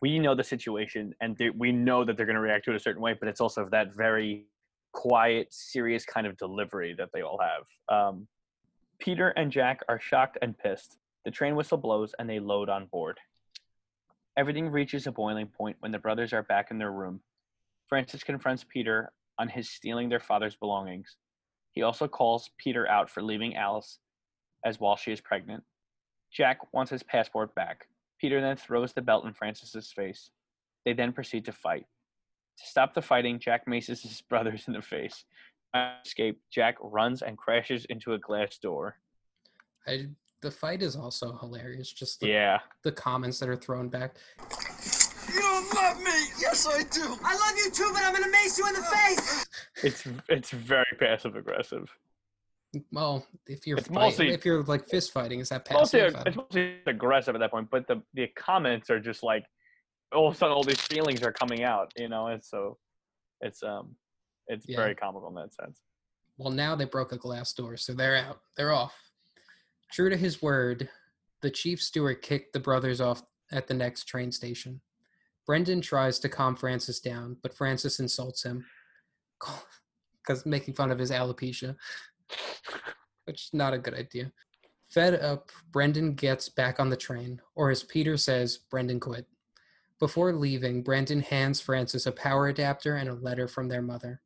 we 0.00 0.18
know 0.18 0.34
the 0.34 0.44
situation 0.44 1.12
and 1.20 1.36
they, 1.36 1.50
we 1.50 1.72
know 1.72 2.04
that 2.04 2.16
they're 2.16 2.26
going 2.26 2.36
to 2.36 2.40
react 2.40 2.64
to 2.66 2.70
it 2.70 2.76
a 2.76 2.80
certain 2.80 3.02
way, 3.02 3.16
but 3.18 3.28
it's 3.28 3.40
also 3.40 3.68
that 3.72 3.94
very 3.96 4.46
quiet, 4.92 5.48
serious 5.50 6.04
kind 6.04 6.26
of 6.26 6.36
delivery 6.36 6.94
that 6.96 7.08
they 7.12 7.22
all 7.22 7.40
have. 7.40 7.94
Um, 7.94 8.28
Peter 9.00 9.30
and 9.30 9.50
Jack 9.50 9.80
are 9.88 10.00
shocked 10.00 10.38
and 10.40 10.56
pissed. 10.56 10.98
The 11.24 11.30
train 11.30 11.56
whistle 11.56 11.78
blows 11.78 12.14
and 12.18 12.30
they 12.30 12.38
load 12.38 12.68
on 12.68 12.86
board. 12.86 13.18
Everything 14.38 14.70
reaches 14.70 15.08
a 15.08 15.12
boiling 15.12 15.48
point 15.48 15.76
when 15.80 15.90
the 15.90 15.98
brothers 15.98 16.32
are 16.32 16.44
back 16.44 16.70
in 16.70 16.78
their 16.78 16.92
room. 16.92 17.20
Francis 17.88 18.22
confronts 18.22 18.64
Peter 18.64 19.10
on 19.36 19.48
his 19.48 19.68
stealing 19.68 20.08
their 20.08 20.20
father's 20.20 20.54
belongings. 20.54 21.16
He 21.72 21.82
also 21.82 22.06
calls 22.06 22.50
Peter 22.56 22.88
out 22.88 23.10
for 23.10 23.20
leaving 23.20 23.56
Alice 23.56 23.98
as 24.64 24.78
while 24.78 24.96
she 24.96 25.10
is 25.10 25.20
pregnant. 25.20 25.64
Jack 26.30 26.72
wants 26.72 26.92
his 26.92 27.02
passport 27.02 27.52
back. 27.56 27.88
Peter 28.20 28.40
then 28.40 28.56
throws 28.56 28.92
the 28.92 29.02
belt 29.02 29.24
in 29.24 29.32
Francis's 29.32 29.90
face. 29.90 30.30
They 30.84 30.92
then 30.92 31.12
proceed 31.12 31.44
to 31.46 31.52
fight. 31.52 31.86
To 32.60 32.66
stop 32.66 32.94
the 32.94 33.02
fighting, 33.02 33.40
Jack 33.40 33.66
maces 33.66 34.02
his 34.02 34.20
brothers 34.28 34.68
in 34.68 34.72
the 34.72 34.82
face. 34.82 35.24
To 35.74 35.96
escape, 36.04 36.40
Jack 36.48 36.76
runs 36.80 37.22
and 37.22 37.36
crashes 37.36 37.86
into 37.86 38.12
a 38.12 38.18
glass 38.18 38.56
door. 38.58 38.98
I, 39.84 40.06
the 40.40 40.50
fight 40.50 40.82
is 40.82 40.96
also 40.96 41.36
hilarious. 41.38 41.92
Just 41.92 42.20
the, 42.20 42.28
Yeah. 42.28 42.58
the 42.84 42.92
comments 42.92 43.38
that 43.40 43.48
are 43.48 43.56
thrown 43.56 43.88
back. 43.88 44.16
You 45.32 45.40
don't 45.40 45.74
love 45.74 45.98
me! 45.98 46.10
Yes, 46.40 46.66
I 46.66 46.82
do! 46.84 47.16
I 47.22 47.34
love 47.34 47.56
you 47.56 47.70
too, 47.70 47.90
but 47.92 48.02
I'm 48.02 48.12
gonna 48.14 48.30
mace 48.30 48.56
you 48.58 48.66
in 48.66 48.74
the 48.74 48.82
face. 48.82 49.46
It's 49.82 50.04
it's 50.28 50.50
very 50.50 50.86
passive 50.98 51.36
aggressive. 51.36 51.88
Well, 52.92 53.26
if 53.46 53.66
you're 53.66 53.78
fight, 53.78 53.90
mostly- 53.90 54.30
if 54.30 54.44
you're 54.44 54.62
like 54.62 54.88
fist 54.88 55.12
fighting, 55.12 55.40
is 55.40 55.48
that 55.50 55.66
Mostly, 55.70 56.00
passive? 56.00 56.16
I 56.16 56.22
it's 56.28 56.36
mostly 56.36 56.76
aggressive 56.86 57.34
at 57.34 57.38
that 57.40 57.50
point, 57.50 57.68
but 57.70 57.86
the 57.86 58.02
the 58.14 58.28
comments 58.36 58.88
are 58.90 59.00
just 59.00 59.22
like 59.22 59.44
all 60.12 60.28
of 60.28 60.34
a 60.34 60.36
sudden 60.38 60.54
all 60.54 60.62
these 60.64 60.80
feelings 60.80 61.22
are 61.22 61.32
coming 61.32 61.62
out. 61.62 61.92
You 61.96 62.08
know, 62.08 62.28
it's 62.28 62.48
so 62.50 62.78
it's 63.42 63.62
um 63.62 63.94
it's 64.46 64.66
Yeah. 64.66 64.76
very 64.78 64.94
comical 64.94 65.28
in 65.28 65.34
that 65.34 65.52
sense. 65.52 65.80
Well, 66.38 66.50
now 66.52 66.74
they 66.74 66.84
broke 66.86 67.12
a 67.12 67.18
glass 67.18 67.52
door, 67.52 67.76
so 67.76 67.92
they're 67.92 68.16
out. 68.16 68.40
They're 68.56 68.72
off. 68.72 68.94
True 69.90 70.10
to 70.10 70.16
his 70.16 70.42
word, 70.42 70.88
the 71.40 71.50
chief 71.50 71.82
steward 71.82 72.22
kicked 72.22 72.52
the 72.52 72.60
brothers 72.60 73.00
off 73.00 73.22
at 73.50 73.66
the 73.66 73.74
next 73.74 74.04
train 74.04 74.30
station. 74.32 74.80
Brendan 75.46 75.80
tries 75.80 76.18
to 76.18 76.28
calm 76.28 76.56
Francis 76.56 77.00
down, 77.00 77.38
but 77.42 77.54
Francis 77.54 78.00
insults 78.00 78.42
him, 78.42 78.66
because 80.22 80.44
making 80.46 80.74
fun 80.74 80.90
of 80.90 80.98
his 80.98 81.10
alopecia, 81.10 81.74
which 83.24 83.44
is 83.44 83.50
not 83.54 83.72
a 83.72 83.78
good 83.78 83.94
idea. 83.94 84.30
Fed 84.90 85.14
up, 85.14 85.50
Brendan 85.70 86.14
gets 86.14 86.48
back 86.48 86.78
on 86.78 86.90
the 86.90 86.96
train, 86.96 87.40
or 87.54 87.70
as 87.70 87.82
Peter 87.82 88.16
says, 88.16 88.58
Brendan 88.70 89.00
quit. 89.00 89.26
Before 89.98 90.32
leaving, 90.32 90.82
Brendan 90.82 91.20
hands 91.20 91.60
Francis 91.60 92.06
a 92.06 92.12
power 92.12 92.48
adapter 92.48 92.96
and 92.96 93.08
a 93.08 93.14
letter 93.14 93.48
from 93.48 93.68
their 93.68 93.82
mother. 93.82 94.20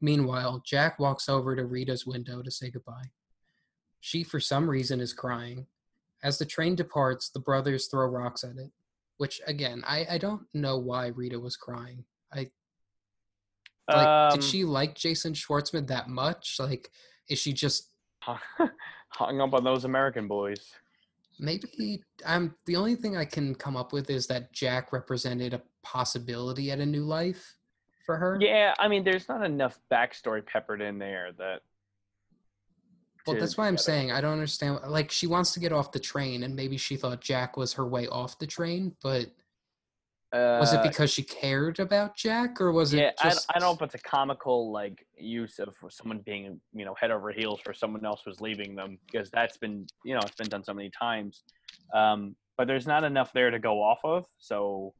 Meanwhile, 0.00 0.62
Jack 0.64 0.98
walks 0.98 1.28
over 1.28 1.56
to 1.56 1.64
Rita's 1.64 2.06
window 2.06 2.42
to 2.42 2.50
say 2.50 2.70
goodbye. 2.70 3.10
She, 4.02 4.24
for 4.24 4.40
some 4.40 4.68
reason, 4.68 5.00
is 5.00 5.14
crying. 5.14 5.66
As 6.22 6.36
the 6.36 6.44
train 6.44 6.74
departs, 6.74 7.30
the 7.30 7.40
brothers 7.40 7.86
throw 7.86 8.06
rocks 8.06 8.44
at 8.44 8.56
it. 8.56 8.70
Which, 9.16 9.40
again, 9.46 9.82
I, 9.86 10.04
I 10.10 10.18
don't 10.18 10.42
know 10.52 10.76
why 10.76 11.06
Rita 11.06 11.38
was 11.38 11.56
crying. 11.56 12.04
I 12.34 12.50
like. 13.96 14.06
Um, 14.06 14.30
did 14.32 14.44
she 14.44 14.64
like 14.64 14.94
Jason 14.96 15.32
Schwartzman 15.32 15.86
that 15.86 16.08
much? 16.08 16.56
Like, 16.58 16.90
is 17.28 17.38
she 17.38 17.52
just 17.52 17.90
hung 18.20 19.40
up 19.40 19.54
on 19.54 19.64
those 19.64 19.84
American 19.84 20.26
boys? 20.26 20.72
maybe? 21.38 22.02
I'm 22.26 22.54
the 22.66 22.76
only 22.76 22.94
thing 22.94 23.16
I 23.16 23.24
can 23.24 23.54
come 23.54 23.76
up 23.76 23.92
with 23.92 24.10
is 24.10 24.26
that 24.28 24.52
Jack 24.52 24.92
represented 24.92 25.54
a 25.54 25.62
possibility 25.82 26.70
at 26.70 26.80
a 26.80 26.86
new 26.86 27.04
life 27.04 27.56
for 28.04 28.16
her. 28.16 28.38
Yeah, 28.40 28.74
I 28.78 28.88
mean, 28.88 29.04
there's 29.04 29.28
not 29.28 29.44
enough 29.44 29.78
backstory 29.90 30.44
peppered 30.44 30.82
in 30.82 30.98
there 30.98 31.30
that. 31.38 31.60
Well, 33.26 33.36
that's 33.36 33.56
why 33.56 33.68
I'm 33.68 33.78
saying 33.78 34.10
I 34.12 34.20
don't 34.20 34.32
understand. 34.32 34.80
Like, 34.86 35.10
she 35.10 35.26
wants 35.26 35.52
to 35.54 35.60
get 35.60 35.72
off 35.72 35.92
the 35.92 36.00
train, 36.00 36.42
and 36.42 36.56
maybe 36.56 36.76
she 36.76 36.96
thought 36.96 37.20
Jack 37.20 37.56
was 37.56 37.72
her 37.74 37.86
way 37.86 38.08
off 38.08 38.38
the 38.38 38.46
train. 38.46 38.96
But 39.02 39.26
was 40.58 40.72
it 40.72 40.80
Uh, 40.80 40.82
because 40.82 41.10
she 41.12 41.22
cared 41.22 41.78
about 41.80 42.16
Jack, 42.16 42.60
or 42.60 42.72
was 42.72 42.94
yeah, 42.94 43.10
it 43.10 43.14
I, 43.20 43.24
just? 43.30 43.46
I 43.48 43.58
don't 43.58 43.62
know 43.62 43.72
if 43.74 43.82
it's 43.82 43.94
a 43.94 43.98
comical 43.98 44.72
like 44.72 45.06
use 45.16 45.58
of 45.58 45.74
someone 45.90 46.18
being 46.20 46.60
you 46.72 46.84
know 46.84 46.94
head 47.00 47.10
over 47.10 47.32
heels 47.32 47.60
for 47.64 47.72
someone 47.74 48.04
else 48.04 48.22
was 48.26 48.40
leaving 48.40 48.74
them 48.74 48.98
because 49.10 49.30
that's 49.30 49.56
been 49.56 49.86
you 50.04 50.14
know 50.14 50.20
it's 50.26 50.36
been 50.36 50.48
done 50.48 50.64
so 50.64 50.74
many 50.74 50.90
times, 50.90 51.42
um, 51.94 52.36
but 52.56 52.66
there's 52.66 52.86
not 52.86 53.04
enough 53.04 53.32
there 53.32 53.50
to 53.50 53.58
go 53.58 53.82
off 53.82 54.00
of. 54.04 54.26
So 54.38 54.94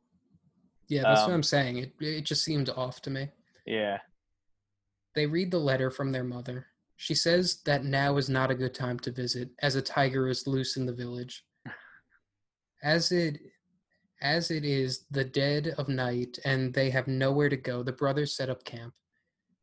Yeah, 0.88 1.04
that's 1.04 1.26
what 1.26 1.32
um, 1.32 1.34
I'm 1.34 1.42
saying. 1.42 1.78
It 1.78 1.92
it 2.00 2.22
just 2.22 2.44
seemed 2.44 2.68
off 2.70 3.00
to 3.02 3.10
me. 3.10 3.30
yeah, 3.66 3.98
They 5.14 5.26
read 5.26 5.50
the 5.50 5.58
letter 5.58 5.90
from 5.90 6.12
their 6.12 6.22
mother. 6.24 6.66
She 7.02 7.16
says 7.16 7.62
that 7.64 7.84
now 7.84 8.16
is 8.16 8.28
not 8.28 8.52
a 8.52 8.54
good 8.54 8.74
time 8.74 8.96
to 9.00 9.10
visit, 9.10 9.50
as 9.58 9.74
a 9.74 9.82
tiger 9.82 10.28
is 10.28 10.46
loose 10.46 10.76
in 10.76 10.86
the 10.86 10.92
village. 10.92 11.44
As 12.80 13.10
it 13.10 13.40
as 14.20 14.52
it 14.52 14.64
is 14.64 15.04
the 15.10 15.24
dead 15.24 15.74
of 15.78 15.88
night 15.88 16.38
and 16.44 16.72
they 16.72 16.90
have 16.90 17.08
nowhere 17.08 17.48
to 17.48 17.56
go, 17.56 17.82
the 17.82 17.90
brothers 17.90 18.36
set 18.36 18.48
up 18.48 18.62
camp. 18.62 18.94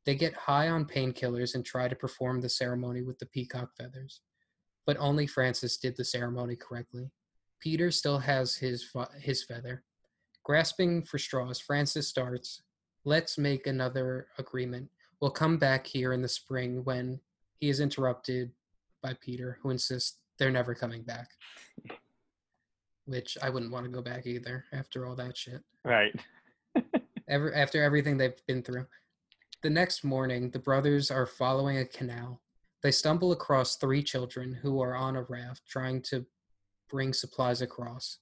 They 0.05 0.15
get 0.15 0.33
high 0.33 0.67
on 0.67 0.83
painkillers 0.83 1.55
and 1.55 1.65
try 1.65 1.87
to 1.87 1.95
perform 1.95 2.41
the 2.41 2.49
ceremony 2.49 3.03
with 3.03 3.19
the 3.19 3.27
peacock 3.27 3.69
feathers. 3.77 4.19
But 4.85 4.97
only 4.97 5.25
Francis 5.25 5.77
did 5.77 5.95
the 5.95 6.03
ceremony 6.03 6.57
correctly. 6.57 7.09
Peter 7.61 7.89
still 7.89 8.19
has 8.19 8.57
his 8.57 8.91
his 9.17 9.45
feather. 9.45 9.85
Grasping 10.43 11.05
for 11.05 11.17
straws, 11.17 11.61
Francis 11.61 12.09
starts, 12.09 12.63
"Let's 13.05 13.37
make 13.37 13.65
another 13.65 14.27
agreement. 14.37 14.89
We'll 15.21 15.31
come 15.31 15.57
back 15.57 15.87
here 15.87 16.11
in 16.11 16.21
the 16.21 16.27
spring 16.27 16.83
when 16.83 17.21
he 17.60 17.70
is 17.70 17.80
interrupted 17.80 18.51
by 19.01 19.14
Peter, 19.22 19.60
who 19.62 19.70
insists 19.70 20.18
they're 20.38 20.51
never 20.51 20.74
coming 20.74 21.03
back. 21.03 21.30
Which 23.05 23.38
I 23.41 23.49
wouldn't 23.49 23.72
want 23.72 23.86
to 23.86 23.91
go 23.91 24.01
back 24.01 24.26
either 24.26 24.66
after 24.72 25.05
all 25.05 25.16
that 25.16 25.38
shit. 25.38 25.62
right. 25.84 26.14
Ever 27.30 27.53
after 27.53 27.84
everything 27.84 28.18
they've 28.18 28.34
been 28.47 28.64
through. 28.64 28.88
The 29.62 29.70
next 29.70 30.03
morning, 30.03 30.49
the 30.49 30.57
brothers 30.57 31.12
are 31.12 31.28
following 31.28 31.78
a 31.78 31.86
canal. 31.86 32.41
They 32.82 32.91
stumble 32.91 33.34
across 33.34 33.76
three 33.76 34.01
children 34.01 34.51
who 34.51 34.82
are 34.82 34.95
on 34.95 35.16
a 35.16 35.24
raft 35.24 35.62
trying 35.68 36.01
to 36.03 36.26
bring 36.89 37.14
supplies 37.14 37.62
across. 37.62 38.18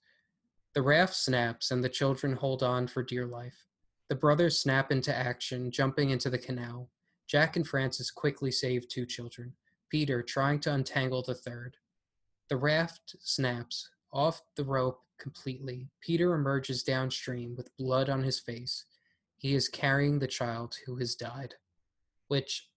The 0.73 0.81
raft 0.81 1.15
snaps 1.15 1.71
and 1.71 1.81
the 1.81 1.89
children 1.89 2.33
hold 2.33 2.63
on 2.63 2.87
for 2.87 3.01
dear 3.01 3.25
life. 3.25 3.65
The 4.09 4.15
brothers 4.15 4.57
snap 4.57 4.91
into 4.91 5.15
action, 5.15 5.71
jumping 5.71 6.09
into 6.09 6.29
the 6.29 6.37
canal. 6.37 6.89
Jack 7.27 7.57
and 7.57 7.67
Francis 7.67 8.09
quickly 8.09 8.51
save 8.51 8.87
two 8.87 9.05
children, 9.05 9.53
Peter 9.89 10.23
trying 10.23 10.59
to 10.61 10.73
untangle 10.73 11.21
the 11.21 11.35
third. 11.35 11.77
The 12.49 12.57
raft 12.57 13.15
snaps 13.19 13.89
off 14.13 14.41
the 14.55 14.63
rope 14.63 15.01
completely. 15.19 15.89
Peter 16.01 16.33
emerges 16.33 16.83
downstream 16.83 17.55
with 17.55 17.75
blood 17.77 18.09
on 18.09 18.23
his 18.23 18.39
face. 18.39 18.85
He 19.37 19.53
is 19.53 19.67
carrying 19.67 20.19
the 20.19 20.27
child 20.27 20.75
who 20.85 20.95
has 20.97 21.15
died, 21.15 21.55
which 22.27 22.69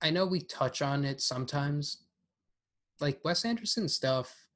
I 0.00 0.10
know 0.10 0.26
we 0.26 0.40
touch 0.40 0.80
on 0.82 1.04
it 1.04 1.20
sometimes. 1.20 2.04
Like 3.00 3.24
Wes 3.24 3.44
Anderson 3.44 3.88
stuff 3.88 4.46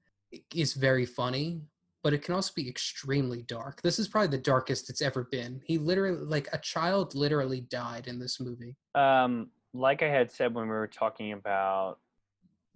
is 0.54 0.74
very 0.74 1.06
funny, 1.06 1.62
but 2.02 2.12
it 2.12 2.22
can 2.22 2.34
also 2.34 2.52
be 2.54 2.68
extremely 2.68 3.42
dark. 3.42 3.82
This 3.82 3.98
is 3.98 4.08
probably 4.08 4.28
the 4.28 4.42
darkest 4.42 4.88
it's 4.90 5.02
ever 5.02 5.28
been. 5.30 5.60
He 5.64 5.78
literally, 5.78 6.24
like, 6.24 6.48
a 6.52 6.58
child 6.58 7.14
literally 7.14 7.62
died 7.62 8.06
in 8.06 8.18
this 8.18 8.40
movie. 8.40 8.76
Um, 8.94 9.50
like 9.74 10.02
I 10.02 10.08
had 10.08 10.30
said 10.30 10.54
when 10.54 10.64
we 10.64 10.70
were 10.70 10.86
talking 10.86 11.32
about 11.32 11.98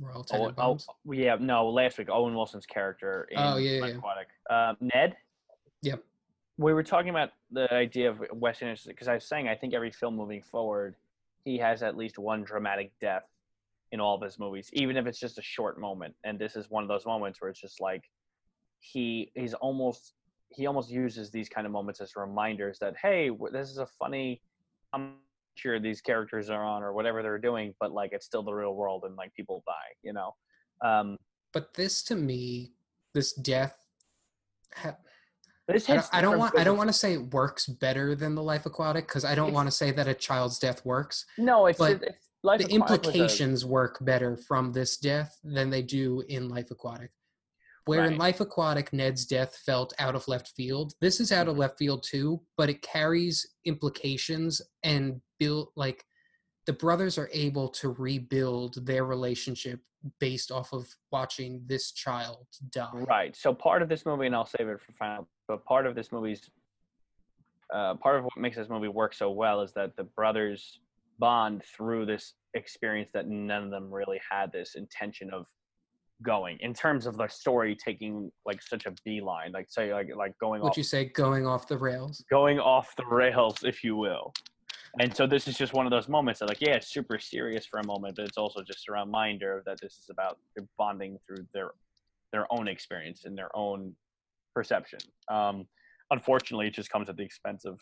Royal 0.01 0.27
oh, 0.33 0.51
Tenenbaums. 0.51 0.85
oh 0.89 1.12
yeah 1.12 1.37
no 1.39 1.68
last 1.68 1.99
week 1.99 2.09
Owen 2.11 2.35
Wilson's 2.35 2.66
character 2.66 3.29
in 3.31 3.39
Oh, 3.39 3.57
yeah, 3.57 3.70
yeah, 3.70 3.87
yeah. 3.87 3.95
Aquatic 3.95 4.29
um, 4.51 4.77
Ned. 4.81 5.16
Yep. 5.83 6.03
We 6.59 6.73
were 6.73 6.83
talking 6.83 7.11
about 7.11 7.31
the 7.51 7.73
idea 7.73 8.11
of 8.11 8.23
Wes 8.33 8.61
Anderson 8.62 8.93
because 8.93 9.09
I 9.09 9.14
was 9.14 9.25
saying 9.25 9.49
I 9.49 9.55
think 9.55 9.75
every 9.75 9.91
film 9.91 10.16
moving 10.16 10.43
forward, 10.43 10.97
he 11.45 11.59
has 11.59 11.83
at 11.83 11.97
least 11.97 12.18
one 12.18 12.43
dramatic 12.43 12.93
death 13.01 13.25
in 13.91 14.01
all 14.01 14.14
of 14.14 14.23
his 14.23 14.39
movies, 14.39 14.70
even 14.73 14.97
if 14.97 15.07
it's 15.07 15.18
just 15.18 15.39
a 15.39 15.43
short 15.43 15.79
moment. 15.79 16.14
And 16.25 16.39
this 16.39 16.57
is 16.57 16.70
one 16.70 16.83
of 16.83 16.89
those 16.89 17.05
moments 17.05 17.41
where 17.41 17.51
it's 17.51 17.61
just 17.61 17.81
like 17.81 18.05
he 18.83 19.30
he's 19.35 19.55
almost 19.55 20.14
he 20.51 20.66
almost 20.66 20.91
uses 20.91 21.30
these 21.30 21.49
kind 21.49 21.66
of 21.66 21.72
moments 21.72 22.01
as 22.01 22.14
reminders 22.16 22.78
that 22.80 22.95
hey, 23.01 23.30
this 23.53 23.70
is 23.70 23.78
a 23.78 23.87
funny. 23.87 24.43
I'm 24.93 25.14
sure 25.55 25.78
these 25.80 26.01
characters 26.01 26.51
are 26.51 26.62
on 26.64 26.83
or 26.83 26.93
whatever 26.93 27.22
they're 27.22 27.39
doing, 27.39 27.74
but 27.80 27.93
like 27.93 28.12
it's 28.12 28.26
still 28.26 28.43
the 28.43 28.53
real 28.53 28.74
world 28.74 29.05
and 29.07 29.16
like 29.16 29.33
people 29.35 29.62
die, 29.66 29.72
you 30.03 30.12
know. 30.12 30.35
Um, 30.83 31.16
But 31.53 31.74
this, 31.74 32.03
to 32.05 32.16
me, 32.16 32.72
this 33.14 33.33
death. 33.33 33.76
Ha- 34.76 34.97
this 35.68 35.89
I 35.89 35.95
don't, 35.95 36.09
I 36.12 36.20
don't 36.20 36.39
want. 36.39 36.59
I 36.59 36.64
don't 36.64 36.76
want 36.76 36.89
to 36.89 36.93
say 36.93 37.14
it 37.14 37.33
works 37.33 37.66
better 37.66 38.14
than 38.16 38.35
the 38.35 38.43
Life 38.43 38.66
Aquatic 38.66 39.07
because 39.07 39.24
I 39.24 39.35
don't 39.37 39.49
It's- 39.49 39.55
want 39.55 39.68
to 39.68 39.72
say 39.72 39.91
that 39.93 40.09
a 40.09 40.14
child's 40.14 40.59
death 40.59 40.85
works. 40.85 41.24
No, 41.39 41.66
it's, 41.66 41.78
but 41.78 42.03
it's 42.03 42.28
Life 42.43 42.59
the 42.61 42.64
Aquatic 42.74 42.80
was 42.80 42.91
a- 42.91 42.95
implications 43.18 43.64
work 43.64 43.99
better 44.05 44.37
from 44.37 44.72
this 44.72 44.97
death 44.97 45.39
than 45.45 45.70
they 45.70 45.83
do 45.83 46.22
in 46.28 46.49
Life 46.49 46.70
Aquatic. 46.72 47.11
Where 47.85 48.05
in 48.05 48.16
Life 48.16 48.41
Aquatic, 48.41 48.93
Ned's 48.93 49.26
death 49.26 49.57
felt 49.66 49.93
out 49.99 50.14
of 50.14 50.28
left 50.28 50.53
field. 50.57 50.95
This 51.01 51.20
is 51.20 51.33
out 51.33 51.49
of 51.49 51.59
left 51.59 51.78
field 51.78 52.05
too, 52.09 52.41
but 52.57 52.70
it 52.70 52.80
carries 52.83 53.47
implications 53.64 54.62
and 54.85 55.20
build 55.41 55.68
like 55.74 56.05
the 56.66 56.72
brothers 56.72 57.18
are 57.18 57.28
able 57.33 57.68
to 57.68 57.91
rebuild 57.91 58.87
their 58.87 59.05
relationship 59.05 59.80
based 60.20 60.51
off 60.51 60.72
of 60.72 60.87
watching 61.11 61.62
this 61.66 61.93
child 61.93 62.47
die. 62.70 62.91
Right. 62.93 63.37
So 63.37 63.53
part 63.53 63.83
of 63.83 63.89
this 63.89 64.07
movie, 64.07 64.26
and 64.26 64.35
I'll 64.35 64.47
save 64.47 64.68
it 64.68 64.80
for 64.80 64.93
final, 64.93 65.28
but 65.49 65.64
part 65.64 65.87
of 65.87 65.95
this 65.95 66.12
movie's, 66.12 66.51
uh, 67.74 67.95
part 67.95 68.16
of 68.16 68.24
what 68.24 68.37
makes 68.37 68.57
this 68.57 68.68
movie 68.68 68.89
work 68.89 69.14
so 69.14 69.30
well 69.30 69.61
is 69.61 69.72
that 69.74 69.97
the 69.97 70.05
brothers 70.05 70.78
bond 71.18 71.62
through 71.64 72.07
this 72.07 72.35
experience 72.55 73.11
that 73.14 73.28
none 73.28 73.64
of 73.64 73.70
them 73.70 73.93
really 73.93 74.20
had 74.28 74.53
this 74.53 74.74
intention 74.74 75.30
of 75.33 75.47
going 76.23 76.59
in 76.61 76.73
terms 76.75 77.07
of 77.07 77.16
the 77.16 77.29
story 77.29 77.77
taking 77.77 78.31
like 78.47 78.62
such 78.62 78.87
a 78.87 78.93
beeline, 79.05 79.53
like 79.53 79.66
say 79.70 79.93
like 79.93 80.09
like 80.16 80.37
going 80.39 80.62
Would 80.62 80.70
off 80.70 80.77
you 80.77 80.83
say 80.83 81.07
going 81.07 81.47
off 81.47 81.68
the 81.68 81.79
rails? 81.79 82.25
going 82.31 82.59
off 82.59 82.95
the 82.97 83.07
rails, 83.07 83.59
if 83.64 83.83
you 83.85 83.97
will. 83.97 84.33
And 85.01 85.14
so 85.14 85.27
this 85.27 85.49
is 85.49 85.57
just 85.57 85.73
one 85.73 85.87
of 85.87 85.91
those 85.91 86.07
moments 86.07 86.41
that, 86.41 86.51
like, 86.51 86.61
yeah, 86.61 86.75
it's 86.75 86.89
super 86.89 87.18
serious 87.18 87.64
for 87.64 87.81
a 87.81 87.87
moment, 87.87 88.16
but 88.16 88.27
it's 88.27 88.37
also 88.37 88.62
just 88.62 88.89
a 88.91 88.93
reminder 88.93 89.62
that 89.64 89.81
this 89.81 89.95
is 89.95 90.11
about 90.11 90.39
bonding 90.77 91.18
through 91.27 91.47
their 91.55 91.70
their 92.33 92.47
own 92.51 92.68
experience 92.68 93.25
and 93.25 93.37
their 93.37 93.55
own 93.57 93.95
perception. 94.55 94.99
Um, 95.31 95.66
unfortunately, 96.11 96.66
it 96.66 96.75
just 96.75 96.91
comes 96.91 97.09
at 97.09 97.16
the 97.16 97.23
expense 97.23 97.64
of 97.64 97.79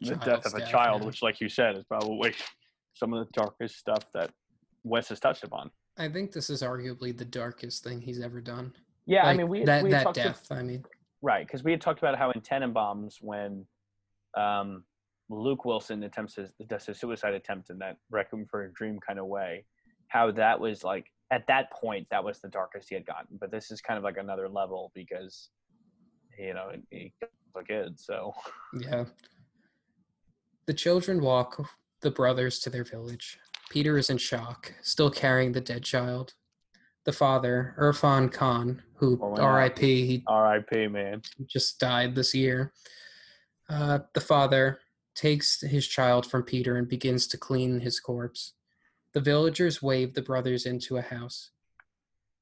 the 0.00 0.16
death 0.16 0.46
of 0.46 0.54
a 0.54 0.60
death, 0.60 0.70
child, 0.70 1.02
yeah. 1.02 1.06
which, 1.06 1.22
like 1.22 1.40
you 1.40 1.48
said, 1.48 1.76
is 1.76 1.84
probably 1.84 2.34
some 2.94 3.12
of 3.12 3.24
the 3.24 3.32
darkest 3.32 3.76
stuff 3.76 4.04
that 4.14 4.30
Wes 4.84 5.08
has 5.08 5.20
touched 5.20 5.44
upon. 5.44 5.70
I 5.98 6.08
think 6.08 6.32
this 6.32 6.48
is 6.50 6.62
arguably 6.62 7.16
the 7.16 7.24
darkest 7.24 7.84
thing 7.84 8.00
he's 8.00 8.20
ever 8.20 8.40
done. 8.40 8.72
Yeah, 9.06 9.26
I 9.26 9.34
mean, 9.36 9.48
we 9.48 9.64
that 9.64 9.82
we 9.82 9.90
had 9.90 10.00
that 10.00 10.04
talked 10.04 10.16
to- 10.16 10.22
death. 10.22 10.46
I 10.50 10.62
mean, 10.62 10.84
Right, 11.24 11.46
because 11.46 11.62
we 11.62 11.70
had 11.70 11.80
talked 11.80 12.00
about 12.00 12.18
how 12.18 12.32
in 12.32 12.40
Tenenbaums, 12.40 13.18
when 13.20 13.64
um, 14.36 14.82
Luke 15.28 15.64
Wilson 15.64 16.02
attempts 16.02 16.34
his 16.34 16.50
does 16.66 16.86
his 16.86 16.98
suicide 16.98 17.34
attempt 17.34 17.70
in 17.70 17.78
that 17.78 17.96
Requiem 18.10 18.46
for 18.50 18.64
a 18.64 18.72
Dream 18.72 18.98
kind 19.06 19.18
of 19.18 19.26
way, 19.26 19.64
how 20.08 20.30
that 20.32 20.58
was 20.58 20.82
like 20.82 21.06
at 21.30 21.46
that 21.46 21.70
point 21.72 22.06
that 22.10 22.24
was 22.24 22.40
the 22.40 22.48
darkest 22.48 22.88
he 22.88 22.94
had 22.94 23.06
gotten. 23.06 23.38
But 23.40 23.50
this 23.50 23.70
is 23.70 23.80
kind 23.80 23.98
of 23.98 24.04
like 24.04 24.16
another 24.16 24.48
level 24.48 24.90
because 24.94 25.50
you 26.38 26.54
know 26.54 26.72
he 26.90 27.12
a 27.56 27.62
kid, 27.64 28.00
so 28.00 28.32
Yeah. 28.78 29.04
The 30.66 30.74
children 30.74 31.20
walk 31.20 31.68
the 32.00 32.10
brothers 32.10 32.60
to 32.60 32.70
their 32.70 32.84
village. 32.84 33.38
Peter 33.70 33.96
is 33.98 34.10
in 34.10 34.18
shock, 34.18 34.72
still 34.82 35.10
carrying 35.10 35.52
the 35.52 35.60
dead 35.60 35.82
child. 35.82 36.34
The 37.04 37.12
father, 37.12 37.74
Irfan 37.78 38.32
Khan, 38.32 38.82
who 38.96 39.18
Oh. 39.20 39.34
R.I.P. 39.36 40.06
he 40.06 40.22
R.I.P. 40.26 40.88
Man. 40.88 41.22
just 41.46 41.80
died 41.80 42.14
this 42.14 42.34
year. 42.34 42.72
Uh, 43.68 44.00
the 44.14 44.20
father 44.20 44.80
takes 45.14 45.60
his 45.60 45.86
child 45.86 46.26
from 46.26 46.42
Peter 46.42 46.76
and 46.76 46.88
begins 46.88 47.26
to 47.28 47.36
clean 47.36 47.80
his 47.80 47.98
corpse. 47.98 48.52
The 49.14 49.20
villagers 49.20 49.82
wave 49.82 50.14
the 50.14 50.22
brothers 50.22 50.64
into 50.64 50.96
a 50.96 51.02
house. 51.02 51.50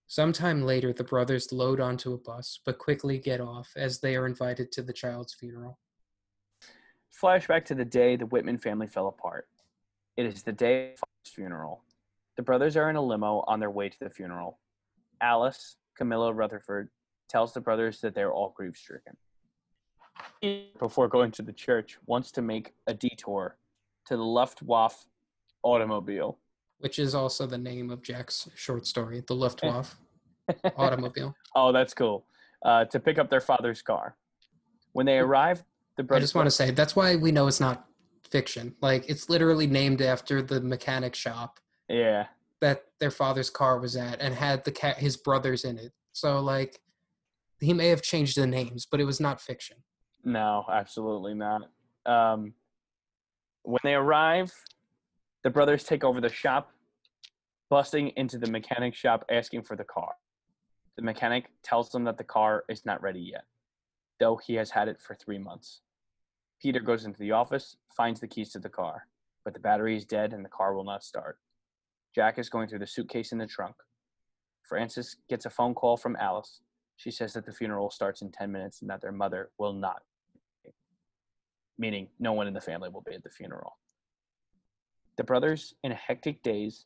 Sometime 0.06 0.62
later, 0.62 0.92
the 0.92 1.04
brothers 1.04 1.52
load 1.52 1.80
onto 1.80 2.12
a 2.12 2.18
bus, 2.18 2.60
but 2.66 2.78
quickly 2.78 3.18
get 3.18 3.40
off 3.40 3.70
as 3.76 4.00
they 4.00 4.16
are 4.16 4.26
invited 4.26 4.72
to 4.72 4.82
the 4.82 4.92
child's 4.92 5.34
funeral. 5.34 5.78
Flashback 7.22 7.64
to 7.66 7.74
the 7.74 7.84
day 7.84 8.16
the 8.16 8.26
Whitman 8.26 8.58
family 8.58 8.86
fell 8.86 9.08
apart. 9.08 9.46
It 10.16 10.26
is 10.26 10.42
the 10.42 10.52
day 10.52 10.92
of 10.92 10.98
Father's 10.98 11.34
funeral. 11.34 11.84
The 12.36 12.42
brothers 12.42 12.76
are 12.76 12.90
in 12.90 12.96
a 12.96 13.02
limo 13.02 13.44
on 13.46 13.60
their 13.60 13.70
way 13.70 13.88
to 13.88 13.98
the 14.00 14.10
funeral. 14.10 14.58
Alice, 15.20 15.76
Camilla 15.96 16.32
Rutherford, 16.32 16.88
tells 17.28 17.52
the 17.52 17.60
brothers 17.60 18.00
that 18.00 18.14
they're 18.14 18.32
all 18.32 18.52
grief 18.56 18.76
stricken. 18.76 19.16
Before 20.78 21.08
going 21.08 21.30
to 21.32 21.42
the 21.42 21.52
church, 21.52 21.98
wants 22.06 22.30
to 22.32 22.42
make 22.42 22.74
a 22.86 22.94
detour 22.94 23.56
to 24.06 24.16
the 24.16 24.22
Luftwaffe 24.22 25.06
automobile. 25.62 26.38
which 26.78 26.98
is 26.98 27.14
also 27.14 27.46
the 27.46 27.58
name 27.58 27.90
of 27.90 28.02
Jack's 28.02 28.48
short 28.56 28.86
story, 28.86 29.22
The 29.26 29.34
Luftwaffe 29.44 29.96
Automobile. 30.76 31.34
Oh, 31.54 31.72
that's 31.72 31.94
cool. 31.94 32.24
Uh, 32.64 32.84
to 32.86 32.98
pick 32.98 33.18
up 33.18 33.30
their 33.30 33.40
father's 33.40 33.82
car. 33.82 34.16
When 34.92 35.06
they 35.06 35.18
arrive, 35.18 35.62
the 35.96 36.02
brothers. 36.02 36.22
I 36.22 36.24
just 36.24 36.34
want 36.34 36.46
to 36.46 36.50
say 36.50 36.70
that's 36.70 36.96
why 36.96 37.16
we 37.16 37.30
know 37.32 37.46
it's 37.46 37.60
not 37.60 37.86
fiction. 38.30 38.74
Like 38.80 39.08
it's 39.08 39.28
literally 39.28 39.66
named 39.66 40.00
after 40.02 40.42
the 40.42 40.60
mechanic 40.60 41.14
shop 41.14 41.58
Yeah. 41.88 42.26
that 42.60 42.84
their 42.98 43.10
father's 43.10 43.50
car 43.50 43.78
was 43.78 43.96
at 43.96 44.20
and 44.20 44.34
had 44.34 44.64
the 44.64 44.72
cat 44.72 44.98
his 44.98 45.16
brothers 45.16 45.64
in 45.64 45.78
it. 45.78 45.92
So 46.12 46.40
like 46.40 46.80
he 47.60 47.72
may 47.72 47.88
have 47.88 48.02
changed 48.02 48.36
the 48.36 48.46
names, 48.46 48.86
but 48.86 49.00
it 49.00 49.04
was 49.04 49.20
not 49.20 49.40
fiction. 49.40 49.78
No, 50.24 50.64
absolutely 50.70 51.34
not. 51.34 51.62
Um, 52.06 52.54
when 53.62 53.80
they 53.84 53.94
arrive, 53.94 54.52
the 55.42 55.50
brothers 55.50 55.84
take 55.84 56.04
over 56.04 56.20
the 56.20 56.28
shop, 56.28 56.72
busting 57.68 58.08
into 58.16 58.38
the 58.38 58.50
mechanic 58.50 58.94
shop 58.94 59.24
asking 59.30 59.62
for 59.62 59.76
the 59.76 59.84
car. 59.84 60.12
The 60.96 61.02
mechanic 61.02 61.46
tells 61.62 61.90
them 61.90 62.04
that 62.04 62.18
the 62.18 62.24
car 62.24 62.64
is 62.68 62.84
not 62.84 63.00
ready 63.02 63.20
yet, 63.20 63.44
though 64.18 64.36
he 64.36 64.54
has 64.54 64.70
had 64.70 64.88
it 64.88 65.00
for 65.00 65.14
three 65.14 65.38
months. 65.38 65.80
Peter 66.60 66.80
goes 66.80 67.04
into 67.04 67.18
the 67.18 67.32
office, 67.32 67.76
finds 67.96 68.20
the 68.20 68.28
keys 68.28 68.50
to 68.50 68.58
the 68.58 68.68
car, 68.68 69.06
but 69.44 69.54
the 69.54 69.60
battery 69.60 69.96
is 69.96 70.04
dead 70.04 70.32
and 70.32 70.44
the 70.44 70.48
car 70.48 70.74
will 70.74 70.84
not 70.84 71.02
start. 71.02 71.38
Jack 72.14 72.38
is 72.38 72.48
going 72.48 72.68
through 72.68 72.80
the 72.80 72.86
suitcase 72.86 73.32
in 73.32 73.38
the 73.38 73.46
trunk. 73.46 73.76
Francis 74.62 75.16
gets 75.28 75.46
a 75.46 75.50
phone 75.50 75.74
call 75.74 75.96
from 75.96 76.16
Alice. 76.16 76.60
She 76.96 77.10
says 77.10 77.32
that 77.32 77.46
the 77.46 77.52
funeral 77.52 77.90
starts 77.90 78.20
in 78.20 78.30
10 78.30 78.52
minutes 78.52 78.82
and 78.82 78.90
that 78.90 79.00
their 79.00 79.12
mother 79.12 79.50
will 79.58 79.72
not 79.72 80.02
meaning 81.80 82.08
no 82.20 82.34
one 82.34 82.46
in 82.46 82.54
the 82.54 82.60
family 82.60 82.90
will 82.90 83.00
be 83.00 83.14
at 83.14 83.24
the 83.24 83.30
funeral. 83.30 83.78
The 85.16 85.24
brothers, 85.24 85.74
in 85.82 85.90
a 85.90 85.96
hectic 85.96 86.42
daze, 86.42 86.84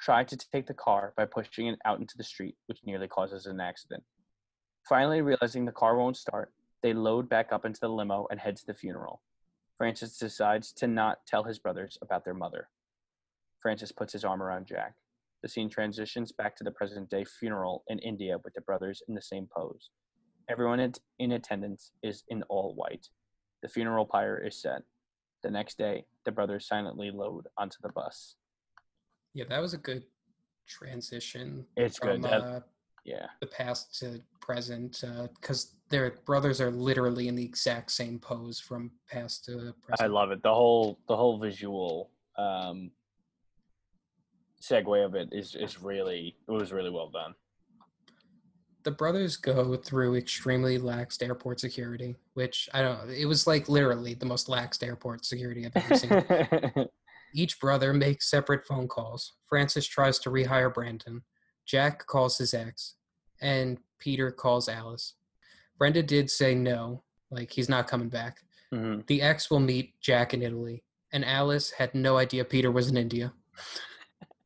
try 0.00 0.24
to 0.24 0.36
take 0.36 0.66
the 0.66 0.74
car 0.74 1.12
by 1.16 1.26
pushing 1.26 1.66
it 1.66 1.78
out 1.84 2.00
into 2.00 2.16
the 2.16 2.24
street, 2.24 2.54
which 2.66 2.78
nearly 2.86 3.08
causes 3.08 3.46
an 3.46 3.60
accident. 3.60 4.04
Finally, 4.88 5.20
realizing 5.20 5.64
the 5.64 5.72
car 5.72 5.96
won't 5.96 6.16
start, 6.16 6.52
they 6.82 6.92
load 6.92 7.28
back 7.28 7.52
up 7.52 7.64
into 7.64 7.80
the 7.80 7.88
limo 7.88 8.26
and 8.30 8.38
head 8.40 8.56
to 8.56 8.66
the 8.66 8.74
funeral. 8.74 9.22
Francis 9.78 10.18
decides 10.18 10.72
to 10.72 10.86
not 10.86 11.18
tell 11.26 11.44
his 11.44 11.58
brothers 11.58 11.98
about 12.02 12.24
their 12.24 12.34
mother. 12.34 12.68
Francis 13.60 13.92
puts 13.92 14.12
his 14.12 14.24
arm 14.24 14.42
around 14.42 14.66
Jack. 14.66 14.94
The 15.42 15.48
scene 15.48 15.68
transitions 15.68 16.32
back 16.32 16.56
to 16.56 16.64
the 16.64 16.70
present 16.70 17.10
day 17.10 17.24
funeral 17.24 17.84
in 17.88 17.98
India 17.98 18.36
with 18.42 18.54
the 18.54 18.60
brothers 18.62 19.02
in 19.08 19.14
the 19.14 19.22
same 19.22 19.46
pose. 19.54 19.90
Everyone 20.48 20.80
in- 20.80 20.94
in 21.18 21.32
attendance 21.32 21.92
is 22.02 22.24
in 22.28 22.42
all 22.44 22.74
white. 22.74 23.08
The 23.62 23.68
funeral 23.68 24.06
pyre 24.06 24.38
is 24.38 24.60
set. 24.60 24.82
The 25.42 25.50
next 25.50 25.76
day, 25.78 26.06
the 26.24 26.32
brothers 26.32 26.66
silently 26.66 27.10
load 27.10 27.48
onto 27.56 27.76
the 27.82 27.90
bus. 27.90 28.36
Yeah, 29.34 29.44
that 29.48 29.60
was 29.60 29.74
a 29.74 29.78
good 29.78 30.06
transition 30.66 31.66
It's 31.76 31.98
from 31.98 32.20
good. 32.20 32.30
That, 32.30 32.40
uh, 32.40 32.60
yeah. 33.04 33.26
the 33.40 33.46
past 33.46 33.98
to 34.00 34.22
present 34.40 35.02
because 35.34 35.75
their 35.88 36.16
brothers 36.24 36.60
are 36.60 36.70
literally 36.70 37.28
in 37.28 37.36
the 37.36 37.44
exact 37.44 37.92
same 37.92 38.18
pose 38.18 38.58
from 38.58 38.90
past 39.10 39.44
to 39.44 39.74
present. 39.82 40.00
I 40.00 40.06
love 40.06 40.30
it. 40.32 40.42
The 40.42 40.52
whole 40.52 40.98
the 41.08 41.16
whole 41.16 41.38
visual 41.38 42.10
um 42.36 42.90
segue 44.60 45.04
of 45.04 45.14
it 45.14 45.28
is 45.32 45.54
is 45.54 45.80
really 45.80 46.36
it 46.48 46.50
was 46.50 46.72
really 46.72 46.90
well 46.90 47.08
done. 47.08 47.34
the 48.82 48.90
brothers 48.92 49.36
go 49.36 49.76
through 49.76 50.14
extremely 50.16 50.78
lax 50.78 51.20
airport 51.20 51.58
security, 51.60 52.14
which 52.34 52.68
I 52.72 52.82
don't. 52.82 53.10
It 53.10 53.26
was 53.26 53.46
like 53.46 53.68
literally 53.68 54.14
the 54.14 54.26
most 54.26 54.48
lax 54.48 54.82
airport 54.82 55.24
security 55.24 55.66
I've 55.66 55.76
ever 55.76 55.96
seen. 55.96 56.86
Each 57.34 57.58
brother 57.60 57.92
makes 57.92 58.30
separate 58.30 58.64
phone 58.64 58.86
calls. 58.88 59.32
Francis 59.48 59.86
tries 59.86 60.18
to 60.20 60.30
rehire 60.30 60.72
Brandon. 60.72 61.22
Jack 61.66 62.06
calls 62.06 62.38
his 62.38 62.54
ex, 62.54 62.94
and 63.40 63.78
Peter 63.98 64.30
calls 64.30 64.68
Alice. 64.68 65.14
Brenda 65.78 66.02
did 66.02 66.30
say 66.30 66.54
no, 66.54 67.02
like 67.30 67.50
he's 67.52 67.68
not 67.68 67.88
coming 67.88 68.08
back. 68.08 68.42
Mhm. 68.72 69.06
The 69.06 69.22
ex 69.22 69.50
will 69.50 69.60
meet 69.60 70.00
Jack 70.00 70.34
in 70.34 70.42
Italy, 70.42 70.84
and 71.12 71.24
Alice 71.24 71.70
had 71.70 71.94
no 71.94 72.16
idea 72.16 72.44
Peter 72.44 72.70
was 72.70 72.88
in 72.88 72.96
India. 72.96 73.32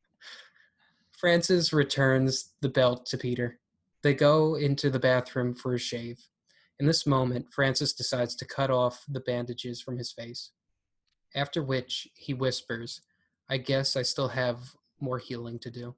Francis 1.17 1.71
returns 1.71 2.53
the 2.61 2.69
belt 2.69 3.05
to 3.07 3.17
Peter. 3.17 3.59
They 4.01 4.13
go 4.13 4.55
into 4.55 4.89
the 4.89 4.99
bathroom 4.99 5.53
for 5.53 5.75
a 5.75 5.79
shave. 5.79 6.19
In 6.79 6.87
this 6.87 7.05
moment, 7.05 7.53
Francis 7.53 7.93
decides 7.93 8.35
to 8.37 8.45
cut 8.45 8.71
off 8.71 9.05
the 9.07 9.19
bandages 9.19 9.81
from 9.81 9.97
his 9.99 10.11
face. 10.11 10.51
After 11.35 11.61
which, 11.61 12.07
he 12.15 12.33
whispers, 12.33 13.01
I 13.49 13.57
guess 13.57 13.95
I 13.95 14.01
still 14.01 14.29
have 14.29 14.75
more 14.99 15.19
healing 15.19 15.59
to 15.59 15.69
do. 15.69 15.95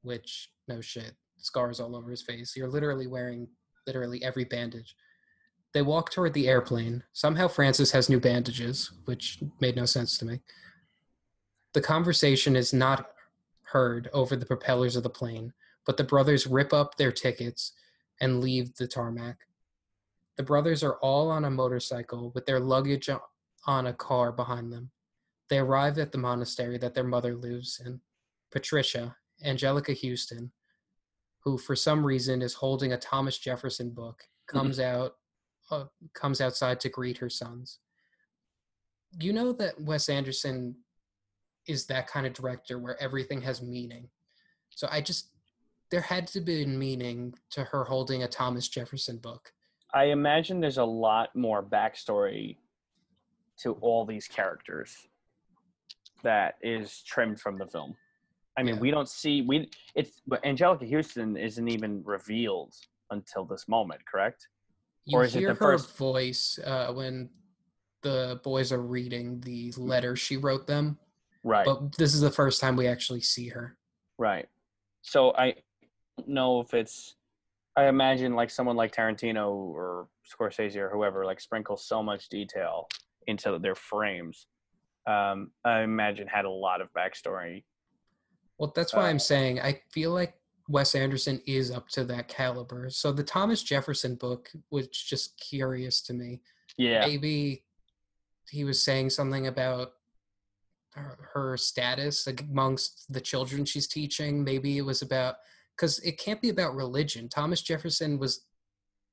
Which, 0.00 0.50
no 0.66 0.80
shit, 0.80 1.14
scars 1.36 1.78
all 1.78 1.94
over 1.94 2.10
his 2.10 2.22
face. 2.22 2.56
You're 2.56 2.70
literally 2.70 3.06
wearing 3.06 3.48
literally 3.86 4.22
every 4.22 4.44
bandage. 4.44 4.96
They 5.72 5.82
walk 5.82 6.10
toward 6.10 6.34
the 6.34 6.48
airplane. 6.48 7.02
Somehow, 7.12 7.48
Francis 7.48 7.90
has 7.92 8.10
new 8.10 8.20
bandages, 8.20 8.92
which 9.06 9.42
made 9.60 9.76
no 9.76 9.86
sense 9.86 10.18
to 10.18 10.24
me. 10.24 10.40
The 11.72 11.80
conversation 11.80 12.56
is 12.56 12.74
not 12.74 13.10
heard 13.62 14.10
over 14.12 14.36
the 14.36 14.46
propellers 14.46 14.96
of 14.96 15.02
the 15.02 15.10
plane, 15.10 15.52
but 15.86 15.96
the 15.96 16.04
brothers 16.04 16.46
rip 16.46 16.72
up 16.74 16.96
their 16.96 17.12
tickets 17.12 17.72
and 18.20 18.40
leave 18.40 18.74
the 18.74 18.86
tarmac. 18.86 19.38
The 20.36 20.42
brothers 20.42 20.82
are 20.82 20.96
all 20.96 21.30
on 21.30 21.46
a 21.46 21.50
motorcycle 21.50 22.30
with 22.34 22.44
their 22.46 22.60
luggage 22.60 23.08
on 23.66 23.86
a 23.86 23.92
car 23.92 24.32
behind 24.32 24.72
them. 24.72 24.90
They 25.48 25.58
arrive 25.58 25.98
at 25.98 26.12
the 26.12 26.18
monastery 26.18 26.78
that 26.78 26.94
their 26.94 27.04
mother 27.04 27.34
lives 27.34 27.80
in. 27.84 28.00
Patricia, 28.50 29.16
Anjelica 29.44 29.96
Huston, 29.98 30.52
who 31.44 31.58
for 31.58 31.74
some 31.76 32.04
reason 32.04 32.42
is 32.42 32.54
holding 32.54 32.92
a 32.92 32.98
Thomas 32.98 33.38
Jefferson 33.38 33.90
book, 33.90 34.22
comes 34.46 34.78
out 34.78 35.16
uh, 35.70 35.84
comes 36.14 36.40
outside 36.40 36.80
to 36.80 36.88
greet 36.88 37.18
her 37.18 37.30
sons. 37.30 37.78
You 39.18 39.32
know 39.32 39.52
that 39.52 39.80
Wes 39.80 40.08
Anderson 40.08 40.76
is 41.66 41.86
that 41.86 42.06
kind 42.06 42.26
of 42.26 42.32
director 42.32 42.78
where 42.78 43.00
everything 43.00 43.40
has 43.42 43.62
meaning. 43.62 44.08
So 44.70 44.88
I 44.90 45.00
just 45.00 45.28
there 45.90 46.00
had 46.00 46.26
to 46.28 46.40
be 46.40 46.64
meaning 46.64 47.34
to 47.50 47.64
her 47.64 47.84
holding 47.84 48.22
a 48.22 48.28
Thomas 48.28 48.68
Jefferson 48.68 49.18
book. 49.18 49.52
I 49.92 50.04
imagine 50.04 50.60
there's 50.60 50.78
a 50.78 50.84
lot 50.84 51.36
more 51.36 51.62
backstory 51.62 52.56
to 53.58 53.72
all 53.74 54.06
these 54.06 54.26
characters 54.26 54.96
that 56.22 56.54
is 56.62 57.02
trimmed 57.02 57.40
from 57.40 57.58
the 57.58 57.66
film. 57.66 57.94
I 58.56 58.62
mean, 58.62 58.74
Yeah. 58.76 58.80
we 58.80 58.90
don't 58.90 59.08
see 59.08 59.42
we 59.42 59.70
it's 59.94 60.20
but 60.26 60.42
Anjelica 60.44 60.90
Huston 60.90 61.36
isn't 61.36 61.68
even 61.68 62.02
revealed 62.04 62.74
until 63.10 63.44
this 63.44 63.66
moment, 63.68 64.04
correct? 64.06 64.48
You 65.04 65.18
Or 65.18 65.24
is 65.24 65.34
it 65.34 65.40
hear 65.40 65.48
the 65.48 65.54
her 65.54 65.78
first- 65.78 65.96
voice 65.96 66.58
uh, 66.64 66.92
when 66.92 67.30
the 68.02 68.40
boys 68.42 68.72
are 68.72 68.82
reading 68.82 69.40
the 69.40 69.72
letter 69.76 70.16
she 70.16 70.36
wrote 70.36 70.66
them, 70.66 70.98
Right. 71.44 71.64
but 71.64 71.92
this 71.96 72.14
is 72.14 72.20
the 72.20 72.30
first 72.30 72.60
time 72.60 72.76
we 72.76 72.86
actually 72.88 73.20
see 73.20 73.48
her. 73.48 73.76
Right. 74.18 74.48
So 75.02 75.32
I 75.34 75.54
don't 76.18 76.28
know 76.28 76.60
if 76.60 76.74
it's. 76.74 77.16
I 77.74 77.86
imagine 77.86 78.34
like 78.34 78.50
someone 78.50 78.76
like 78.76 78.92
Tarantino 78.94 79.50
or 79.50 80.08
Scorsese 80.30 80.76
or 80.76 80.90
whoever 80.90 81.24
like 81.24 81.40
sprinkles 81.40 81.86
so 81.86 82.02
much 82.02 82.28
detail 82.28 82.86
into 83.26 83.58
their 83.58 83.74
frames. 83.74 84.46
Um, 85.06 85.52
I 85.64 85.80
imagine 85.80 86.28
had 86.28 86.44
a 86.44 86.50
lot 86.50 86.80
of 86.82 86.92
backstory. 86.92 87.64
Well, 88.62 88.72
that's 88.76 88.94
why 88.94 89.06
Uh, 89.06 89.10
I'm 89.10 89.18
saying 89.18 89.58
I 89.58 89.82
feel 89.90 90.12
like 90.12 90.34
Wes 90.68 90.94
Anderson 90.94 91.42
is 91.48 91.72
up 91.72 91.88
to 91.88 92.04
that 92.04 92.28
caliber. 92.28 92.90
So 92.90 93.10
the 93.10 93.24
Thomas 93.24 93.60
Jefferson 93.60 94.14
book 94.14 94.52
was 94.70 94.86
just 94.86 95.36
curious 95.36 96.00
to 96.02 96.12
me. 96.12 96.42
Yeah. 96.76 97.04
Maybe 97.04 97.64
he 98.48 98.62
was 98.62 98.80
saying 98.80 99.10
something 99.10 99.48
about 99.48 99.94
her, 100.94 101.28
her 101.34 101.56
status 101.56 102.28
amongst 102.28 103.12
the 103.12 103.20
children 103.20 103.64
she's 103.64 103.88
teaching. 103.88 104.44
Maybe 104.44 104.78
it 104.78 104.82
was 104.82 105.02
about 105.02 105.38
because 105.74 105.98
it 105.98 106.16
can't 106.18 106.40
be 106.40 106.50
about 106.50 106.76
religion. 106.76 107.28
Thomas 107.28 107.62
Jefferson 107.62 108.16
was 108.16 108.46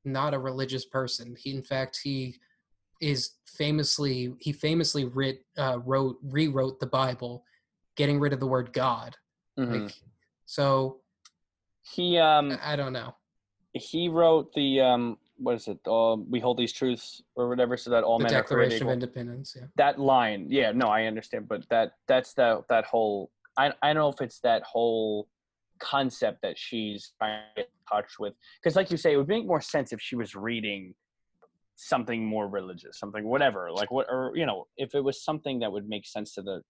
not 0.06 0.36
a 0.36 0.40
religious 0.40 0.86
person. 0.86 1.36
He, 1.36 1.56
in 1.56 1.64
fact, 1.64 2.00
he 2.04 2.36
is 3.02 3.32
famously 3.48 4.36
he 4.40 4.52
famously 4.52 5.06
writ, 5.06 5.44
uh, 5.58 5.80
wrote 5.84 6.20
rewrote 6.22 6.80
the 6.80 6.86
Bible, 6.86 7.44
getting 7.96 8.20
rid 8.20 8.32
of 8.32 8.40
the 8.40 8.46
word 8.46 8.74
God. 8.74 9.18
Mhm. 9.60 9.84
Like, 9.84 9.94
so 10.46 11.02
he 11.82 12.18
um 12.18 12.58
I 12.64 12.76
don't 12.76 12.94
know. 12.94 13.16
he 13.74 14.10
wrote 14.10 14.54
the 14.54 14.82
um 14.82 15.18
what 15.38 15.56
is 15.56 15.68
it? 15.70 15.80
Uh, 15.88 16.18
we 16.30 16.40
hold 16.42 16.58
these 16.58 16.74
truths 16.74 17.22
or 17.36 17.48
whatever, 17.48 17.78
so 17.78 17.90
that 17.92 18.04
all 18.04 18.18
The 18.18 18.24
men 18.26 18.34
are 18.34 18.42
Declaration 18.42 18.88
of. 18.88 18.94
Independence. 18.94 19.56
Yeah. 19.58 19.68
that 19.78 19.98
line 20.00 20.48
yeah 20.50 20.72
no 20.72 20.88
i 20.88 21.06
understand 21.06 21.48
but 21.48 21.62
that 21.70 21.94
that's 22.08 22.34
that 22.34 22.68
that 22.68 22.86
whole 22.86 23.32
i 23.58 23.72
i 23.82 23.88
don't 23.94 24.02
know 24.04 24.10
if 24.10 24.22
it's 24.22 24.40
that 24.42 24.62
whole 24.64 25.30
concept 25.80 26.42
that 26.42 26.58
she's 26.58 27.14
trying 27.18 27.40
to 27.56 27.62
get 27.62 27.66
in 27.68 27.98
touch 27.98 28.20
with 28.20 28.34
because 28.62 28.76
like 28.76 28.92
you 28.92 28.98
say 28.98 29.14
it 29.14 29.18
would 29.18 29.30
make 29.30 29.46
more 29.46 29.62
sense 29.62 29.94
if 29.94 30.02
she 30.02 30.16
was 30.18 30.36
reading 30.36 30.94
something 31.76 32.26
more 32.26 32.48
religious 32.50 33.00
something 33.00 33.24
whatever 33.26 33.72
like 33.72 33.90
what 33.92 34.06
or 34.10 34.34
you 34.36 34.46
know 34.46 34.68
if 34.76 34.94
it 34.94 35.04
was 35.10 35.24
something 35.24 35.60
that 35.60 35.72
would 35.72 35.88
make 35.88 36.06
sense 36.06 36.34
to 36.34 36.42
the 36.42 36.62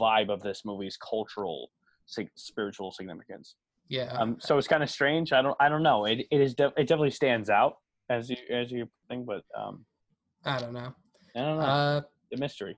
vibe 0.00 0.28
of 0.28 0.42
this 0.42 0.64
movie's 0.64 0.96
cultural 0.96 1.70
sig- 2.08 2.30
spiritual 2.34 2.90
significance 2.90 3.54
Yeah. 3.88 4.10
um 4.20 4.36
so 4.40 4.58
it's 4.58 4.66
kind 4.66 4.82
of 4.82 4.90
strange 4.90 5.32
i 5.32 5.40
don't 5.42 5.56
i 5.60 5.68
don't 5.68 5.82
know 5.82 6.04
it, 6.06 6.26
it 6.30 6.40
is 6.40 6.54
de- 6.54 6.72
it 6.76 6.86
definitely 6.88 7.10
stands 7.22 7.48
out 7.50 7.74
as 8.10 8.28
you 8.30 8.36
as 8.50 8.72
you 8.72 8.88
think 9.08 9.26
but 9.26 9.42
um 9.56 9.84
I 10.44 10.58
don't 10.60 10.72
know. 10.72 10.92
i 11.36 11.38
don't 11.40 11.58
know 11.58 11.64
Uh, 11.64 12.00
the 12.32 12.38
mystery 12.38 12.76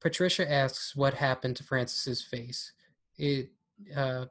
Patricia 0.00 0.50
asks 0.50 0.96
what 0.96 1.14
happened 1.14 1.54
to 1.58 1.62
Francis's 1.62 2.22
face. 2.24 2.72
It 3.18 3.50
uh, 3.96 4.24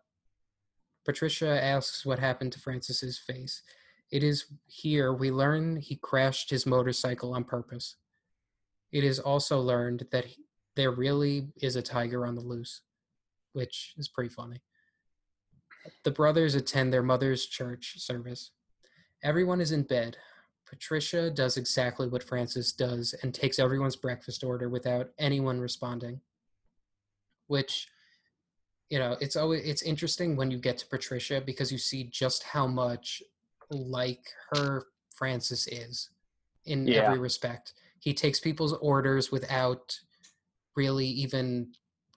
Patricia 1.05 1.63
asks 1.63 2.05
what 2.05 2.19
happened 2.19 2.51
to 2.53 2.59
Francis's 2.59 3.17
face. 3.17 3.63
It 4.11 4.21
is 4.21 4.45
here 4.65 5.13
we 5.13 5.31
learn 5.31 5.77
he 5.77 5.95
crashed 5.95 6.49
his 6.49 6.65
motorcycle 6.65 7.33
on 7.33 7.45
purpose. 7.45 7.95
It 8.91 9.05
is 9.05 9.17
also 9.19 9.61
learned 9.61 10.05
that 10.11 10.25
he, 10.25 10.43
there 10.75 10.91
really 10.91 11.47
is 11.61 11.77
a 11.77 11.81
tiger 11.81 12.25
on 12.25 12.35
the 12.35 12.41
loose, 12.41 12.81
which 13.53 13.93
is 13.97 14.07
pretty 14.07 14.29
funny. 14.29 14.61
The 16.03 16.11
brothers 16.11 16.55
attend 16.55 16.93
their 16.93 17.03
mother's 17.03 17.45
church 17.45 17.95
service. 17.99 18.51
Everyone 19.23 19.61
is 19.61 19.71
in 19.71 19.83
bed. 19.83 20.17
Patricia 20.67 21.29
does 21.29 21.57
exactly 21.57 22.07
what 22.07 22.23
Francis 22.23 22.71
does 22.71 23.13
and 23.21 23.33
takes 23.33 23.59
everyone's 23.59 23.95
breakfast 23.95 24.43
order 24.43 24.69
without 24.69 25.09
anyone 25.19 25.59
responding. 25.59 26.21
Which, 27.47 27.87
you 28.89 28.99
know, 28.99 29.17
it's 29.19 29.35
always 29.35 29.65
it's 29.65 29.81
interesting 29.81 30.35
when 30.35 30.49
you 30.49 30.57
get 30.59 30.77
to 30.79 30.87
Patricia 30.87 31.41
because 31.45 31.71
you 31.71 31.77
see 31.77 32.05
just 32.05 32.43
how 32.43 32.67
much 32.67 33.21
like 33.69 34.23
her 34.51 34.87
Francis 35.15 35.67
is 35.67 36.09
in 36.65 36.87
Yeah. 36.87 37.03
every 37.05 37.19
respect. 37.19 37.73
He 37.99 38.13
takes 38.13 38.39
people's 38.39 38.73
orders 38.73 39.31
without 39.31 39.99
really 40.75 41.07
even 41.07 41.73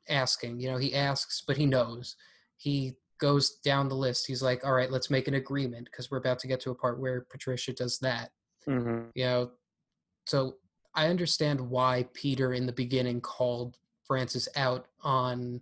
asking. 0.09 0.61
You 0.61 0.71
know, 0.71 0.77
he 0.77 0.95
asks, 0.95 1.43
but 1.47 1.57
he 1.57 1.67
knows. 1.67 2.17
He 2.57 2.95
goes 3.19 3.57
down 3.65 3.89
the 3.89 3.95
list. 3.95 4.27
He's 4.27 4.43
like, 4.43 4.65
all 4.67 4.73
right, 4.73 4.91
let's 4.91 5.11
make 5.11 5.29
an 5.29 5.35
agreement 5.35 5.89
because 5.91 6.11
we're 6.11 6.19
about 6.19 6.39
to 6.41 6.49
get 6.49 6.61
to 6.61 6.71
a 6.71 6.75
part 6.75 6.99
where 6.99 7.23
Patricia 7.31 7.73
does 7.73 7.99
that 8.01 8.31
mm-hmm. 8.67 9.09
you 9.15 9.25
know 9.25 9.51
so 10.27 10.55
i 10.95 11.07
understand 11.09 11.61
why 11.61 12.07
peter 12.15 12.55
in 12.55 12.65
the 12.65 12.73
beginning 12.73 13.21
called 13.21 13.77
francis 14.07 14.49
out 14.57 14.87
on 15.03 15.61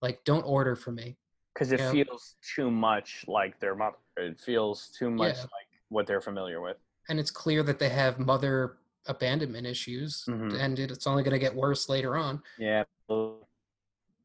like 0.00 0.22
don't 0.24 0.42
order 0.42 0.76
for 0.76 0.92
me 0.92 1.16
because 1.52 1.72
it 1.72 1.80
Yeah. 1.80 1.90
feels 1.90 2.36
too 2.54 2.70
much 2.70 3.24
like 3.26 3.58
their 3.58 3.74
mother. 3.74 3.96
It 4.16 4.38
feels 4.40 4.88
too 4.96 5.10
much 5.10 5.34
Yeah. 5.34 5.42
like 5.42 5.68
what 5.88 6.06
they're 6.06 6.20
familiar 6.20 6.60
with. 6.60 6.76
and 7.08 7.18
it's 7.18 7.32
clear 7.32 7.64
that 7.64 7.80
they 7.80 7.88
have 7.88 8.20
mother 8.20 8.78
abandonment 9.06 9.66
issues 9.66 10.24
Mhm. 10.28 10.54
and 10.60 10.78
it's 10.78 11.08
only 11.08 11.24
going 11.24 11.32
to 11.32 11.38
get 11.40 11.54
worse 11.54 11.88
later 11.88 12.16
on 12.16 12.40
Yeah. 12.58 12.84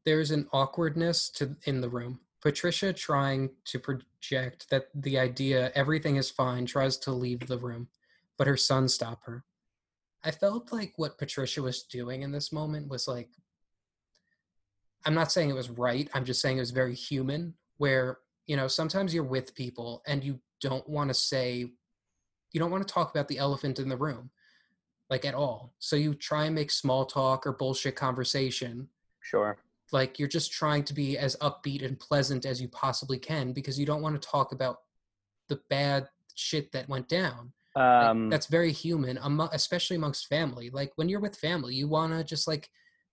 There's 0.06 0.30
an 0.30 0.46
awkwardness 0.52 1.28
to 1.30 1.54
in 1.64 1.82
the 1.82 1.88
room. 1.88 2.20
Patricia 2.40 2.92
trying 2.92 3.50
to 3.64 3.78
project 3.78 4.70
that 4.70 4.86
the 4.94 5.18
idea 5.18 5.72
everything 5.74 6.16
is 6.16 6.30
fine 6.30 6.64
tries 6.64 6.96
to 6.96 7.10
leave 7.10 7.46
the 7.46 7.58
room 7.58 7.88
but 8.38 8.46
her 8.46 8.56
son 8.56 8.86
stop 8.88 9.24
her. 9.24 9.44
I 10.22 10.30
felt 10.30 10.72
like 10.72 10.92
what 10.96 11.18
patricia 11.18 11.60
was 11.60 11.82
doing 11.82 12.22
in 12.22 12.32
this 12.32 12.52
moment 12.52 12.88
was 12.88 13.06
like 13.06 13.28
i'm 15.04 15.14
not 15.14 15.30
saying 15.30 15.50
it 15.50 15.54
was 15.54 15.70
right 15.70 16.08
i'm 16.14 16.24
just 16.24 16.40
saying 16.40 16.56
it 16.56 16.60
was 16.60 16.72
very 16.72 16.94
human 16.94 17.54
where 17.76 18.18
you 18.46 18.56
know 18.56 18.66
sometimes 18.66 19.14
you're 19.14 19.22
with 19.22 19.54
people 19.54 20.02
and 20.06 20.24
you 20.24 20.40
don't 20.60 20.88
want 20.88 21.08
to 21.08 21.14
say 21.14 21.70
you 22.50 22.58
don't 22.58 22.72
want 22.72 22.86
to 22.86 22.92
talk 22.92 23.10
about 23.10 23.28
the 23.28 23.38
elephant 23.38 23.78
in 23.78 23.88
the 23.88 23.96
room 23.96 24.30
like 25.08 25.24
at 25.24 25.34
all. 25.34 25.72
So 25.78 25.94
you 25.94 26.14
try 26.14 26.46
and 26.46 26.54
make 26.54 26.72
small 26.72 27.04
talk 27.04 27.46
or 27.46 27.52
bullshit 27.52 27.94
conversation 27.94 28.88
Sure. 29.26 29.58
Like 29.96 30.18
you're 30.18 30.36
just 30.38 30.52
trying 30.52 30.84
to 30.84 30.94
be 31.02 31.16
as 31.16 31.36
upbeat 31.48 31.82
and 31.84 31.98
pleasant 31.98 32.44
as 32.44 32.60
you 32.60 32.68
possibly 32.68 33.18
can 33.18 33.54
because 33.58 33.78
you 33.80 33.86
don't 33.86 34.02
want 34.02 34.20
to 34.20 34.28
talk 34.28 34.52
about 34.52 34.76
the 35.48 35.58
bad 35.70 36.06
shit 36.34 36.70
that 36.72 36.88
went 36.88 37.08
down. 37.08 37.52
Like, 37.74 38.08
Um, 38.08 38.28
that's 38.28 38.48
very 38.58 38.72
human 38.72 39.18
especially 39.52 39.96
amongst 39.96 40.28
family. 40.28 40.68
Like 40.70 40.92
when 40.96 41.08
you're 41.08 41.24
with 41.26 41.36
family 41.36 41.74
you 41.74 41.88
want 41.88 42.12
to 42.12 42.22
just 42.24 42.46
like 42.46 42.68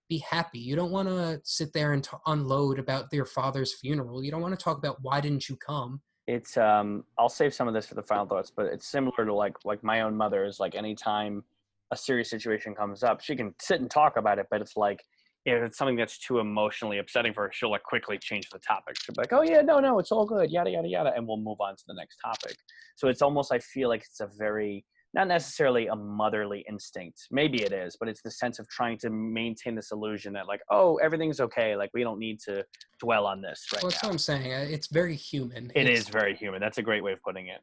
be 0.10 0.18
happy. 0.18 0.60
You 0.60 0.76
don't 0.76 0.92
want 0.92 1.08
to 1.08 1.40
sit 1.44 1.72
there 1.74 1.94
and 1.94 2.04
t- 2.04 2.18
unload 2.34 2.78
about 2.80 3.12
your 3.14 3.26
father's 3.26 3.74
funeral. 3.74 4.24
You 4.24 4.32
don't 4.32 4.42
want 4.42 4.58
to 4.58 4.64
talk 4.64 4.78
about 4.78 4.98
why 5.02 5.22
didn't 5.22 5.48
you 5.50 5.56
come? 5.56 6.02
It's 6.28 6.58
um. 6.58 7.06
I'll 7.18 7.36
save 7.42 7.54
some 7.54 7.68
of 7.70 7.74
this 7.74 7.88
for 7.88 7.96
the 7.96 8.08
final 8.12 8.26
thoughts, 8.26 8.52
but 8.58 8.66
it's 8.68 8.88
similar 8.88 9.26
to 9.26 9.34
like 9.44 9.56
like 9.64 9.82
my 9.84 10.02
own 10.02 10.16
mother 10.24 10.42
is 10.46 10.60
like 10.60 10.76
anytime 10.76 11.44
a 11.92 11.98
serious 11.98 12.30
situation 12.30 12.76
comes 12.76 13.04
up, 13.04 13.22
she 13.22 13.36
can 13.36 13.54
sit 13.60 13.80
and 13.82 13.90
talk 13.90 14.18
about 14.18 14.40
it, 14.40 14.48
but 14.52 14.62
it's 14.62 14.76
like 14.88 15.02
if 15.46 15.62
it's 15.62 15.78
something 15.78 15.96
that's 15.98 16.18
too 16.18 16.40
emotionally 16.40 17.00
upsetting 17.00 17.34
for 17.34 17.44
her, 17.44 17.52
she'll 17.54 17.72
like 17.72 17.84
quickly 17.84 18.18
change 18.18 18.50
the 18.50 18.60
topic. 18.60 18.96
She'll 19.02 19.14
be 19.14 19.22
like, 19.22 19.34
"Oh 19.34 19.42
yeah, 19.42 19.62
no, 19.62 19.80
no, 19.80 20.00
it's 20.00 20.12
all 20.12 20.26
good, 20.26 20.50
yada 20.52 20.70
yada 20.72 20.88
yada," 20.88 21.14
and 21.16 21.28
we'll 21.28 21.38
move 21.38 21.60
on 21.60 21.76
to 21.76 21.84
the 21.88 21.94
next 21.94 22.18
topic. 22.24 22.56
So 22.96 23.08
it's 23.10 23.22
almost 23.22 23.52
I 23.52 23.60
feel 23.60 23.90
like 23.90 24.02
it's 24.02 24.20
a 24.22 24.30
very 24.38 24.86
not 25.16 25.28
necessarily 25.28 25.86
a 25.88 25.96
motherly 25.96 26.66
instinct. 26.68 27.28
Maybe 27.30 27.62
it 27.62 27.72
is, 27.72 27.96
but 28.00 28.10
it's 28.10 28.24
the 28.24 28.32
sense 28.32 28.58
of 28.58 28.68
trying 28.70 28.98
to 29.00 29.12
maintain 29.12 29.76
this 29.76 29.92
illusion 29.92 30.34
that 30.34 30.48
like, 30.48 30.62
oh, 30.72 30.96
everything's 31.04 31.40
okay. 31.40 31.76
Like 31.76 31.92
we 31.94 32.02
don't 32.02 32.18
need 32.18 32.40
to 32.46 32.66
dwell 33.00 33.28
on 33.28 33.40
this 33.40 33.64
right 33.72 33.84
well 33.84 33.92
that's 33.92 34.02
now. 34.02 34.08
what 34.10 34.14
i'm 34.14 34.18
saying 34.18 34.52
uh, 34.54 34.66
it's 34.68 34.88
very 34.88 35.16
human 35.16 35.72
It 35.76 35.82
It's- 35.86 36.00
is 36.00 36.10
very 36.10 36.36
human. 36.36 36.60
That's 36.62 36.80
a 36.80 36.82
great 36.82 37.04
way 37.04 37.12
of 37.12 37.22
putting 37.22 37.48
it. 37.48 37.62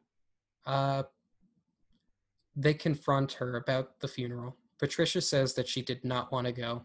Uh, 0.65 1.03
they 2.55 2.73
confront 2.73 3.33
her 3.33 3.57
about 3.57 3.99
the 3.99 4.07
funeral. 4.07 4.55
Patricia 4.79 5.19
says 5.21 5.53
that 5.55 5.67
she 5.67 5.81
did 5.81 6.03
not 6.05 6.31
want 6.31 6.47
to 6.47 6.53
go. 6.53 6.83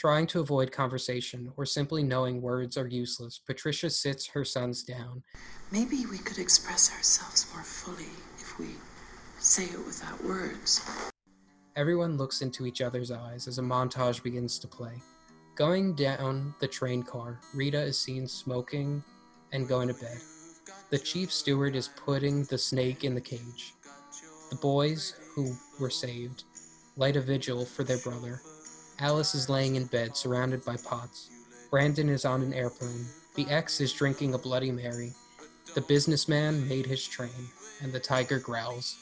Trying 0.00 0.28
to 0.28 0.40
avoid 0.40 0.72
conversation 0.72 1.52
or 1.58 1.66
simply 1.66 2.02
knowing 2.02 2.40
words 2.40 2.78
are 2.78 2.86
useless, 2.86 3.38
Patricia 3.46 3.90
sits 3.90 4.26
her 4.28 4.46
sons 4.46 4.82
down. 4.82 5.22
Maybe 5.70 6.06
we 6.10 6.16
could 6.16 6.38
express 6.38 6.90
ourselves 6.90 7.46
more 7.52 7.62
fully 7.62 8.08
if 8.38 8.58
we 8.58 8.68
say 9.40 9.64
it 9.64 9.84
without 9.84 10.24
words. 10.24 10.80
Everyone 11.76 12.16
looks 12.16 12.40
into 12.40 12.64
each 12.64 12.80
other's 12.80 13.10
eyes 13.10 13.46
as 13.46 13.58
a 13.58 13.62
montage 13.62 14.22
begins 14.22 14.58
to 14.60 14.66
play. 14.66 14.94
Going 15.54 15.94
down 15.94 16.54
the 16.60 16.68
train 16.68 17.02
car, 17.02 17.38
Rita 17.52 17.82
is 17.82 17.98
seen 17.98 18.26
smoking 18.26 19.04
and 19.52 19.68
going 19.68 19.88
to 19.88 20.00
bed. 20.00 20.16
The 20.88 20.98
chief 20.98 21.30
steward 21.30 21.76
is 21.76 21.88
putting 21.88 22.44
the 22.44 22.56
snake 22.56 23.04
in 23.04 23.14
the 23.14 23.20
cage. 23.20 23.74
The 24.48 24.56
boys, 24.62 25.16
who 25.34 25.54
were 25.78 25.90
saved, 25.90 26.44
light 26.96 27.16
a 27.16 27.20
vigil 27.20 27.66
for 27.66 27.84
their 27.84 27.98
brother. 27.98 28.40
Alice 29.00 29.34
is 29.34 29.48
laying 29.48 29.76
in 29.76 29.86
bed, 29.86 30.16
surrounded 30.16 30.64
by 30.64 30.76
pots. 30.76 31.30
Brandon 31.70 32.08
is 32.08 32.24
on 32.24 32.42
an 32.42 32.52
airplane. 32.52 33.06
The 33.34 33.46
ex 33.48 33.80
is 33.80 33.92
drinking 33.92 34.34
a 34.34 34.38
Bloody 34.38 34.70
Mary. 34.70 35.12
The 35.74 35.80
businessman 35.82 36.68
made 36.68 36.84
his 36.84 37.06
train, 37.06 37.48
and 37.82 37.92
the 37.92 38.00
tiger 38.00 38.38
growls. 38.38 38.96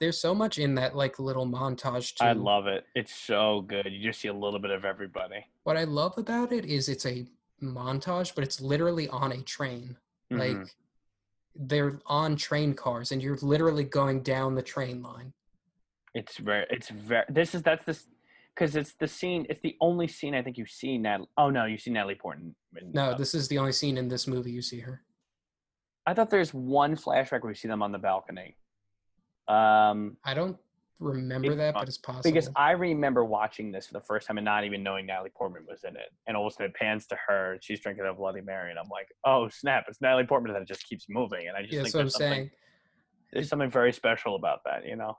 There's 0.00 0.18
so 0.18 0.34
much 0.34 0.58
in 0.58 0.74
that 0.76 0.94
like 0.94 1.18
little 1.18 1.46
montage 1.46 2.14
too. 2.14 2.24
I 2.24 2.32
love 2.32 2.66
it. 2.66 2.84
It's 2.94 3.14
so 3.14 3.62
good. 3.62 3.86
You 3.90 4.08
just 4.08 4.20
see 4.20 4.28
a 4.28 4.34
little 4.34 4.58
bit 4.58 4.70
of 4.70 4.84
everybody. 4.84 5.46
what 5.64 5.76
I 5.78 5.84
love 5.84 6.18
about 6.18 6.52
it 6.52 6.66
is 6.66 6.90
it's 6.90 7.06
a 7.06 7.24
montage, 7.62 8.34
but 8.34 8.44
it's 8.44 8.60
literally 8.60 9.08
on 9.08 9.32
a 9.32 9.40
train. 9.42 9.96
Mhm. 10.30 10.38
Like 10.38 10.76
they're 11.56 11.98
on 12.04 12.36
train 12.36 12.74
cars 12.74 13.12
and 13.12 13.22
you're 13.22 13.38
literally 13.38 13.84
going 13.84 14.22
down 14.22 14.54
the 14.56 14.62
train 14.62 15.02
line. 15.02 15.32
It's 16.14 16.38
very, 16.38 16.66
it's 16.70 16.88
very. 16.88 17.24
This 17.28 17.54
is 17.54 17.62
that's 17.62 17.84
this. 17.84 18.06
because 18.54 18.76
it's 18.76 18.94
the 18.94 19.08
scene. 19.08 19.46
It's 19.48 19.60
the 19.60 19.76
only 19.80 20.08
scene 20.08 20.34
I 20.34 20.42
think 20.42 20.56
you 20.56 20.66
see 20.66 20.96
Natalie. 20.98 21.28
Oh 21.36 21.50
no, 21.50 21.64
you 21.64 21.78
see 21.78 21.90
Natalie 21.90 22.14
Portman. 22.14 22.54
No, 22.92 23.10
uh, 23.10 23.14
this 23.16 23.34
is 23.34 23.48
the 23.48 23.58
only 23.58 23.72
scene 23.72 23.98
in 23.98 24.08
this 24.08 24.26
movie 24.26 24.50
you 24.52 24.62
see 24.62 24.80
her. 24.80 25.02
I 26.06 26.14
thought 26.14 26.30
there's 26.30 26.52
one 26.52 26.96
flashback 26.96 27.42
where 27.42 27.48
we 27.48 27.54
see 27.54 27.68
them 27.68 27.82
on 27.82 27.90
the 27.90 27.98
balcony. 27.98 28.56
Um, 29.48 30.16
I 30.24 30.34
don't 30.34 30.56
remember 31.00 31.48
It's 31.48 31.56
that, 31.56 31.74
but 31.74 31.88
it's 31.88 31.98
possible. 31.98 32.22
because 32.30 32.50
I 32.56 32.72
remember 32.72 33.24
watching 33.24 33.72
this 33.72 33.86
for 33.86 33.94
the 33.94 34.00
first 34.00 34.26
time 34.26 34.38
and 34.38 34.44
not 34.44 34.64
even 34.64 34.82
knowing 34.82 35.06
Natalie 35.06 35.30
Portman 35.34 35.64
was 35.68 35.84
in 35.84 35.96
it, 35.96 36.12
and 36.26 36.36
all 36.36 36.46
of 36.46 36.52
a 36.52 36.54
sudden 36.54 36.70
it 36.70 36.74
pans 36.76 37.06
to 37.08 37.16
her 37.26 37.54
and 37.54 37.64
she's 37.64 37.80
drinking 37.80 38.06
a 38.06 38.12
Bloody 38.14 38.40
Mary, 38.42 38.70
and 38.70 38.78
I'm 38.78 38.88
like, 38.90 39.08
oh 39.24 39.48
snap, 39.48 39.84
it's 39.88 40.00
Natalie 40.00 40.24
Portman, 40.24 40.54
and 40.54 40.62
it 40.62 40.68
just 40.68 40.86
keeps 40.86 41.06
moving, 41.08 41.48
and 41.48 41.56
I 41.56 41.62
just 41.62 41.72
yeah, 41.72 41.82
think 41.82 41.94
that's 41.94 42.18
what 42.18 42.24
I'm 42.26 42.32
saying. 42.32 42.50
there's 43.32 43.48
something 43.48 43.70
very 43.70 43.92
special 43.92 44.36
about 44.36 44.60
that, 44.64 44.86
you 44.86 44.96
know. 44.96 45.16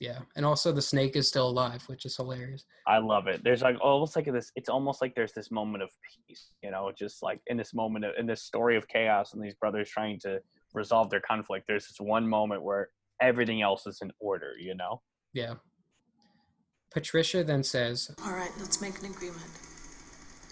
Yeah, 0.00 0.18
and 0.36 0.44
also 0.44 0.72
the 0.72 0.82
snake 0.82 1.16
is 1.16 1.28
still 1.28 1.48
alive, 1.48 1.82
which 1.86 2.04
is 2.04 2.16
hilarious. 2.16 2.64
I 2.86 2.98
love 2.98 3.26
it. 3.28 3.42
There's 3.44 3.62
like 3.62 3.76
almost 3.80 4.16
like 4.16 4.26
this. 4.26 4.50
It's 4.56 4.68
almost 4.68 5.00
like 5.00 5.14
there's 5.14 5.32
this 5.32 5.50
moment 5.50 5.82
of 5.82 5.90
peace, 6.28 6.50
you 6.62 6.70
know, 6.70 6.92
just 6.96 7.22
like 7.22 7.40
in 7.46 7.56
this 7.56 7.72
moment 7.72 8.04
of 8.04 8.12
in 8.18 8.26
this 8.26 8.42
story 8.42 8.76
of 8.76 8.88
chaos 8.88 9.34
and 9.34 9.42
these 9.42 9.54
brothers 9.54 9.88
trying 9.88 10.18
to 10.20 10.40
resolve 10.74 11.10
their 11.10 11.20
conflict. 11.20 11.66
There's 11.68 11.86
this 11.86 12.00
one 12.00 12.28
moment 12.28 12.62
where 12.62 12.88
everything 13.20 13.62
else 13.62 13.86
is 13.86 14.00
in 14.02 14.10
order, 14.20 14.52
you 14.58 14.74
know. 14.74 15.00
Yeah. 15.32 15.54
Patricia 16.90 17.42
then 17.42 17.62
says, 17.62 18.10
All 18.24 18.32
right, 18.32 18.52
let's 18.58 18.80
make 18.80 18.98
an 19.00 19.06
agreement. 19.06 19.50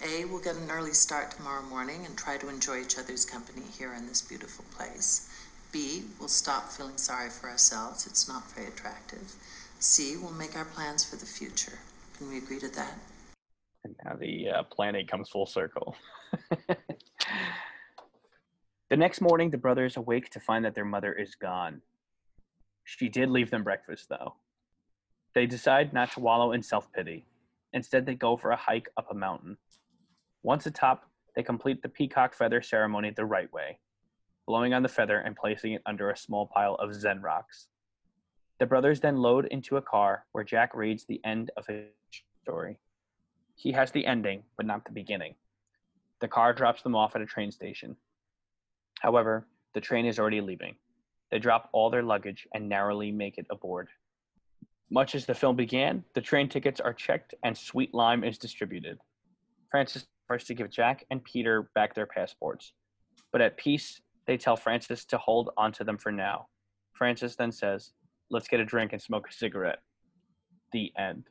A, 0.05 0.24
we'll 0.24 0.43
get 0.43 0.57
an 0.57 0.70
early 0.70 0.93
start 0.93 1.30
tomorrow 1.30 1.62
morning 1.62 2.05
and 2.05 2.18
try 2.18 2.36
to 2.36 2.49
enjoy 2.49 2.80
each 2.80 2.99
other's 2.99 3.24
company 3.24 3.62
here 3.78 3.95
in 3.95 4.09
this 4.09 4.20
beautiful 4.20 4.64
place. 4.76 5.32
B, 5.73 6.03
we'll 6.18 6.29
stop 6.29 6.68
feeling 6.68 6.99
sorry 6.99 7.31
for 7.31 7.49
ourselves. 7.49 8.07
It's 8.07 8.29
not 8.29 8.53
very 8.53 8.68
attractive. 8.68 9.35
C, 9.79 10.16
we'll 10.16 10.33
make 10.33 10.55
our 10.55 10.66
plans 10.66 11.03
for 11.03 11.16
the 11.16 11.27
future. 11.27 11.79
Can 12.16 12.29
we 12.29 12.39
agree 12.39 12.61
to 12.61 12.68
that? 12.68 12.99
And 13.83 13.97
now 14.05 14.14
the 14.14 14.51
uh, 14.51 14.62
comes 15.09 15.31
full 15.31 15.47
circle. 15.47 15.97
the 18.91 18.97
next 18.97 19.20
morning, 19.20 19.51
the 19.51 19.59
brothers 19.59 19.97
awake 19.97 20.29
to 20.31 20.41
find 20.41 20.64
that 20.64 20.75
their 20.75 20.85
mother 20.85 21.12
is 21.12 21.35
gone. 21.35 21.81
She 22.85 23.09
did 23.09 23.31
leave 23.31 23.51
them 23.51 23.64
breakfast, 23.64 24.09
though. 24.09 24.35
They 25.35 25.47
decide 25.47 25.95
not 25.95 26.12
to 26.12 26.20
wallow 26.20 26.53
in 26.53 26.62
self 26.62 26.93
pity. 26.93 27.25
Instead, 27.73 28.05
they 28.05 28.14
go 28.14 28.37
for 28.37 28.51
a 28.51 28.57
hike 28.57 28.89
up 28.99 29.11
a 29.11 29.14
mountain. 29.14 29.57
Once 30.43 30.66
atop, 30.66 31.09
they 31.35 31.43
complete 31.43 31.81
the 31.83 31.89
peacock 31.89 32.35
feather 32.35 32.61
ceremony 32.61 33.11
the 33.11 33.25
right 33.25 33.51
way, 33.53 33.79
blowing 34.53 34.74
on 34.74 34.82
the 34.82 34.88
feather 34.88 35.16
and 35.16 35.34
placing 35.34 35.72
it 35.72 35.82
under 35.86 36.11
a 36.11 36.16
small 36.16 36.46
pile 36.46 36.74
of 36.74 36.94
Zen 36.94 37.22
rocks. 37.22 37.68
The 38.59 38.66
brothers 38.66 39.00
then 39.00 39.16
load 39.16 39.46
into 39.46 39.78
a 39.78 39.80
car 39.80 40.26
where 40.32 40.44
Jack 40.44 40.74
reads 40.74 41.07
the 41.07 41.22
end 41.24 41.50
of 41.57 41.66
his 41.66 41.86
story. 42.42 42.78
He 43.55 43.72
has 43.72 43.90
the 43.90 44.05
ending, 44.05 44.42
but 44.59 44.66
not 44.66 44.84
the 44.84 44.92
beginning. 44.92 45.36
The 46.20 46.28
car 46.28 46.53
drops 46.53 46.82
them 46.82 46.94
off 46.94 47.16
at 47.16 47.22
a 47.22 47.26
train 47.26 47.50
station. 47.50 47.96
However, 49.00 49.46
the 49.72 49.80
train 49.80 50.05
is 50.05 50.18
already 50.18 50.42
leaving. 50.42 50.74
They 51.30 51.38
drop 51.38 51.70
all 51.72 51.88
their 51.88 52.03
luggage 52.03 52.46
and 52.53 52.68
narrowly 52.68 53.11
make 53.11 53.38
it 53.38 53.46
aboard. 53.48 53.88
Much 54.90 55.14
as 55.14 55.24
the 55.24 55.34
film 55.34 55.57
began, 55.57 56.05
the 56.12 56.20
train 56.20 56.50
tickets 56.50 56.78
are 56.78 56.92
checked 56.92 57.34
and 57.42 57.57
sweet 57.57 57.94
lime 57.94 58.22
is 58.22 58.36
distributed. 58.36 58.98
Francis 59.70 60.05
first 60.28 60.46
to 60.48 60.55
give 60.55 60.68
Jack 60.68 61.07
and 61.11 61.24
Peter 61.24 61.70
back 61.74 61.94
their 61.94 62.05
passports. 62.05 62.74
But 63.32 63.40
at 63.40 63.57
peace, 63.57 64.03
they 64.27 64.37
tell 64.37 64.57
Francis 64.57 65.05
to 65.07 65.18
hold 65.18 65.51
onto 65.57 65.85
them 65.85 65.99
for 65.99 66.12
now. 66.12 66.47
Francis 66.93 67.37
then 67.37 67.53
says, 67.53 67.93
Let's 68.31 68.49
get 68.49 68.61
a 68.61 68.64
drink 68.64 68.93
and 68.93 69.03
smoke 69.03 69.29
a 69.29 69.33
cigarette. 69.33 69.81
The 70.73 70.91
end. 70.97 71.25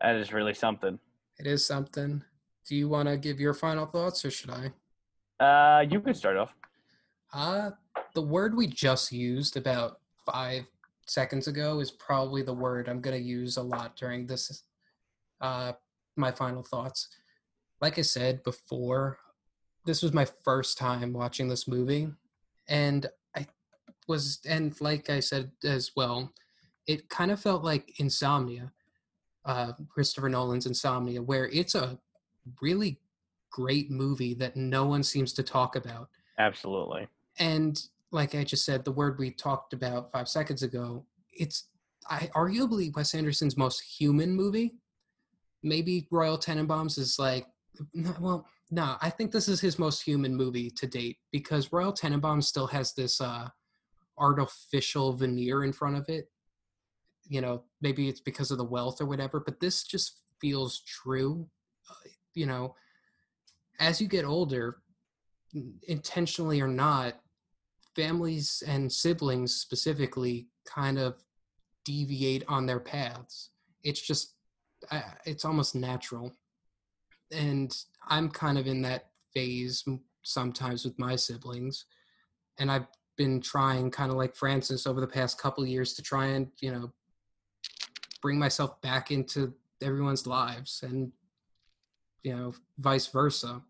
That 0.00 0.16
is 0.16 0.32
really 0.32 0.54
something. 0.54 0.98
It 1.38 1.46
is 1.46 1.64
something. 1.64 2.22
Do 2.68 2.76
you 2.76 2.88
want 2.88 3.08
to 3.08 3.16
give 3.16 3.38
your 3.38 3.54
final 3.54 3.86
thoughts 3.86 4.24
or 4.24 4.30
should 4.30 4.50
I? 4.50 4.72
Uh, 5.44 5.82
you 5.82 6.00
can 6.00 6.14
start 6.14 6.36
off. 6.36 6.54
Uh, 7.32 7.70
the 8.14 8.22
word 8.22 8.56
we 8.56 8.66
just 8.66 9.12
used 9.12 9.56
about 9.56 10.00
five 10.26 10.64
seconds 11.06 11.48
ago 11.48 11.80
is 11.80 11.90
probably 11.90 12.42
the 12.42 12.52
word 12.52 12.88
I'm 12.88 13.00
going 13.00 13.16
to 13.16 13.22
use 13.22 13.56
a 13.56 13.62
lot 13.62 13.96
during 13.96 14.26
this, 14.26 14.64
uh, 15.40 15.72
my 16.16 16.30
final 16.30 16.62
thoughts. 16.62 17.08
Like 17.80 17.98
I 17.98 18.02
said 18.02 18.42
before, 18.44 19.18
this 19.84 20.02
was 20.02 20.12
my 20.12 20.26
first 20.44 20.78
time 20.78 21.12
watching 21.12 21.48
this 21.48 21.66
movie, 21.66 22.08
and 22.68 23.06
I 23.36 23.46
was, 24.08 24.40
and 24.48 24.78
like 24.80 25.10
I 25.10 25.20
said 25.20 25.50
as 25.64 25.92
well, 25.96 26.32
it 26.86 27.08
kind 27.08 27.30
of 27.30 27.40
felt 27.40 27.64
like 27.64 27.98
Insomnia, 27.98 28.72
uh, 29.44 29.72
Christopher 29.88 30.28
Nolan's 30.28 30.66
Insomnia, 30.66 31.22
where 31.22 31.48
it's 31.48 31.74
a 31.74 31.98
really 32.60 32.98
great 33.50 33.90
movie 33.90 34.34
that 34.34 34.56
no 34.56 34.86
one 34.86 35.02
seems 35.02 35.32
to 35.34 35.42
talk 35.42 35.76
about. 35.76 36.08
Absolutely. 36.38 37.06
And 37.38 37.80
like 38.10 38.34
I 38.34 38.44
just 38.44 38.64
said, 38.64 38.84
the 38.84 38.92
word 38.92 39.18
we 39.18 39.30
talked 39.30 39.72
about 39.72 40.10
five 40.12 40.28
seconds 40.28 40.62
ago, 40.62 41.04
it's 41.32 41.68
I 42.08 42.30
arguably 42.34 42.94
Wes 42.94 43.14
Anderson's 43.14 43.56
most 43.56 43.80
human 43.80 44.34
movie. 44.34 44.74
Maybe 45.62 46.08
Royal 46.10 46.38
Tenenbaums 46.38 46.98
is 46.98 47.18
like, 47.18 47.46
well, 48.20 48.46
no, 48.70 48.96
I 49.00 49.10
think 49.10 49.32
this 49.32 49.48
is 49.48 49.60
his 49.60 49.78
most 49.78 50.02
human 50.02 50.34
movie 50.34 50.70
to 50.70 50.86
date 50.86 51.18
because 51.30 51.72
Royal 51.72 51.92
Tenenbaums 51.92 52.44
still 52.44 52.66
has 52.68 52.94
this 52.94 53.20
uh, 53.20 53.48
artificial 54.18 55.12
veneer 55.14 55.64
in 55.64 55.72
front 55.72 55.96
of 55.96 56.08
it. 56.08 56.26
You 57.28 57.40
know, 57.40 57.64
maybe 57.80 58.08
it's 58.08 58.20
because 58.20 58.50
of 58.50 58.58
the 58.58 58.64
wealth 58.64 59.00
or 59.00 59.06
whatever, 59.06 59.40
but 59.40 59.60
this 59.60 59.84
just 59.84 60.20
feels 60.40 60.80
true. 60.80 61.48
Uh, 61.88 62.08
you 62.34 62.46
know, 62.46 62.74
as 63.80 64.00
you 64.00 64.08
get 64.08 64.24
older, 64.24 64.78
intentionally 65.88 66.60
or 66.60 66.68
not, 66.68 67.14
families 67.94 68.62
and 68.66 68.90
siblings 68.90 69.54
specifically 69.54 70.48
kind 70.66 70.98
of 70.98 71.22
deviate 71.84 72.44
on 72.48 72.66
their 72.66 72.80
paths. 72.80 73.50
It's 73.82 74.00
just, 74.00 74.34
I- 74.90 75.14
it's 75.26 75.44
almost 75.44 75.74
natural. 75.74 76.34
And 77.32 77.74
I'm 78.08 78.28
kind 78.28 78.58
of 78.58 78.66
in 78.66 78.82
that 78.82 79.10
phase 79.34 79.84
sometimes 80.22 80.84
with 80.84 80.98
my 80.98 81.16
siblings. 81.16 81.86
And 82.58 82.70
I've 82.70 82.86
been 83.16 83.40
trying, 83.40 83.90
kind 83.90 84.10
of 84.10 84.16
like 84.16 84.36
Francis, 84.36 84.86
over 84.86 85.00
the 85.00 85.06
past 85.06 85.40
couple 85.40 85.66
years 85.66 85.94
to 85.94 86.02
try 86.02 86.26
and, 86.26 86.48
you 86.60 86.70
know, 86.70 86.92
bring 88.20 88.38
myself 88.38 88.80
back 88.82 89.10
into 89.10 89.52
everyone's 89.82 90.26
lives 90.26 90.82
and, 90.82 91.10
you 92.22 92.36
know, 92.36 92.54
vice 92.78 93.06
versa. 93.06 93.62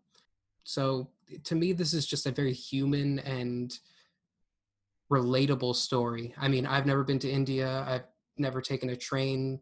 So 0.63 1.09
to 1.45 1.55
me, 1.55 1.73
this 1.73 1.93
is 1.93 2.05
just 2.05 2.25
a 2.25 2.31
very 2.31 2.53
human 2.53 3.19
and 3.19 3.77
relatable 5.11 5.75
story. 5.75 6.33
I 6.37 6.47
mean, 6.47 6.65
I've 6.65 6.85
never 6.85 7.03
been 7.03 7.19
to 7.19 7.29
India. 7.29 7.83
I've 7.87 8.05
never 8.37 8.61
taken 8.61 8.89
a 8.89 8.95
train 8.95 9.59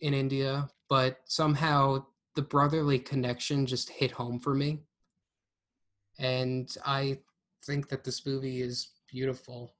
in 0.00 0.14
India, 0.14 0.68
but 0.88 1.20
somehow 1.24 2.04
the 2.34 2.42
brotherly 2.42 2.98
connection 2.98 3.66
just 3.66 3.90
hit 3.90 4.10
home 4.10 4.38
for 4.38 4.54
me. 4.54 4.80
And 6.18 6.74
I 6.84 7.18
think 7.64 7.88
that 7.88 8.04
this 8.04 8.26
movie 8.26 8.62
is 8.62 8.88
beautiful. 9.10 9.74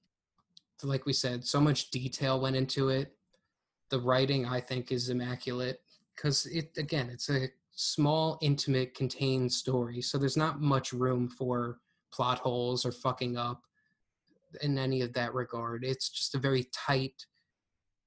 Like 0.82 1.06
we 1.06 1.12
said, 1.12 1.46
so 1.46 1.60
much 1.60 1.90
detail 1.90 2.40
went 2.40 2.56
into 2.56 2.88
it. 2.88 3.14
The 3.90 4.00
writing, 4.00 4.46
I 4.46 4.60
think, 4.60 4.90
is 4.90 5.10
immaculate 5.10 5.80
because 6.16 6.46
it, 6.46 6.70
again, 6.76 7.08
it's 7.08 7.30
a 7.30 7.48
small, 7.74 8.38
intimate, 8.42 8.94
contained 8.94 9.52
story. 9.52 10.02
So 10.02 10.18
there's 10.18 10.36
not 10.36 10.60
much 10.60 10.92
room 10.92 11.28
for 11.28 11.78
plot 12.12 12.38
holes 12.38 12.84
or 12.84 12.92
fucking 12.92 13.36
up 13.36 13.62
in 14.60 14.76
any 14.76 15.02
of 15.02 15.12
that 15.14 15.34
regard. 15.34 15.84
It's 15.84 16.08
just 16.08 16.34
a 16.34 16.38
very 16.38 16.68
tight, 16.72 17.26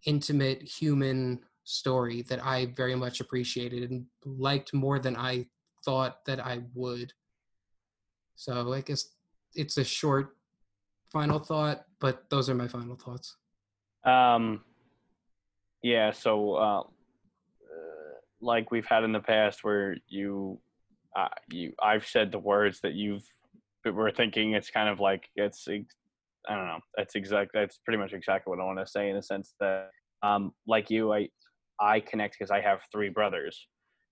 intimate, 0.05 0.61
human 0.61 1.39
story 1.66 2.22
that 2.24 2.43
I 2.43 2.68
very 2.68 2.95
much 2.95 3.20
appreciated 3.20 3.91
and 3.91 4.05
liked 4.24 4.74
more 4.74 4.99
than 4.99 5.16
I 5.18 5.47
thought 5.84 6.24
that 6.26 6.39
I 6.39 6.61
would. 6.74 7.11
So 8.36 8.74
I 8.74 8.82
guess 8.82 9.09
it's 9.53 9.78
a 9.78 9.84
short 9.84 10.38
final 11.11 11.39
thought, 11.39 11.86
but 11.99 12.30
those 12.30 12.49
are 12.49 12.55
my 12.55 12.68
final 12.68 12.95
thoughts. 12.95 13.36
Um, 14.03 14.63
yeah. 15.82 16.11
So, 16.11 16.53
uh, 16.53 16.84
like 18.41 18.72
we've 18.72 18.86
had 18.86 19.03
in 19.03 19.11
the 19.11 19.20
past, 19.20 19.63
where 19.63 19.97
you, 20.07 20.59
uh, 21.16 21.30
you, 21.49 21.74
I've 21.82 22.05
said 22.05 22.32
the 22.32 22.39
words 22.39 22.80
that 22.82 22.93
you've 22.93 23.24
we're 23.93 24.11
thinking. 24.11 24.53
It's 24.53 24.70
kind 24.70 24.89
of 24.89 24.99
like 24.99 25.30
it's. 25.36 25.68
I 25.68 26.55
don't 26.55 26.68
know. 26.68 26.80
That's 26.97 27.16
exact. 27.16 27.51
That's 27.53 27.80
pretty 27.84 27.97
much 27.97 28.13
exactly 28.13 28.51
what 28.51 28.59
I 28.59 28.66
want 28.66 28.80
to 28.80 28.88
say 28.88 29.09
in 29.09 29.16
a 29.16 29.22
sense 29.22 29.55
that, 29.59 29.89
um, 30.24 30.53
like 30.68 30.89
you, 30.89 31.13
I, 31.13 31.30
I 31.80 31.99
connect 31.99 32.36
because 32.38 32.51
I 32.51 32.61
have 32.61 32.82
three 32.91 33.09
brothers, 33.09 33.67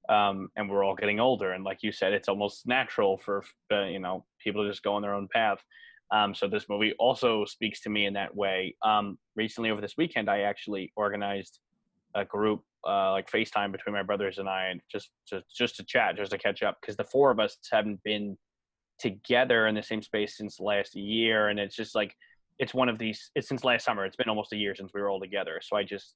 um, 0.10 0.50
and 0.56 0.70
we're 0.70 0.84
all 0.84 0.96
getting 0.96 1.20
older. 1.20 1.52
And 1.52 1.64
like 1.64 1.80
you 1.82 1.92
said, 1.92 2.14
it's 2.14 2.28
almost 2.28 2.68
natural 2.68 3.18
for 3.18 3.44
uh, 3.72 3.86
you 3.86 4.00
know 4.00 4.26
people 4.44 4.64
to 4.64 4.70
just 4.70 4.84
go 4.84 4.94
on 4.94 5.02
their 5.02 5.14
own 5.14 5.28
path. 5.34 5.64
Um, 6.12 6.36
so 6.36 6.48
this 6.48 6.66
movie 6.70 6.94
also 7.00 7.46
speaks 7.46 7.82
to 7.82 7.90
me 7.90 8.06
in 8.06 8.14
that 8.14 8.36
way. 8.36 8.76
Um, 8.84 9.18
recently, 9.36 9.72
over 9.72 9.82
this 9.82 9.96
weekend, 9.98 10.30
I 10.30 10.42
actually 10.42 10.92
organized 10.96 11.60
a 12.16 12.24
group 12.24 12.62
uh, 12.88 13.12
like 13.12 13.32
FaceTime 13.32 13.72
between 13.72 13.96
my 13.96 14.04
brothers 14.04 14.38
and 14.38 14.48
I, 14.50 14.66
and 14.68 14.82
just 14.92 15.10
just 15.28 15.46
just 15.56 15.76
to 15.78 15.84
chat, 15.84 16.18
just 16.18 16.32
to 16.32 16.38
catch 16.38 16.64
up, 16.64 16.78
because 16.82 16.96
the 16.96 17.04
four 17.04 17.32
of 17.32 17.40
us 17.40 17.58
haven't 17.72 18.04
been 18.04 18.38
together 19.00 19.68
in 19.68 19.76
the 19.76 19.84
same 19.84 20.02
space 20.02 20.38
since 20.38 20.60
last 20.60 20.96
year, 20.96 21.50
and 21.50 21.60
it's 21.60 21.76
just 21.76 21.96
like 21.96 22.16
it's 22.60 22.74
one 22.74 22.90
of 22.90 23.00
these. 23.00 23.32
It's 23.36 23.48
since 23.48 23.64
last 23.64 23.86
summer. 23.86 24.06
It's 24.06 24.16
been 24.16 24.30
almost 24.30 24.54
a 24.54 24.58
year 24.58 24.76
since 24.76 24.92
we 24.94 25.02
were 25.02 25.10
all 25.10 25.20
together. 25.20 25.60
So 25.64 25.76
I 25.76 25.84
just 25.84 26.16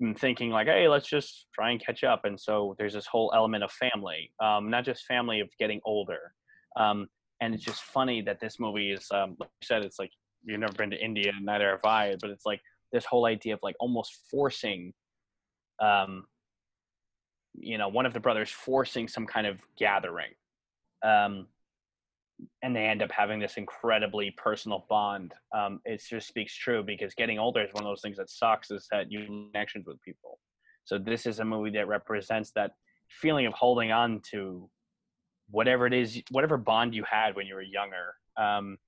am 0.00 0.14
thinking 0.14 0.50
like, 0.50 0.66
hey, 0.66 0.88
let's 0.88 1.08
just 1.08 1.46
try 1.54 1.70
and 1.70 1.84
catch 1.84 2.04
up. 2.04 2.24
And 2.24 2.38
so 2.38 2.74
there's 2.78 2.94
this 2.94 3.06
whole 3.06 3.32
element 3.34 3.64
of 3.64 3.72
family, 3.72 4.32
um, 4.42 4.70
not 4.70 4.84
just 4.84 5.04
family 5.06 5.40
of 5.40 5.48
getting 5.58 5.80
older. 5.84 6.32
Um, 6.76 7.08
and 7.40 7.54
it's 7.54 7.64
just 7.64 7.82
funny 7.82 8.22
that 8.22 8.40
this 8.40 8.60
movie 8.60 8.92
is, 8.92 9.06
um, 9.12 9.36
like 9.38 9.50
you 9.60 9.66
said, 9.66 9.84
it's 9.84 9.98
like 9.98 10.10
you've 10.44 10.60
never 10.60 10.72
been 10.72 10.90
to 10.90 11.04
India, 11.04 11.32
neither 11.40 11.70
have 11.70 11.84
I, 11.84 12.16
but 12.20 12.30
it's 12.30 12.46
like 12.46 12.60
this 12.92 13.04
whole 13.04 13.26
idea 13.26 13.54
of 13.54 13.60
like 13.62 13.76
almost 13.80 14.12
forcing 14.30 14.92
um 15.80 16.24
you 17.54 17.78
know 17.78 17.88
one 17.88 18.06
of 18.06 18.12
the 18.12 18.20
brothers 18.20 18.50
forcing 18.50 19.08
some 19.08 19.26
kind 19.26 19.46
of 19.46 19.58
gathering 19.78 20.30
um 21.04 21.46
and 22.62 22.74
they 22.74 22.84
end 22.84 23.02
up 23.02 23.10
having 23.10 23.38
this 23.38 23.56
incredibly 23.56 24.32
personal 24.36 24.86
bond 24.88 25.32
um 25.56 25.80
it 25.84 26.02
just 26.08 26.28
speaks 26.28 26.54
true 26.54 26.82
because 26.82 27.14
getting 27.14 27.38
older 27.38 27.62
is 27.62 27.72
one 27.72 27.84
of 27.84 27.90
those 27.90 28.02
things 28.02 28.16
that 28.16 28.30
sucks 28.30 28.70
is 28.70 28.86
that 28.90 29.10
you 29.10 29.26
connections 29.52 29.86
with 29.86 30.00
people. 30.02 30.38
So 30.84 30.98
this 30.98 31.26
is 31.26 31.40
a 31.40 31.44
movie 31.44 31.70
that 31.70 31.88
represents 31.88 32.52
that 32.52 32.72
feeling 33.08 33.46
of 33.46 33.52
holding 33.52 33.92
on 33.92 34.20
to 34.30 34.68
whatever 35.50 35.86
it 35.86 35.92
is 35.92 36.22
whatever 36.30 36.56
bond 36.56 36.94
you 36.94 37.04
had 37.10 37.34
when 37.34 37.46
you 37.46 37.54
were 37.54 37.62
younger 37.62 38.14
um 38.36 38.78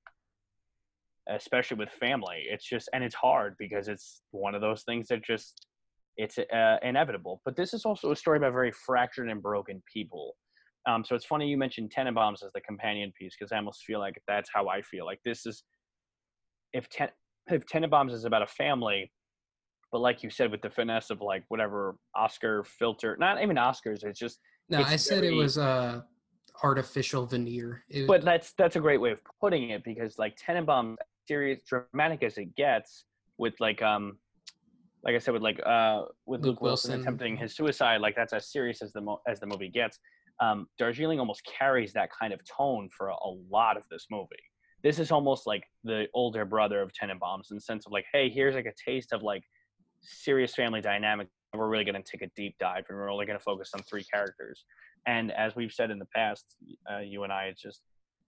especially 1.28 1.76
with 1.76 1.88
family. 1.90 2.44
It's 2.48 2.64
just 2.64 2.88
and 2.92 3.05
it's 3.05 3.14
hard 3.14 3.57
because 3.59 3.88
it's 3.88 4.22
one 4.30 4.55
of 4.55 4.61
those 4.61 4.82
things 4.82 5.09
that 5.09 5.24
just 5.24 5.66
it's 6.16 6.38
uh, 6.38 6.76
inevitable. 6.82 7.40
But 7.44 7.57
this 7.57 7.72
is 7.72 7.84
also 7.84 8.11
a 8.12 8.16
story 8.16 8.36
about 8.36 8.53
very 8.53 8.72
fractured 8.72 9.30
and 9.30 9.42
broken 9.42 9.82
people 9.90 10.36
um, 10.86 11.04
so 11.04 11.14
it's 11.14 11.24
funny 11.24 11.48
you 11.48 11.56
mentioned 11.56 11.92
tenenbaums 11.96 12.44
as 12.44 12.50
the 12.54 12.60
companion 12.60 13.12
piece 13.18 13.34
because 13.38 13.52
i 13.52 13.56
almost 13.56 13.84
feel 13.84 13.98
like 13.98 14.20
that's 14.26 14.50
how 14.52 14.68
i 14.68 14.80
feel 14.82 15.04
like 15.04 15.20
this 15.24 15.46
is 15.46 15.64
if 16.72 16.88
ten 16.88 17.08
if 17.48 17.66
tenenbaums 17.66 18.12
is 18.12 18.24
about 18.24 18.42
a 18.42 18.46
family 18.46 19.10
but 19.90 20.00
like 20.00 20.22
you 20.22 20.30
said 20.30 20.50
with 20.50 20.62
the 20.62 20.70
finesse 20.70 21.10
of 21.10 21.20
like 21.20 21.44
whatever 21.48 21.96
oscar 22.14 22.64
filter 22.64 23.16
not 23.18 23.42
even 23.42 23.56
oscars 23.56 24.04
it's 24.04 24.18
just 24.18 24.38
No, 24.68 24.80
it's 24.80 24.90
I 24.90 24.96
said 24.96 25.24
it 25.24 25.34
was 25.34 25.58
a 25.58 26.04
artificial 26.62 27.26
veneer. 27.26 27.84
It, 27.88 28.06
but 28.06 28.24
that's 28.24 28.52
that's 28.54 28.76
a 28.76 28.80
great 28.80 29.00
way 29.00 29.10
of 29.12 29.20
putting 29.40 29.70
it 29.70 29.84
because 29.84 30.18
like 30.18 30.36
Tenenbaum, 30.36 30.96
serious 31.26 31.62
dramatic 31.68 32.22
as 32.22 32.38
it 32.38 32.54
gets, 32.56 33.04
with 33.38 33.54
like 33.60 33.82
um, 33.82 34.18
like 35.04 35.14
I 35.14 35.18
said, 35.18 35.34
with 35.34 35.42
like 35.42 35.60
uh, 35.64 36.02
with 36.26 36.40
Luke, 36.40 36.54
Luke 36.54 36.62
Wilson, 36.62 36.90
Wilson. 36.90 37.00
attempting 37.00 37.36
his 37.36 37.54
suicide, 37.54 38.00
like 38.00 38.16
that's 38.16 38.32
as 38.32 38.50
serious 38.50 38.82
as 38.82 38.92
the 38.92 39.00
mo- 39.00 39.20
as 39.28 39.40
the 39.40 39.46
movie 39.46 39.68
gets. 39.68 39.98
Um, 40.40 40.66
Darjeeling 40.78 41.20
almost 41.20 41.42
carries 41.44 41.92
that 41.92 42.10
kind 42.18 42.32
of 42.32 42.40
tone 42.44 42.88
for 42.96 43.08
a, 43.08 43.14
a 43.14 43.32
lot 43.50 43.76
of 43.76 43.84
this 43.90 44.06
movie. 44.10 44.28
This 44.82 44.98
is 44.98 45.12
almost 45.12 45.46
like 45.46 45.62
the 45.84 46.06
older 46.14 46.44
brother 46.44 46.82
of 46.82 46.90
Tenenbaums 46.92 47.50
in 47.50 47.56
the 47.56 47.60
sense 47.60 47.86
of 47.86 47.92
like, 47.92 48.06
hey, 48.12 48.28
here's 48.28 48.54
like 48.54 48.66
a 48.66 48.90
taste 48.90 49.12
of 49.12 49.22
like 49.22 49.42
serious 50.00 50.54
family 50.54 50.80
dynamic. 50.80 51.28
We're 51.54 51.68
really 51.68 51.84
going 51.84 52.02
to 52.02 52.10
take 52.10 52.22
a 52.22 52.30
deep 52.34 52.56
dive, 52.58 52.84
and 52.88 52.98
we're 52.98 53.12
only 53.12 53.26
going 53.26 53.38
to 53.38 53.44
focus 53.44 53.70
on 53.74 53.82
three 53.82 54.04
characters. 54.04 54.64
And 55.06 55.30
as 55.32 55.54
we've 55.54 55.72
said 55.72 55.90
in 55.90 55.98
the 55.98 56.08
past, 56.14 56.46
uh, 56.90 57.00
you 57.00 57.24
and 57.24 57.32
I, 57.32 57.44
it's 57.44 57.60
just 57.60 57.82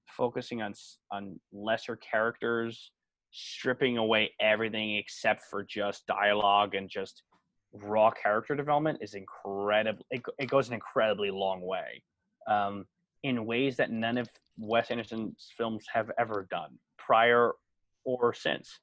focusing 0.07 0.63
on 0.63 0.75
on 1.11 1.41
lesser 1.53 1.97
characters, 1.97 2.93
stripping 3.31 3.99
away 3.99 4.33
everything 4.41 4.97
except 4.97 5.43
for 5.51 5.65
just 5.65 6.07
dialogue 6.07 6.75
and 6.75 6.89
just 6.89 7.23
raw 7.83 8.11
character 8.11 8.55
development 8.55 8.99
is 9.01 9.15
incredible. 9.15 10.05
It, 10.11 10.23
it 10.39 10.49
goes 10.49 10.69
an 10.69 10.75
incredibly 10.75 11.31
long 11.31 11.61
way, 11.61 12.03
um, 12.49 12.87
in 13.23 13.47
ways 13.47 13.77
that 13.77 13.91
none 13.91 14.19
of 14.19 14.29
Wes 14.59 14.91
Anderson's 14.91 15.51
films 15.57 15.85
have 15.93 16.11
ever 16.19 16.47
done, 16.51 16.79
prior 16.99 17.53
or 18.05 18.35
since. 18.35 18.79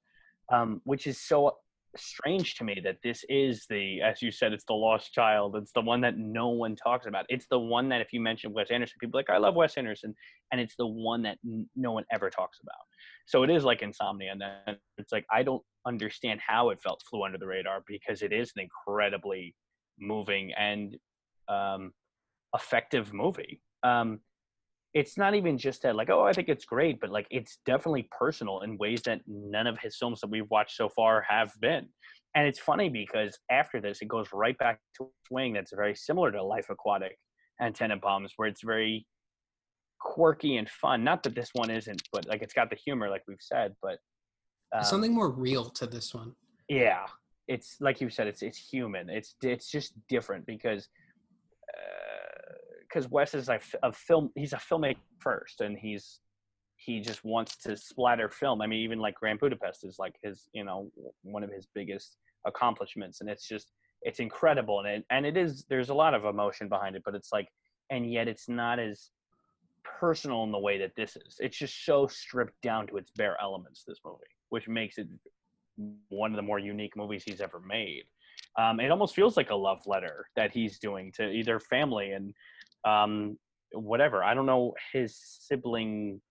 Um, 0.51 0.81
which 0.83 1.07
is 1.07 1.21
so 1.21 1.55
strange 1.95 2.55
to 2.55 2.63
me 2.63 2.81
that 2.83 2.97
this 3.03 3.23
is 3.29 3.65
the, 3.69 4.01
as 4.01 4.21
you 4.21 4.31
said, 4.31 4.53
it's 4.53 4.65
the 4.65 4.73
lost 4.73 5.13
child. 5.13 5.55
It's 5.55 5.71
the 5.71 5.81
one 5.81 6.01
that 6.01 6.17
no 6.17 6.49
one 6.49 6.75
talks 6.75 7.05
about. 7.05 7.25
It's 7.29 7.47
the 7.49 7.59
one 7.59 7.89
that 7.89 8.01
if 8.01 8.11
you 8.11 8.19
mention 8.19 8.53
Wes 8.53 8.69
Anderson, 8.69 8.97
people 8.99 9.17
like, 9.17 9.29
I 9.29 9.37
love 9.37 9.55
Wes 9.55 9.77
Anderson, 9.77 10.13
and 10.51 10.59
it's 10.59 10.75
the 10.77 10.87
one 10.87 11.21
that 11.23 11.37
n- 11.45 11.69
no 11.75 11.91
one 11.91 12.05
ever 12.11 12.29
talks 12.29 12.59
about. 12.61 12.75
So 13.25 13.43
it 13.43 13.49
is 13.49 13.63
like 13.63 13.81
Insomnia, 13.81 14.31
and 14.31 14.41
then 14.41 14.77
it's 14.97 15.11
like 15.11 15.25
I 15.31 15.43
don't 15.43 15.61
understand 15.85 16.39
how 16.45 16.69
it 16.69 16.81
felt 16.81 17.03
flew 17.09 17.23
under 17.23 17.37
the 17.37 17.47
radar 17.47 17.83
because 17.87 18.21
it 18.21 18.31
is 18.31 18.51
an 18.55 18.63
incredibly 18.63 19.55
moving 19.99 20.51
and 20.57 20.97
um, 21.47 21.91
effective 22.53 23.13
movie. 23.13 23.61
Um, 23.83 24.19
it's 24.93 25.17
not 25.17 25.35
even 25.35 25.57
just 25.57 25.81
that 25.83 25.95
like 25.95 26.09
oh 26.09 26.23
i 26.23 26.33
think 26.33 26.49
it's 26.49 26.65
great 26.65 26.99
but 26.99 27.09
like 27.09 27.27
it's 27.29 27.59
definitely 27.65 28.07
personal 28.11 28.61
in 28.61 28.77
ways 28.77 29.01
that 29.03 29.21
none 29.27 29.67
of 29.67 29.79
his 29.79 29.95
films 29.97 30.19
that 30.19 30.29
we've 30.29 30.49
watched 30.49 30.75
so 30.75 30.89
far 30.89 31.21
have 31.27 31.51
been 31.61 31.87
and 32.35 32.47
it's 32.47 32.59
funny 32.59 32.89
because 32.89 33.37
after 33.49 33.79
this 33.79 34.01
it 34.01 34.07
goes 34.07 34.27
right 34.33 34.57
back 34.57 34.79
to 34.95 35.03
a 35.03 35.07
swing 35.27 35.53
that's 35.53 35.73
very 35.73 35.95
similar 35.95 36.31
to 36.31 36.43
life 36.43 36.69
aquatic 36.69 37.17
and 37.59 37.75
tenenbaums 37.75 38.31
where 38.35 38.47
it's 38.47 38.63
very 38.63 39.05
quirky 39.99 40.57
and 40.57 40.69
fun 40.69 41.03
not 41.03 41.23
that 41.23 41.35
this 41.35 41.49
one 41.53 41.69
isn't 41.69 42.01
but 42.11 42.27
like 42.27 42.41
it's 42.41 42.53
got 42.53 42.69
the 42.69 42.75
humor 42.75 43.09
like 43.09 43.23
we've 43.27 43.37
said 43.39 43.73
but 43.81 43.97
um, 44.73 44.83
something 44.83 45.13
more 45.13 45.29
real 45.29 45.69
to 45.69 45.85
this 45.85 46.13
one. 46.13 46.33
yeah 46.69 47.05
it's 47.51 47.77
like 47.81 47.99
you 47.99 48.09
said 48.09 48.27
it's 48.27 48.41
it's 48.41 48.57
human. 48.57 49.09
It's 49.09 49.35
it's 49.43 49.69
just 49.69 49.93
different 50.07 50.45
because 50.45 50.87
because 52.87 53.09
Wes 53.09 53.33
is 53.33 53.47
like 53.47 53.63
a 53.83 53.91
film 53.91 54.31
he's 54.35 54.53
a 54.53 54.57
filmmaker 54.57 54.95
first 55.19 55.61
and 55.61 55.77
he's 55.77 56.19
he 56.77 56.99
just 56.99 57.23
wants 57.23 57.57
to 57.57 57.75
splatter 57.75 58.29
film. 58.29 58.61
I 58.61 58.67
mean 58.67 58.79
even 58.79 58.99
like 58.99 59.15
Grand 59.15 59.39
Budapest 59.39 59.83
is 59.83 59.97
like 59.99 60.15
his 60.23 60.47
you 60.53 60.63
know 60.63 60.89
one 61.23 61.43
of 61.43 61.51
his 61.51 61.67
biggest 61.75 62.17
accomplishments 62.45 63.21
and 63.21 63.29
it's 63.29 63.47
just 63.47 63.71
it's 64.03 64.19
incredible 64.19 64.79
and 64.79 64.87
it, 64.87 65.05
and 65.09 65.25
it 65.25 65.37
is 65.37 65.65
there's 65.69 65.89
a 65.89 65.93
lot 65.93 66.13
of 66.13 66.25
emotion 66.25 66.69
behind 66.69 66.95
it 66.95 67.03
but 67.05 67.15
it's 67.15 67.29
like 67.31 67.47
and 67.91 68.11
yet 68.11 68.27
it's 68.27 68.47
not 68.47 68.79
as 68.79 69.11
personal 69.83 70.43
in 70.43 70.51
the 70.51 70.59
way 70.59 70.77
that 70.77 70.91
this 70.95 71.15
is. 71.17 71.35
It's 71.39 71.57
just 71.57 71.85
so 71.85 72.07
stripped 72.07 72.61
down 72.61 72.87
to 72.87 72.97
its 72.97 73.11
bare 73.15 73.37
elements 73.41 73.83
this 73.85 73.99
movie 74.05 74.23
which 74.51 74.67
makes 74.67 74.97
it 74.97 75.07
one 76.09 76.31
of 76.31 76.35
the 76.35 76.41
more 76.43 76.59
unique 76.59 76.95
movies 76.95 77.23
he's 77.25 77.41
ever 77.41 77.59
made. 77.67 78.03
Um, 78.59 78.79
it 78.79 78.91
almost 78.91 79.15
feels 79.15 79.37
like 79.37 79.49
a 79.49 79.55
love 79.55 79.81
letter 79.87 80.25
that 80.35 80.51
he's 80.51 80.77
doing 80.77 81.11
to 81.13 81.29
either 81.29 81.59
family 81.59 82.11
and 82.11 82.33
um, 82.85 83.37
whatever. 83.73 84.23
I 84.23 84.33
don't 84.33 84.45
know 84.45 84.73
his 84.93 85.17
sibling. 85.17 86.21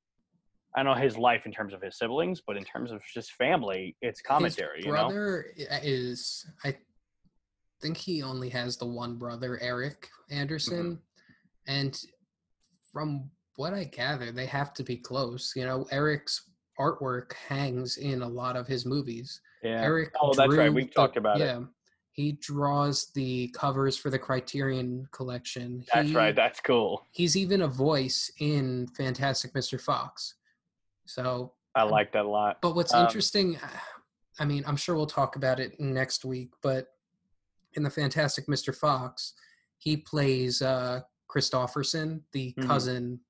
I 0.76 0.82
don't 0.82 0.94
know 0.94 1.02
his 1.02 1.16
life 1.16 1.46
in 1.46 1.52
terms 1.52 1.72
of 1.72 1.82
his 1.82 1.98
siblings, 1.98 2.42
but 2.46 2.56
in 2.56 2.64
terms 2.64 2.92
of 2.92 3.00
just 3.12 3.32
family, 3.32 3.96
it's 4.02 4.20
commentary. 4.20 4.76
His 4.76 4.86
you 4.86 4.92
know, 4.92 5.08
brother 5.08 5.46
is, 5.82 6.46
I 6.64 6.76
think 7.80 7.96
he 7.96 8.22
only 8.22 8.50
has 8.50 8.76
the 8.76 8.86
one 8.86 9.16
brother, 9.16 9.58
Eric 9.60 10.08
Anderson, 10.30 11.00
Mm-hmm. 11.66 11.78
and 11.78 12.00
from 12.92 13.30
what 13.56 13.72
I 13.72 13.84
gather, 13.84 14.30
they 14.32 14.46
have 14.46 14.74
to 14.74 14.82
be 14.84 14.96
close. 14.96 15.52
You 15.56 15.64
know, 15.64 15.86
Eric's 15.90 16.49
artwork 16.84 17.34
hangs 17.34 17.98
in 17.98 18.22
a 18.22 18.28
lot 18.28 18.56
of 18.56 18.66
his 18.66 18.86
movies. 18.86 19.40
yeah. 19.62 19.82
Eric. 19.82 20.12
Oh, 20.20 20.32
that's 20.34 20.54
right. 20.54 20.72
We've 20.72 20.92
talked 20.94 21.16
about 21.18 21.40
it. 21.40 21.44
yeah, 21.44 21.60
He 22.12 22.32
draws 22.32 23.06
the 23.12 23.48
covers 23.48 23.96
for 23.96 24.08
the 24.10 24.18
Criterion 24.18 25.06
collection. 25.12 25.84
That's 25.92 26.08
He- 26.08 26.14
right. 26.16 26.34
That's 26.34 26.60
cool. 26.60 27.06
He's 27.12 27.36
even 27.36 27.62
a 27.62 27.68
voice 27.68 28.30
in 28.38 28.86
Fantastic 28.96 29.52
Mr. 29.52 29.78
Fox. 29.80 30.34
So, 31.04 31.52
I 31.74 31.82
like 31.84 32.12
that 32.12 32.24
a 32.24 32.28
lot. 32.28 32.60
but 32.62 32.74
what's 32.74 32.94
Um, 32.94 33.04
interesting, 33.04 33.58
I 34.38 34.44
mean, 34.46 34.64
I'm 34.66 34.76
sure 34.76 34.96
we'll 34.96 35.06
talk 35.06 35.36
about 35.36 35.60
it 35.60 35.78
next 35.78 36.24
week, 36.24 36.52
but 36.62 36.94
in 37.74 37.82
the 37.82 37.90
Fantastic 37.90 38.46
Mr. 38.46 38.74
Fox, 38.74 39.34
he 39.76 39.96
plays 39.96 40.62
uh, 40.62 41.02
Kristofferson, 41.28 42.22
the 42.32 42.54
Mhm. 42.54 42.66
cousin. 42.66 43.20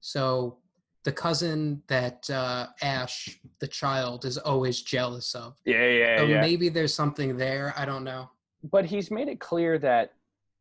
So, 0.00 0.58
the 1.04 1.12
cousin 1.12 1.82
that 1.88 2.28
uh, 2.30 2.66
Ash, 2.82 3.38
the 3.58 3.66
child, 3.66 4.24
is 4.24 4.38
always 4.38 4.82
jealous 4.82 5.34
of. 5.34 5.56
Yeah, 5.64 5.86
yeah, 5.86 6.16
So 6.18 6.24
yeah. 6.26 6.40
maybe 6.40 6.68
there's 6.68 6.94
something 6.94 7.36
there. 7.36 7.74
I 7.76 7.84
don't 7.84 8.04
know. 8.04 8.30
but 8.70 8.84
he's 8.84 9.10
made 9.10 9.28
it 9.28 9.40
clear 9.40 9.78
that, 9.80 10.12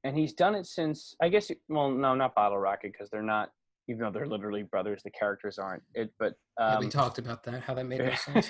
and 0.03 0.17
he's 0.17 0.33
done 0.33 0.55
it 0.55 0.65
since 0.65 1.15
I 1.21 1.29
guess. 1.29 1.51
Well, 1.69 1.91
no, 1.91 2.15
not 2.15 2.33
Bottle 2.35 2.57
Rocket 2.57 2.91
because 2.93 3.09
they're 3.09 3.21
not. 3.21 3.51
Even 3.87 4.01
though 4.03 4.11
they're 4.11 4.27
literally 4.27 4.63
brothers, 4.63 5.01
the 5.03 5.09
characters 5.11 5.57
aren't. 5.59 5.83
It, 5.95 6.13
but 6.17 6.33
Yeah, 6.57 6.75
um, 6.77 6.85
we 6.85 6.89
talked 6.89 7.17
about 7.17 7.43
that, 7.43 7.61
how 7.63 7.73
that 7.73 7.85
made 7.85 7.99
no 7.99 8.13
sense. 8.15 8.49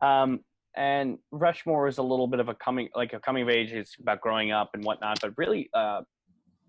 um, 0.00 0.40
and 0.76 1.18
Rushmore 1.30 1.88
is 1.88 1.98
a 1.98 2.02
little 2.02 2.26
bit 2.28 2.40
of 2.40 2.48
a 2.48 2.54
coming, 2.54 2.88
like 2.94 3.12
a 3.12 3.20
coming 3.20 3.42
of 3.42 3.48
age. 3.48 3.72
It's 3.72 3.96
about 4.00 4.20
growing 4.20 4.50
up 4.52 4.70
and 4.74 4.84
whatnot. 4.84 5.18
But 5.20 5.32
really, 5.36 5.68
uh, 5.74 6.02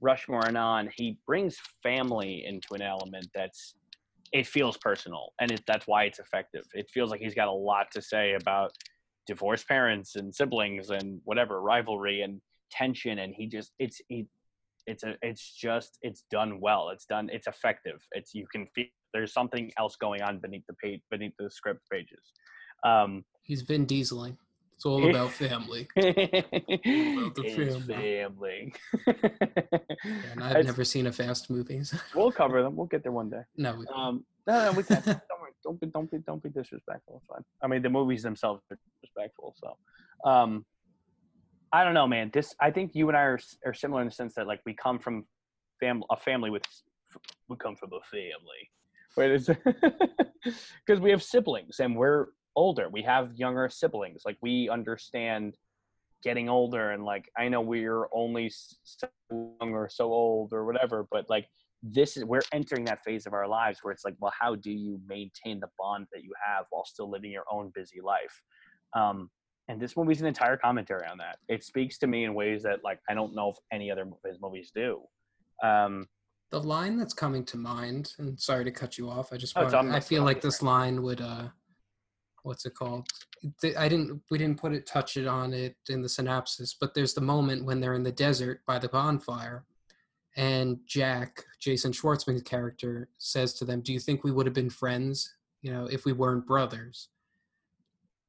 Rushmore 0.01 0.45
and 0.47 0.57
on, 0.57 0.89
he 0.95 1.17
brings 1.27 1.57
family 1.83 2.43
into 2.45 2.73
an 2.73 2.81
element 2.81 3.27
that's 3.35 3.75
it 4.31 4.47
feels 4.47 4.77
personal, 4.77 5.33
and 5.39 5.51
it, 5.51 5.63
that's 5.67 5.87
why 5.87 6.03
it's 6.03 6.19
effective. 6.19 6.63
It 6.73 6.87
feels 6.93 7.09
like 7.11 7.19
he's 7.19 7.35
got 7.35 7.47
a 7.47 7.51
lot 7.51 7.87
to 7.93 8.01
say 8.01 8.33
about 8.33 8.71
divorced 9.27 9.67
parents 9.67 10.15
and 10.15 10.33
siblings 10.33 10.89
and 10.89 11.21
whatever 11.23 11.61
rivalry 11.61 12.21
and 12.21 12.41
tension 12.71 13.19
and 13.19 13.33
he 13.35 13.47
just 13.47 13.71
it's 13.77 14.01
he 14.07 14.25
it's 14.87 15.03
a 15.03 15.13
it's 15.21 15.55
just 15.55 15.99
it's 16.01 16.23
done 16.31 16.59
well 16.59 16.89
it's 16.89 17.05
done 17.05 17.29
it's 17.31 17.47
effective 17.47 17.99
it's 18.13 18.33
you 18.33 18.45
can 18.51 18.65
feel 18.73 18.85
there's 19.13 19.33
something 19.33 19.71
else 19.77 19.95
going 19.95 20.21
on 20.21 20.39
beneath 20.39 20.63
the 20.67 20.73
page 20.75 20.99
beneath 21.11 21.33
the 21.37 21.49
script 21.49 21.81
pages 21.91 22.31
um 22.85 23.23
He's 23.49 23.63
Vin 23.63 23.85
Dieseling. 23.85 24.37
It's 24.81 24.85
all 24.85 25.09
about 25.09 25.31
family. 25.31 25.87
the 25.93 27.33
His 27.45 27.85
family. 27.85 27.93
family. 27.95 28.73
And 30.31 30.41
I've 30.41 30.51
It's- 30.51 30.65
never 30.65 30.85
seen 30.85 31.07
a 31.07 31.11
Fast 31.11 31.49
movies. 31.49 31.93
we'll 32.15 32.31
cover 32.31 32.63
them 32.63 32.77
we'll 32.77 32.87
get 32.87 33.03
there 33.03 33.11
one 33.11 33.29
day 33.29 33.41
no, 33.57 33.75
we- 33.75 33.85
um 33.93 34.23
no 34.47 34.53
no 34.65 34.71
we 34.71 34.83
can't 34.83 35.03
don't 35.05 35.19
worry 35.41 35.51
don't 35.65 35.79
be 35.81 35.87
don't 35.87 36.09
be 36.11 36.17
don't 36.19 36.41
be 36.41 36.49
disrespectful 36.49 37.17
it's 37.17 37.27
fine 37.27 37.43
i 37.61 37.67
mean 37.67 37.81
the 37.81 37.89
movies 37.89 38.23
themselves 38.23 38.61
are 38.71 38.77
disrespectful 39.01 39.53
so 39.61 39.75
um 40.31 40.65
i 41.73 41.83
don't 41.83 41.93
know 41.93 42.07
man 42.07 42.29
this 42.33 42.55
i 42.61 42.71
think 42.71 42.95
you 42.95 43.09
and 43.09 43.17
i 43.17 43.21
are, 43.21 43.39
are 43.65 43.73
similar 43.73 44.01
in 44.01 44.07
the 44.07 44.13
sense 44.21 44.33
that 44.35 44.47
like 44.47 44.61
we 44.65 44.73
come 44.73 44.97
from 44.97 45.25
fam- 45.81 46.03
a 46.09 46.15
family 46.17 46.49
with 46.49 46.63
we 47.49 47.55
come 47.57 47.75
from 47.75 47.89
a 47.91 48.03
family 48.15 48.63
because 49.15 50.99
we 51.05 51.09
have 51.11 51.21
siblings 51.21 51.79
and 51.81 51.95
we're 51.97 52.27
older. 52.59 52.87
We 52.89 53.01
have 53.03 53.25
younger 53.35 53.69
siblings. 53.69 54.21
Like 54.25 54.37
we 54.41 54.69
understand 54.69 55.57
getting 56.21 56.49
older 56.49 56.91
and 56.91 57.05
like 57.05 57.25
i 57.37 57.47
know 57.47 57.61
we're 57.61 58.07
only 58.13 58.51
so 58.51 59.07
young 59.31 59.71
or 59.71 59.87
so 59.87 60.11
old 60.11 60.51
or 60.51 60.65
whatever 60.65 61.07
but 61.09 61.23
like 61.29 61.45
this 61.81 62.17
is 62.17 62.25
we're 62.25 62.41
entering 62.51 62.83
that 62.83 63.03
phase 63.03 63.25
of 63.25 63.33
our 63.33 63.47
lives 63.47 63.79
where 63.81 63.91
it's 63.93 64.03
like 64.03 64.15
well 64.19 64.33
how 64.37 64.55
do 64.55 64.71
you 64.71 64.99
maintain 65.07 65.59
the 65.59 65.69
bond 65.77 66.05
that 66.11 66.23
you 66.23 66.31
have 66.45 66.65
while 66.71 66.85
still 66.85 67.09
living 67.09 67.31
your 67.31 67.45
own 67.49 67.71
busy 67.73 68.01
life? 68.01 68.41
Um 68.95 69.29
and 69.69 69.79
this 69.79 69.95
movie's 69.95 70.19
an 70.19 70.25
entire 70.27 70.57
commentary 70.57 71.05
on 71.05 71.19
that. 71.19 71.37
It 71.47 71.63
speaks 71.63 71.99
to 71.99 72.07
me 72.07 72.23
in 72.23 72.33
ways 72.33 72.63
that 72.63 72.83
like 72.83 72.99
i 73.09 73.13
don't 73.13 73.33
know 73.33 73.49
if 73.51 73.57
any 73.71 73.89
other 73.91 74.05
his 74.25 74.37
movies 74.41 74.71
do. 74.75 75.01
Um 75.63 76.07
the 76.51 76.59
line 76.59 76.97
that's 76.97 77.13
coming 77.13 77.45
to 77.45 77.57
mind, 77.57 78.13
and 78.17 78.39
sorry 78.39 78.65
to 78.65 78.71
cut 78.71 78.97
you 78.97 79.07
off. 79.07 79.31
I 79.31 79.37
just 79.37 79.53
Oh, 79.55 79.61
it's 79.61 79.73
want, 79.73 79.89
on 79.89 79.95
I 79.95 79.99
feel 79.99 80.23
like 80.23 80.41
this 80.41 80.61
line 80.61 81.01
would 81.03 81.21
uh 81.21 81.47
what's 82.43 82.65
it 82.65 82.75
called? 82.75 83.07
I 83.77 83.87
didn't 83.87 84.21
we 84.29 84.37
didn't 84.37 84.59
put 84.59 84.73
it 84.73 84.85
touch 84.85 85.17
it 85.17 85.27
on 85.27 85.53
it 85.53 85.75
in 85.89 86.01
the 86.01 86.09
synopsis, 86.09 86.73
but 86.79 86.93
there's 86.93 87.13
the 87.13 87.21
moment 87.21 87.65
when 87.65 87.79
they're 87.79 87.93
in 87.93 88.03
the 88.03 88.11
desert 88.11 88.61
by 88.65 88.79
the 88.79 88.89
bonfire 88.89 89.65
and 90.35 90.79
Jack, 90.85 91.43
Jason 91.59 91.91
Schwartzman's 91.91 92.43
character, 92.43 93.09
says 93.17 93.53
to 93.55 93.65
them, 93.65 93.81
Do 93.81 93.91
you 93.93 93.99
think 93.99 94.23
we 94.23 94.31
would 94.31 94.45
have 94.45 94.53
been 94.53 94.69
friends, 94.69 95.35
you 95.61 95.71
know, 95.73 95.85
if 95.91 96.05
we 96.05 96.13
weren't 96.13 96.45
brothers? 96.45 97.09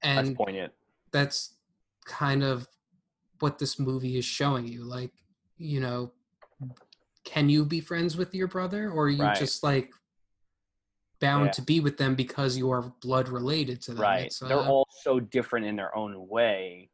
that's 0.03 0.29
And 0.29 0.37
poignant 0.37 0.73
that's 1.13 1.55
kind 2.07 2.43
of 2.43 2.67
what 3.41 3.59
this 3.59 3.79
movie 3.79 4.17
is 4.17 4.25
showing 4.25 4.67
you 4.67 4.83
like 4.85 5.13
you 5.59 5.81
know 5.81 6.13
can 7.25 7.49
you 7.49 7.65
be 7.65 7.81
friends 7.81 8.17
with 8.17 8.35
your 8.35 8.49
brother 8.49 8.91
or 8.91 9.05
are 9.05 9.09
you 9.11 9.23
Right. 9.23 9.37
just 9.37 9.63
like 9.63 9.93
bound 11.21 11.47
Yeah. 11.47 11.53
to 11.53 11.63
be 11.63 11.81
with 11.81 11.97
them 11.97 12.15
because 12.15 12.57
you 12.57 12.71
are 12.71 12.83
blood 13.01 13.29
related 13.29 13.81
to 13.83 13.93
them. 13.93 14.03
Right. 14.03 14.27
It's, 14.27 14.39
they're 14.39 14.59
uh, 14.59 14.69
all 14.69 14.89
so 15.03 15.21
different 15.21 15.67
in 15.67 15.77
their 15.77 15.95
own 15.95 16.29
way 16.29 16.91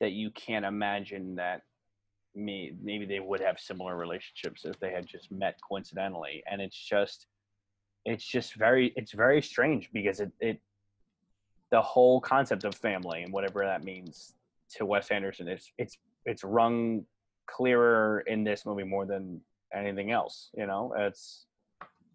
that 0.00 0.12
you 0.12 0.30
can't 0.30 0.64
imagine 0.64 1.36
that 1.36 1.62
me 2.34 2.72
maybe 2.82 3.04
they 3.06 3.20
would 3.20 3.40
have 3.40 3.58
similar 3.58 3.96
relationships 3.96 4.64
if 4.64 4.78
they 4.80 4.92
had 4.92 5.06
just 5.06 5.30
met 5.32 5.58
coincidentally. 5.66 6.42
And 6.50 6.60
it's 6.60 6.76
just 6.76 7.26
it's 8.04 8.24
just 8.24 8.54
very 8.54 8.92
it's 8.96 9.12
very 9.12 9.42
strange 9.42 9.90
because 9.92 10.20
it, 10.20 10.32
it 10.40 10.60
the 11.70 11.80
whole 11.80 12.20
concept 12.20 12.64
of 12.64 12.74
family 12.74 13.22
and 13.22 13.32
whatever 13.32 13.64
that 13.64 13.84
means 13.84 14.34
to 14.76 14.86
Wes 14.86 15.10
Anderson 15.10 15.48
it's 15.48 15.70
it's 15.76 15.98
it's 16.24 16.44
rung 16.44 17.04
clearer 17.46 18.20
in 18.26 18.44
this 18.44 18.64
movie 18.64 18.84
more 18.84 19.06
than 19.06 19.40
anything 19.74 20.10
else 20.10 20.50
you 20.54 20.66
know? 20.66 20.94
It's 20.96 21.46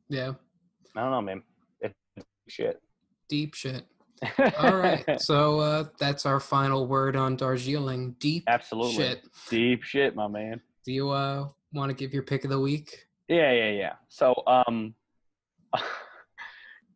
yeah 0.09 0.33
I 0.95 1.01
don't 1.01 1.11
know 1.11 1.21
man. 1.21 1.43
It's 1.81 1.95
shit. 2.47 2.81
Deep 3.29 3.53
shit. 3.53 3.83
All 4.59 4.75
right. 4.77 5.19
So 5.19 5.59
uh 5.59 5.85
that's 5.99 6.25
our 6.25 6.39
final 6.39 6.87
word 6.87 7.15
on 7.15 7.35
darjeeling. 7.35 8.15
Deep 8.19 8.43
absolutely. 8.47 8.95
shit. 8.95 9.23
Deep 9.49 9.83
shit 9.83 10.15
my 10.15 10.27
man. 10.27 10.61
Do 10.85 10.91
you 10.91 11.09
uh 11.09 11.47
want 11.73 11.89
to 11.89 11.95
give 11.95 12.13
your 12.13 12.23
pick 12.23 12.43
of 12.43 12.49
the 12.49 12.59
week? 12.59 13.05
Yeah, 13.27 13.51
yeah, 13.51 13.71
yeah. 13.71 13.93
So, 14.07 14.35
um, 14.47 14.93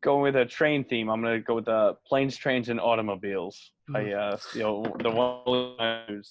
going 0.01 0.21
with 0.21 0.35
a 0.35 0.45
train 0.45 0.83
theme, 0.83 1.09
I'm 1.09 1.21
gonna 1.21 1.39
go 1.39 1.55
with 1.55 1.65
the 1.65 1.97
planes, 2.07 2.37
trains, 2.37 2.69
and 2.69 2.79
automobiles. 2.79 3.71
I, 3.93 4.11
uh, 4.11 4.37
you 4.53 4.61
know, 4.61 4.95
the 4.99 5.09
one 5.09 6.23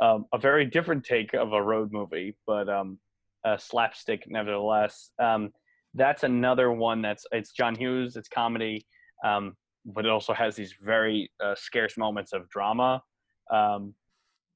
um, 0.00 0.26
a 0.32 0.38
very 0.38 0.64
different 0.64 1.04
take 1.04 1.34
of 1.34 1.52
a 1.52 1.60
road 1.60 1.92
movie, 1.92 2.36
but 2.46 2.68
um, 2.68 2.98
a 3.44 3.58
slapstick 3.58 4.30
nevertheless. 4.30 5.10
Um, 5.18 5.52
that's 5.94 6.22
another 6.22 6.72
one 6.72 7.02
that's 7.02 7.26
it's 7.32 7.52
John 7.52 7.74
Hughes. 7.74 8.16
It's 8.16 8.28
comedy, 8.28 8.86
um, 9.24 9.56
but 9.84 10.04
it 10.04 10.10
also 10.10 10.32
has 10.32 10.56
these 10.56 10.74
very 10.80 11.30
uh, 11.42 11.54
scarce 11.56 11.96
moments 11.96 12.32
of 12.32 12.48
drama. 12.48 13.02
Um, 13.52 13.94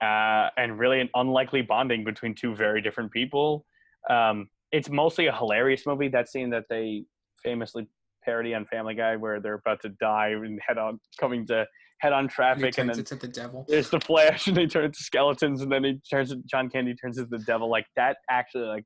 uh, 0.02 0.50
and 0.56 0.78
really 0.78 1.00
an 1.00 1.08
unlikely 1.14 1.62
bonding 1.62 2.04
between 2.04 2.34
two 2.34 2.54
very 2.54 2.80
different 2.82 3.10
people. 3.10 3.64
Um, 4.10 4.48
it's 4.70 4.90
mostly 4.90 5.26
a 5.26 5.34
hilarious 5.34 5.86
movie. 5.86 6.08
That 6.08 6.28
scene 6.28 6.50
that 6.50 6.64
they 6.68 7.04
famously 7.42 7.86
parody 8.24 8.54
on 8.54 8.66
Family 8.66 8.94
Guy, 8.94 9.16
where 9.16 9.40
they're 9.40 9.54
about 9.54 9.80
to 9.82 9.90
die 10.00 10.28
and 10.30 10.60
head 10.66 10.78
on 10.78 11.00
coming 11.18 11.46
to 11.46 11.66
head 11.98 12.12
on 12.12 12.24
And 12.24 12.30
traffic, 12.30 12.78
and 12.78 12.88
turns 12.88 12.96
then 12.96 13.04
to 13.04 13.14
the 13.26 13.28
devil 13.28 13.64
there's 13.68 13.90
the 13.90 14.00
Flash, 14.00 14.46
and 14.46 14.56
they 14.56 14.66
turn 14.66 14.84
into 14.84 15.02
skeletons, 15.02 15.62
and 15.62 15.70
then 15.70 15.84
he 15.84 16.00
turns 16.10 16.34
John 16.46 16.68
Candy 16.68 16.94
turns 16.94 17.18
into 17.18 17.30
the 17.30 17.44
devil. 17.44 17.70
Like 17.70 17.86
that, 17.96 18.18
actually, 18.30 18.66
like 18.66 18.84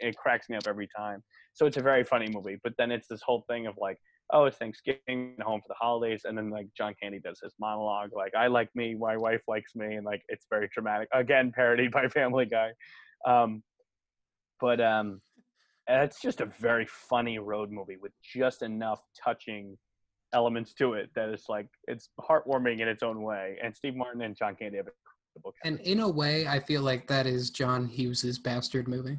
it 0.00 0.16
cracks 0.16 0.48
me 0.48 0.56
up 0.56 0.66
every 0.66 0.88
time. 0.96 1.22
So 1.54 1.66
it's 1.66 1.76
a 1.76 1.82
very 1.82 2.04
funny 2.04 2.28
movie. 2.28 2.58
But 2.62 2.74
then 2.76 2.90
it's 2.90 3.08
this 3.08 3.22
whole 3.24 3.44
thing 3.48 3.66
of 3.66 3.74
like, 3.78 3.98
oh, 4.32 4.44
it's 4.44 4.56
Thanksgiving, 4.56 5.36
home 5.40 5.60
for 5.60 5.68
the 5.68 5.74
holidays, 5.78 6.22
and 6.24 6.36
then 6.36 6.50
like 6.50 6.68
John 6.76 6.94
Candy 7.00 7.20
does 7.20 7.40
his 7.42 7.54
monologue, 7.60 8.10
like 8.14 8.34
I 8.34 8.48
like 8.48 8.68
me, 8.74 8.94
my 8.94 9.16
wife 9.16 9.42
likes 9.48 9.74
me, 9.74 9.94
and 9.94 10.04
like 10.04 10.22
it's 10.28 10.46
very 10.50 10.68
dramatic. 10.72 11.08
Again, 11.12 11.52
parodied 11.54 11.92
by 11.92 12.08
Family 12.08 12.46
Guy. 12.46 12.70
Um, 13.26 13.62
but 14.60 14.80
um, 14.80 15.20
it's 15.88 16.20
just 16.20 16.40
a 16.40 16.46
very 16.46 16.86
funny 16.88 17.38
road 17.38 17.70
movie 17.70 17.98
with 18.00 18.12
just 18.34 18.62
enough 18.62 19.00
touching 19.22 19.76
elements 20.32 20.74
to 20.74 20.94
it 20.94 21.10
that 21.14 21.28
it's 21.28 21.48
like 21.48 21.68
it's 21.86 22.08
heartwarming 22.20 22.80
in 22.80 22.88
its 22.88 23.02
own 23.02 23.22
way. 23.22 23.56
And 23.62 23.74
Steve 23.74 23.94
Martin 23.94 24.22
and 24.22 24.36
John 24.36 24.56
Candy 24.56 24.78
have 24.78 24.88
incredible 25.36 25.54
and 25.64 25.80
in 25.80 26.00
a 26.00 26.08
way 26.08 26.46
i 26.46 26.58
feel 26.58 26.82
like 26.82 27.06
that 27.06 27.26
is 27.26 27.50
john 27.50 27.86
hughes's 27.86 28.38
bastard 28.38 28.88
movie 28.88 29.18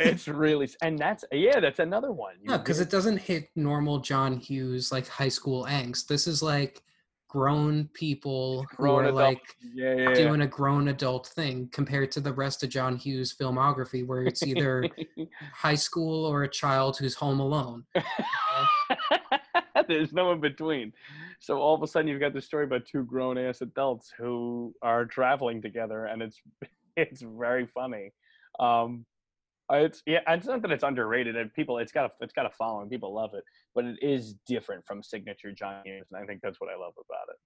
it's 0.00 0.28
really 0.28 0.68
and 0.82 0.98
that's 0.98 1.24
yeah 1.32 1.60
that's 1.60 1.78
another 1.78 2.12
one 2.12 2.34
You 2.40 2.50
No, 2.50 2.58
because 2.58 2.80
it 2.80 2.90
doesn't 2.90 3.18
hit 3.18 3.50
normal 3.54 3.98
John 4.00 4.36
Hughes 4.36 4.90
like 4.92 5.06
high 5.08 5.28
school 5.28 5.66
angst. 5.66 6.06
This 6.06 6.26
is 6.26 6.42
like 6.42 6.82
grown 7.28 7.88
people 7.94 8.66
who 8.76 8.90
are 8.90 9.04
adult- 9.04 9.14
like 9.14 9.56
yeah, 9.74 9.94
yeah, 9.94 10.08
yeah. 10.08 10.14
doing 10.14 10.42
a 10.42 10.46
grown 10.46 10.88
adult 10.88 11.28
thing 11.28 11.68
compared 11.72 12.10
to 12.12 12.20
the 12.20 12.32
rest 12.32 12.62
of 12.62 12.68
John 12.68 12.96
Hughes' 12.96 13.34
filmography, 13.34 14.06
where 14.06 14.22
it's 14.22 14.42
either 14.42 14.88
high 15.54 15.74
school 15.74 16.24
or 16.24 16.42
a 16.42 16.48
child 16.48 16.98
who's 16.98 17.14
home 17.14 17.40
alone. 17.40 17.84
There's 19.88 20.12
no 20.12 20.32
in 20.32 20.40
between. 20.40 20.92
So 21.40 21.58
all 21.58 21.74
of 21.74 21.82
a 21.82 21.86
sudden, 21.86 22.08
you've 22.08 22.20
got 22.20 22.34
this 22.34 22.44
story 22.44 22.64
about 22.64 22.86
two 22.86 23.04
grown 23.04 23.38
ass 23.38 23.60
adults 23.60 24.12
who 24.16 24.74
are 24.82 25.04
traveling 25.04 25.62
together, 25.62 26.06
and 26.06 26.22
it's 26.22 26.40
it's 26.96 27.22
very 27.22 27.66
funny. 27.66 28.12
Um, 28.60 29.04
it's 29.70 30.02
yeah, 30.06 30.20
it's 30.28 30.46
not 30.46 30.62
that 30.62 30.70
it's 30.70 30.84
underrated. 30.84 31.36
And 31.36 31.52
people, 31.54 31.78
it's 31.78 31.92
got 31.92 32.06
a 32.06 32.10
it's 32.20 32.32
got 32.32 32.46
a 32.46 32.50
following. 32.50 32.88
People 32.88 33.14
love 33.14 33.34
it, 33.34 33.44
but 33.74 33.84
it 33.84 33.98
is 34.02 34.34
different 34.46 34.84
from 34.86 35.02
signature 35.02 35.52
John 35.52 35.82
Hughes, 35.84 36.06
and 36.12 36.22
I 36.22 36.26
think 36.26 36.40
that's 36.42 36.60
what 36.60 36.70
I 36.70 36.76
love 36.76 36.92
about 36.96 37.28
it. 37.30 37.36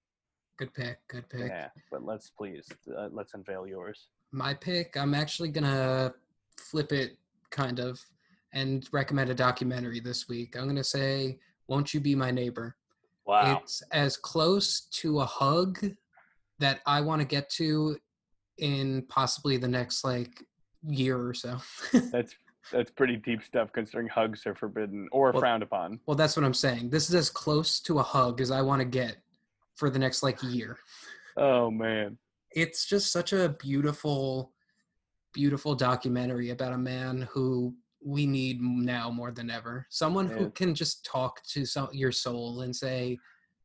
Good 0.58 0.74
pick. 0.74 0.98
Good 1.08 1.28
pick. 1.28 1.48
Yeah, 1.48 1.68
but 1.90 2.04
let's 2.04 2.30
please 2.30 2.66
uh, 2.96 3.08
let's 3.12 3.34
unveil 3.34 3.66
yours. 3.66 4.08
My 4.32 4.54
pick, 4.54 4.96
I'm 4.96 5.14
actually 5.14 5.50
gonna 5.50 6.14
flip 6.58 6.92
it 6.92 7.18
kind 7.50 7.78
of 7.78 8.00
and 8.52 8.88
recommend 8.92 9.30
a 9.30 9.34
documentary 9.34 10.00
this 10.00 10.28
week. 10.28 10.56
I'm 10.56 10.66
gonna 10.66 10.82
say, 10.82 11.38
"Won't 11.68 11.92
You 11.94 12.00
Be 12.00 12.14
My 12.14 12.30
Neighbor." 12.30 12.76
Wow. 13.26 13.60
It's 13.62 13.82
as 13.92 14.16
close 14.16 14.82
to 14.92 15.20
a 15.20 15.24
hug 15.24 15.84
that 16.58 16.80
I 16.86 17.00
want 17.00 17.20
to 17.20 17.26
get 17.26 17.50
to 17.50 17.96
in 18.58 19.02
possibly 19.08 19.56
the 19.56 19.68
next 19.68 20.04
like 20.04 20.42
year 20.86 21.18
or 21.20 21.34
so. 21.34 21.58
That's 22.12 22.34
that's 22.72 22.90
pretty 22.90 23.16
deep 23.16 23.44
stuff 23.44 23.70
considering 23.72 24.08
hugs 24.08 24.44
are 24.46 24.54
forbidden 24.54 25.08
or 25.12 25.30
Well- 25.32 25.40
frowned 25.40 25.62
upon. 25.62 26.00
well, 26.06 26.16
that's 26.16 26.36
what 26.36 26.44
I'm 26.44 26.54
saying. 26.54 26.90
This 26.90 27.08
is 27.08 27.14
as 27.14 27.30
close 27.30 27.78
to 27.80 28.00
a 28.00 28.02
hug 28.02 28.40
as 28.40 28.50
I 28.50 28.60
want 28.62 28.80
to 28.80 28.84
get 28.86 29.18
for 29.76 29.88
the 29.88 29.98
next 30.00 30.22
like 30.24 30.42
year. 30.42 30.78
Oh 31.36 31.70
man. 31.70 32.18
It's 32.52 32.84
just 32.86 33.12
such 33.12 33.32
a 33.32 33.50
beautiful 33.50 34.52
beautiful 35.32 35.74
documentary 35.74 36.50
about 36.50 36.72
a 36.72 36.78
man 36.78 37.28
who 37.30 37.74
we 38.06 38.24
need 38.24 38.62
now 38.62 39.10
more 39.10 39.32
than 39.32 39.50
ever. 39.50 39.84
Someone 39.90 40.28
who 40.28 40.48
can 40.50 40.76
just 40.76 41.04
talk 41.04 41.42
to 41.42 41.66
some, 41.66 41.88
your 41.92 42.12
soul 42.12 42.60
and 42.60 42.74
say, 42.74 43.18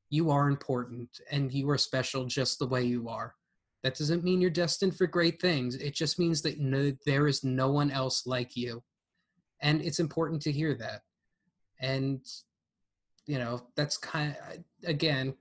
you 0.09 0.31
are 0.31 0.47
important 0.47 1.07
and 1.30 1.53
you 1.53 1.69
are 1.69 1.77
special 1.77 2.26
just 2.26 2.57
the 2.57 2.65
way 2.65 2.84
you 2.84 3.07
are. 3.07 3.35
That 3.84 3.95
doesn't 3.95 4.23
mean 4.23 4.41
you're 4.41 4.49
destined 4.49 4.97
for 4.97 5.05
great 5.05 5.39
things. 5.39 5.76
It 5.76 5.93
just 5.93 6.18
means 6.18 6.41
that 6.41 6.59
no, 6.59 6.91
there 7.05 7.27
is 7.27 7.43
no 7.43 7.69
one 7.72 7.91
else 7.91 8.26
like 8.26 8.57
you. 8.57 8.81
And 9.61 9.80
it's 9.80 9.99
important 9.99 10.41
to 10.43 10.51
hear 10.51 10.73
that. 10.73 11.01
And, 11.80 12.22
you 13.27 13.38
know, 13.38 13.61
that's 13.76 13.97
kind 13.97 14.35
of, 14.49 14.63
again, 14.85 15.35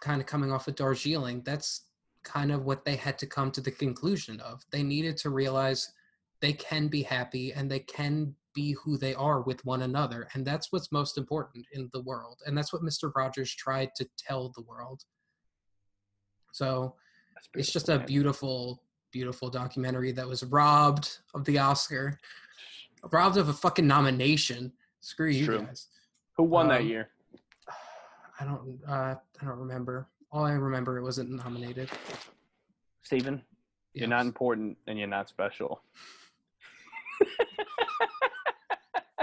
kind 0.00 0.22
of 0.22 0.26
coming 0.26 0.50
off 0.50 0.68
of 0.68 0.74
Darjeeling, 0.74 1.42
that's 1.44 1.82
kind 2.24 2.50
of 2.50 2.64
what 2.64 2.86
they 2.86 2.96
had 2.96 3.18
to 3.18 3.26
come 3.26 3.50
to 3.50 3.60
the 3.60 3.70
conclusion 3.70 4.40
of. 4.40 4.64
They 4.70 4.82
needed 4.82 5.18
to 5.18 5.30
realize 5.30 5.92
they 6.40 6.52
can 6.52 6.88
be 6.88 7.02
happy 7.02 7.52
and 7.52 7.70
they 7.70 7.80
can 7.80 8.34
be 8.54 8.72
who 8.82 8.96
they 8.96 9.14
are 9.14 9.42
with 9.42 9.64
one 9.64 9.82
another. 9.82 10.28
And 10.34 10.44
that's 10.44 10.72
what's 10.72 10.90
most 10.92 11.18
important 11.18 11.66
in 11.72 11.88
the 11.92 12.00
world. 12.02 12.40
And 12.46 12.56
that's 12.56 12.72
what 12.72 12.82
Mr. 12.82 13.12
Rogers 13.14 13.54
tried 13.54 13.90
to 13.96 14.08
tell 14.16 14.50
the 14.54 14.62
world. 14.62 15.02
So 16.52 16.94
it's 17.54 17.72
just 17.72 17.88
a 17.88 17.98
beautiful, 18.00 18.82
beautiful 19.12 19.50
documentary 19.50 20.12
that 20.12 20.26
was 20.26 20.42
robbed 20.44 21.18
of 21.34 21.44
the 21.44 21.58
Oscar, 21.58 22.18
robbed 23.12 23.36
of 23.36 23.48
a 23.48 23.52
fucking 23.52 23.86
nomination. 23.86 24.72
Screw 25.00 25.28
you 25.30 25.44
True. 25.46 25.60
guys. 25.62 25.86
Who 26.36 26.44
won 26.44 26.68
that 26.68 26.80
Um, 26.80 26.86
year? 26.88 27.10
I 28.40 28.44
don't. 28.44 28.78
Uh, 28.86 29.14
I 29.40 29.44
don't 29.44 29.58
remember. 29.58 30.08
All 30.30 30.44
I 30.44 30.52
remember 30.52 30.98
it 30.98 31.02
wasn't 31.02 31.30
nominated. 31.30 31.88
Steven? 33.02 33.42
You're 33.94 34.08
not 34.08 34.26
important 34.26 34.76
and 34.86 34.98
you're 34.98 35.08
not 35.08 35.28
special. 35.28 35.82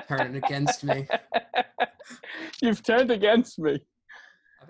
turning 0.08 0.36
against 0.36 0.84
me. 0.84 1.08
You've 2.62 2.84
turned 2.84 3.12
against 3.12 3.60
me. 3.60 3.80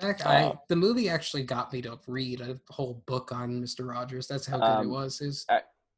I, 0.02 0.44
Oh. 0.44 0.62
the 0.68 0.76
movie 0.76 1.08
actually 1.10 1.44
got 1.44 1.72
me 1.72 1.82
to 1.84 1.98
read 2.08 2.42
a 2.42 2.60
whole 2.70 3.02
book 3.08 3.32
on 3.32 3.62
Mr. 3.62 3.88
Rogers. 3.90 4.28
That's 4.28 4.46
how 4.46 4.58
good 4.58 4.66
it 4.66 4.86
Um, 4.86 4.90
was. 4.90 5.22
Is 5.22 5.46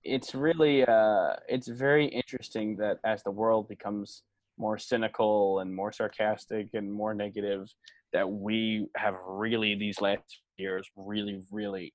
It's 0.04 0.34
really, 0.36 0.86
uh, 0.86 1.36
it's 1.50 1.68
very 1.68 2.06
interesting 2.06 2.78
that 2.78 3.00
as 3.04 3.24
the 3.24 3.32
world 3.32 3.68
becomes 3.68 4.24
more 4.58 4.78
cynical 4.78 5.60
and 5.60 5.74
more 5.76 5.92
sarcastic 5.92 6.70
and 6.74 6.92
more 6.92 7.14
negative, 7.14 7.68
that 8.14 8.30
we 8.30 8.88
have 8.96 9.16
really 9.26 9.76
these 9.76 10.00
last 10.00 10.42
years 10.58 10.88
really, 10.96 11.44
really 11.52 11.94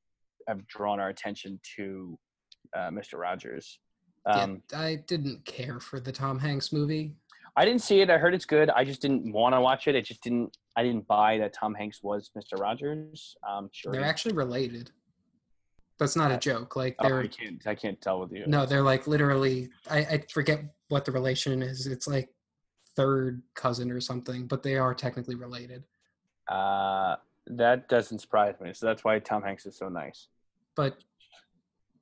have 0.49 0.67
drawn 0.67 1.01
our 1.01 1.09
attention 1.09 1.61
to 1.77 2.19
uh, 2.77 2.91
Mr. 2.91 3.19
Rogers. 3.19 3.79
Um, 4.27 4.63
yeah, 4.73 4.79
I 4.81 4.97
didn't 4.97 5.45
care 5.45 5.81
for 5.81 5.99
the 5.99 6.13
Tom 6.13 6.39
Hanks 6.39 6.73
movie. 6.73 7.15
I 7.57 7.65
didn't 7.65 7.83
see 7.83 8.01
it. 8.01 8.11
I 8.11 8.19
heard 8.19 8.35
it's 8.35 8.47
good. 8.47 8.70
I 8.70 8.85
just 8.85 9.03
didn't 9.03 9.31
want 9.31 9.55
to 9.55 9.61
watch 9.61 9.87
it. 9.87 9.95
It 9.95 10.05
just 10.05 10.23
didn't. 10.23 10.57
I 10.77 10.83
didn't 10.83 11.07
buy 11.07 11.39
that 11.39 11.53
Tom 11.53 11.74
Hanks 11.74 12.03
was 12.03 12.31
Mr. 12.37 12.59
Rogers. 12.59 13.37
Um, 13.49 13.69
sure. 13.73 13.93
They're 13.93 14.05
actually 14.05 14.35
related. 14.35 14.91
That's 15.99 16.16
not 16.16 16.33
a 16.33 16.39
joke. 16.39 16.77
Like 16.77 16.97
oh, 16.99 17.09
they're 17.09 17.20
I 17.20 17.27
can't. 17.27 17.66
I 17.66 17.74
can't 17.74 18.01
tell 18.01 18.20
with 18.20 18.33
you. 18.33 18.45
no, 18.47 18.65
they're 18.65 18.83
like 18.83 19.07
literally. 19.07 19.70
I, 19.91 19.99
I 19.99 20.24
forget 20.33 20.65
what 20.89 21.05
the 21.05 21.12
relation 21.12 21.62
is. 21.62 21.87
It's 21.87 22.09
like 22.09 22.31
third 22.97 23.43
cousin 23.55 23.91
or 23.91 24.01
something, 24.01 24.47
but 24.47 24.62
they 24.62 24.77
are 24.77 24.95
technically 24.95 25.35
related. 25.35 25.85
Uh, 26.49 27.16
that 27.47 27.89
doesn't 27.89 28.20
surprise 28.20 28.55
me. 28.61 28.73
So 28.73 28.87
that's 28.87 29.05
why 29.05 29.19
Tom 29.19 29.43
Hanks 29.43 29.66
is 29.66 29.77
so 29.77 29.89
nice. 29.89 30.29
but 30.74 30.97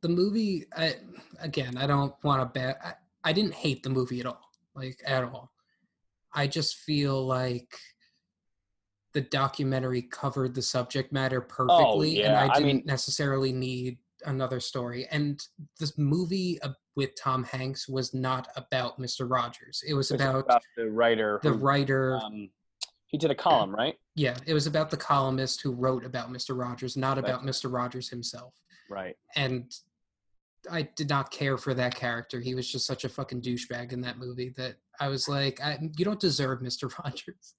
the 0.01 0.09
movie 0.09 0.67
I, 0.77 0.97
again 1.41 1.77
i 1.77 1.87
don't 1.87 2.15
want 2.23 2.41
to 2.41 2.59
bet 2.59 2.79
I, 2.83 3.31
I 3.31 3.33
didn't 3.33 3.55
hate 3.55 3.83
the 3.83 3.91
movie 3.91 4.21
at 4.21 4.27
all 4.27 4.50
like 4.81 5.01
at 5.05 5.25
all 5.25 5.51
i 6.35 6.47
just 6.47 6.77
feel 6.79 7.27
like 7.27 7.73
the 9.13 9.21
documentary 9.23 10.03
covered 10.03 10.55
the 10.55 10.63
subject 10.63 11.13
matter 11.13 11.41
perfectly 11.41 12.23
and 12.23 12.35
Oh, 12.35 12.39
yeah. 12.39 12.45
i 12.45 12.49
I 12.49 12.55
didn't 12.59 12.67
mean- 12.67 12.83
necessarily 12.87 13.53
need 13.53 13.99
another 14.27 14.61
story 14.61 15.07
and 15.11 15.41
this 15.79 15.97
movie 15.97 16.59
with 16.95 17.11
tom 17.17 17.43
hanks 17.45 17.89
was 17.89 18.13
not 18.13 18.49
about 18.57 18.99
mr 18.99 19.29
rogers 19.31 19.83
it 19.87 19.95
was 19.95 20.11
It's 20.11 20.23
about, 20.23 20.47
the 20.77 20.91
writer. 20.91 21.41
the 21.43 21.51
who, 21.53 21.57
writer 21.59 22.17
Um, 22.23 22.51
he 23.07 23.17
did 23.19 23.31
a 23.31 23.35
column, 23.35 23.75
right? 23.75 23.97
yeah 24.15 24.37
it 24.47 24.53
was 24.55 24.67
about 24.67 24.91
the 24.91 24.97
columnist 24.97 25.63
who 25.63 25.73
wrote 25.73 26.05
about 26.05 26.29
mr 26.31 26.57
rogers 26.59 26.97
not 26.99 27.17
about 27.19 27.45
That's 27.45 27.61
mr 27.63 27.73
rogers 27.73 28.09
himself 28.11 28.55
Right. 28.91 29.17
and 29.37 29.73
I 30.71 30.83
did 30.83 31.09
not 31.09 31.31
care 31.31 31.57
for 31.57 31.75
that 31.75 31.95
character. 31.95 32.41
He 32.41 32.55
was 32.55 32.71
just 32.71 32.87
such 32.87 33.05
a 33.05 33.09
fucking 33.09 33.43
douchebag 33.43 33.93
in 33.93 34.01
that 34.03 34.19
movie 34.19 34.53
that 34.57 34.75
I 34.99 35.09
was 35.09 35.29
like, 35.29 35.61
I, 35.63 35.79
you 35.97 36.05
don't 36.05 36.21
deserve 36.21 36.61
Mr. 36.61 36.93
Rogers. 37.05 37.55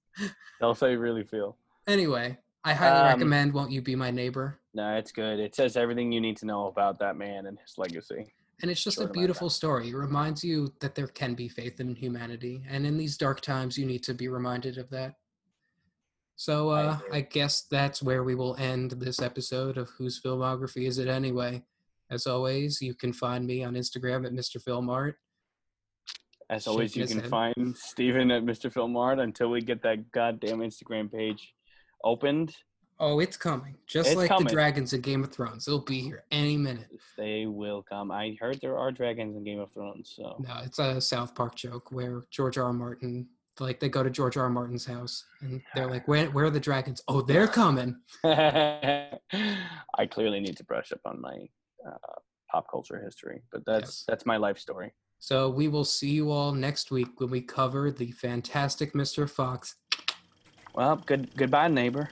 That's 0.60 0.80
how 0.80 0.86
you 0.86 0.98
really 0.98 1.24
feel. 1.24 1.56
Anyway, 1.86 2.38
I 2.64 2.74
highly 2.74 3.00
Um, 3.00 3.06
recommend 3.06 3.52
Won't 3.52 3.72
You 3.72 3.82
Be 3.82 3.96
My 3.96 4.10
Neighbor? 4.10 4.60
No, 4.74 4.94
it's 4.96 5.10
good. 5.12 5.40
It 5.40 5.54
says 5.54 5.76
everything 5.76 6.12
you 6.12 6.20
need 6.20 6.36
to 6.38 6.46
know 6.46 6.66
about 6.66 6.98
that 7.00 7.16
man 7.16 7.46
and 7.46 7.58
his 7.58 7.76
legacy. 7.78 8.32
And 8.60 8.70
it's 8.70 8.84
just 8.84 8.98
Short 8.98 9.10
a 9.10 9.12
beautiful 9.12 9.50
story. 9.50 9.88
It 9.88 9.96
reminds 9.96 10.44
you 10.44 10.72
that 10.80 10.94
there 10.94 11.08
can 11.08 11.34
be 11.34 11.48
faith 11.48 11.80
in 11.80 11.96
humanity. 11.96 12.62
And 12.70 12.86
in 12.86 12.96
these 12.96 13.16
dark 13.16 13.40
times, 13.40 13.76
you 13.76 13.84
need 13.84 14.04
to 14.04 14.14
be 14.14 14.28
reminded 14.28 14.78
of 14.78 14.88
that. 14.90 15.16
So 16.36 16.70
uh, 16.70 16.98
agree. 17.04 17.18
I 17.18 17.20
guess 17.22 17.62
that's 17.62 18.02
where 18.02 18.22
we 18.22 18.34
will 18.36 18.56
end 18.56 18.92
this 18.92 19.20
episode 19.20 19.76
of 19.78 19.90
Whose 19.90 20.20
Filmography 20.20 20.86
Is 20.86 20.98
It 20.98 21.08
Anyway? 21.08 21.64
As 22.12 22.26
always, 22.26 22.82
you 22.82 22.94
can 22.94 23.12
find 23.12 23.46
me 23.46 23.64
on 23.64 23.72
Instagram 23.74 24.26
at 24.26 24.32
Mr. 24.32 24.62
Filmart. 24.62 25.14
As 26.50 26.66
always, 26.66 26.94
you 26.94 27.06
can 27.06 27.20
head. 27.20 27.30
find 27.30 27.74
Steven 27.74 28.30
at 28.30 28.44
Mr. 28.44 28.70
Filmart 28.70 29.20
until 29.22 29.48
we 29.50 29.62
get 29.62 29.82
that 29.82 30.12
goddamn 30.12 30.58
Instagram 30.58 31.10
page 31.10 31.54
opened. 32.04 32.54
Oh, 33.00 33.18
it's 33.20 33.38
coming. 33.38 33.76
Just 33.86 34.10
It's 34.10 34.16
like 34.18 34.28
coming. 34.28 34.44
the 34.48 34.52
dragons 34.52 34.92
in 34.92 35.00
Game 35.00 35.24
of 35.24 35.32
Thrones. 35.32 35.64
They'll 35.64 35.80
be 35.82 36.00
here 36.00 36.24
any 36.30 36.58
minute. 36.58 36.90
They 37.16 37.46
will 37.46 37.82
come. 37.82 38.10
I 38.12 38.36
heard 38.38 38.60
there 38.60 38.76
are 38.76 38.92
dragons 38.92 39.34
in 39.34 39.42
Game 39.44 39.58
of 39.60 39.72
Thrones, 39.72 40.12
so 40.14 40.36
No, 40.46 40.60
it's 40.62 40.78
a 40.78 41.00
South 41.00 41.34
Park 41.34 41.54
joke 41.56 41.90
where 41.90 42.22
George 42.30 42.58
R. 42.58 42.64
R. 42.64 42.72
Martin, 42.74 43.26
like 43.58 43.80
they 43.80 43.88
go 43.88 44.02
to 44.02 44.10
George 44.10 44.36
R. 44.36 44.44
R. 44.44 44.50
Martin's 44.50 44.84
house 44.84 45.24
and 45.40 45.62
they're 45.74 45.88
like, 45.90 46.06
where, 46.06 46.26
where 46.26 46.44
are 46.44 46.50
the 46.50 46.60
dragons? 46.60 47.02
Oh, 47.08 47.22
they're 47.22 47.48
coming. 47.48 47.96
I 48.24 50.06
clearly 50.10 50.40
need 50.40 50.58
to 50.58 50.64
brush 50.64 50.92
up 50.92 51.00
on 51.06 51.18
my 51.20 51.48
uh, 51.86 51.96
pop 52.50 52.66
culture 52.70 53.00
history, 53.02 53.42
but 53.50 53.64
that's 53.64 53.80
Yes. 53.90 54.04
that's 54.08 54.26
my 54.26 54.36
life 54.36 54.58
story. 54.58 54.92
So 55.18 55.48
we 55.48 55.68
will 55.68 55.84
see 55.84 56.10
you 56.10 56.30
all 56.30 56.52
next 56.52 56.90
week 56.90 57.20
when 57.20 57.30
we 57.30 57.40
cover 57.40 57.90
the 57.90 58.10
fantastic 58.10 58.92
Mr. 58.94 59.28
Fox. 59.28 59.76
Well, 60.74 60.96
good 61.06 61.30
goodbye, 61.36 61.68
neighbor. 61.68 62.10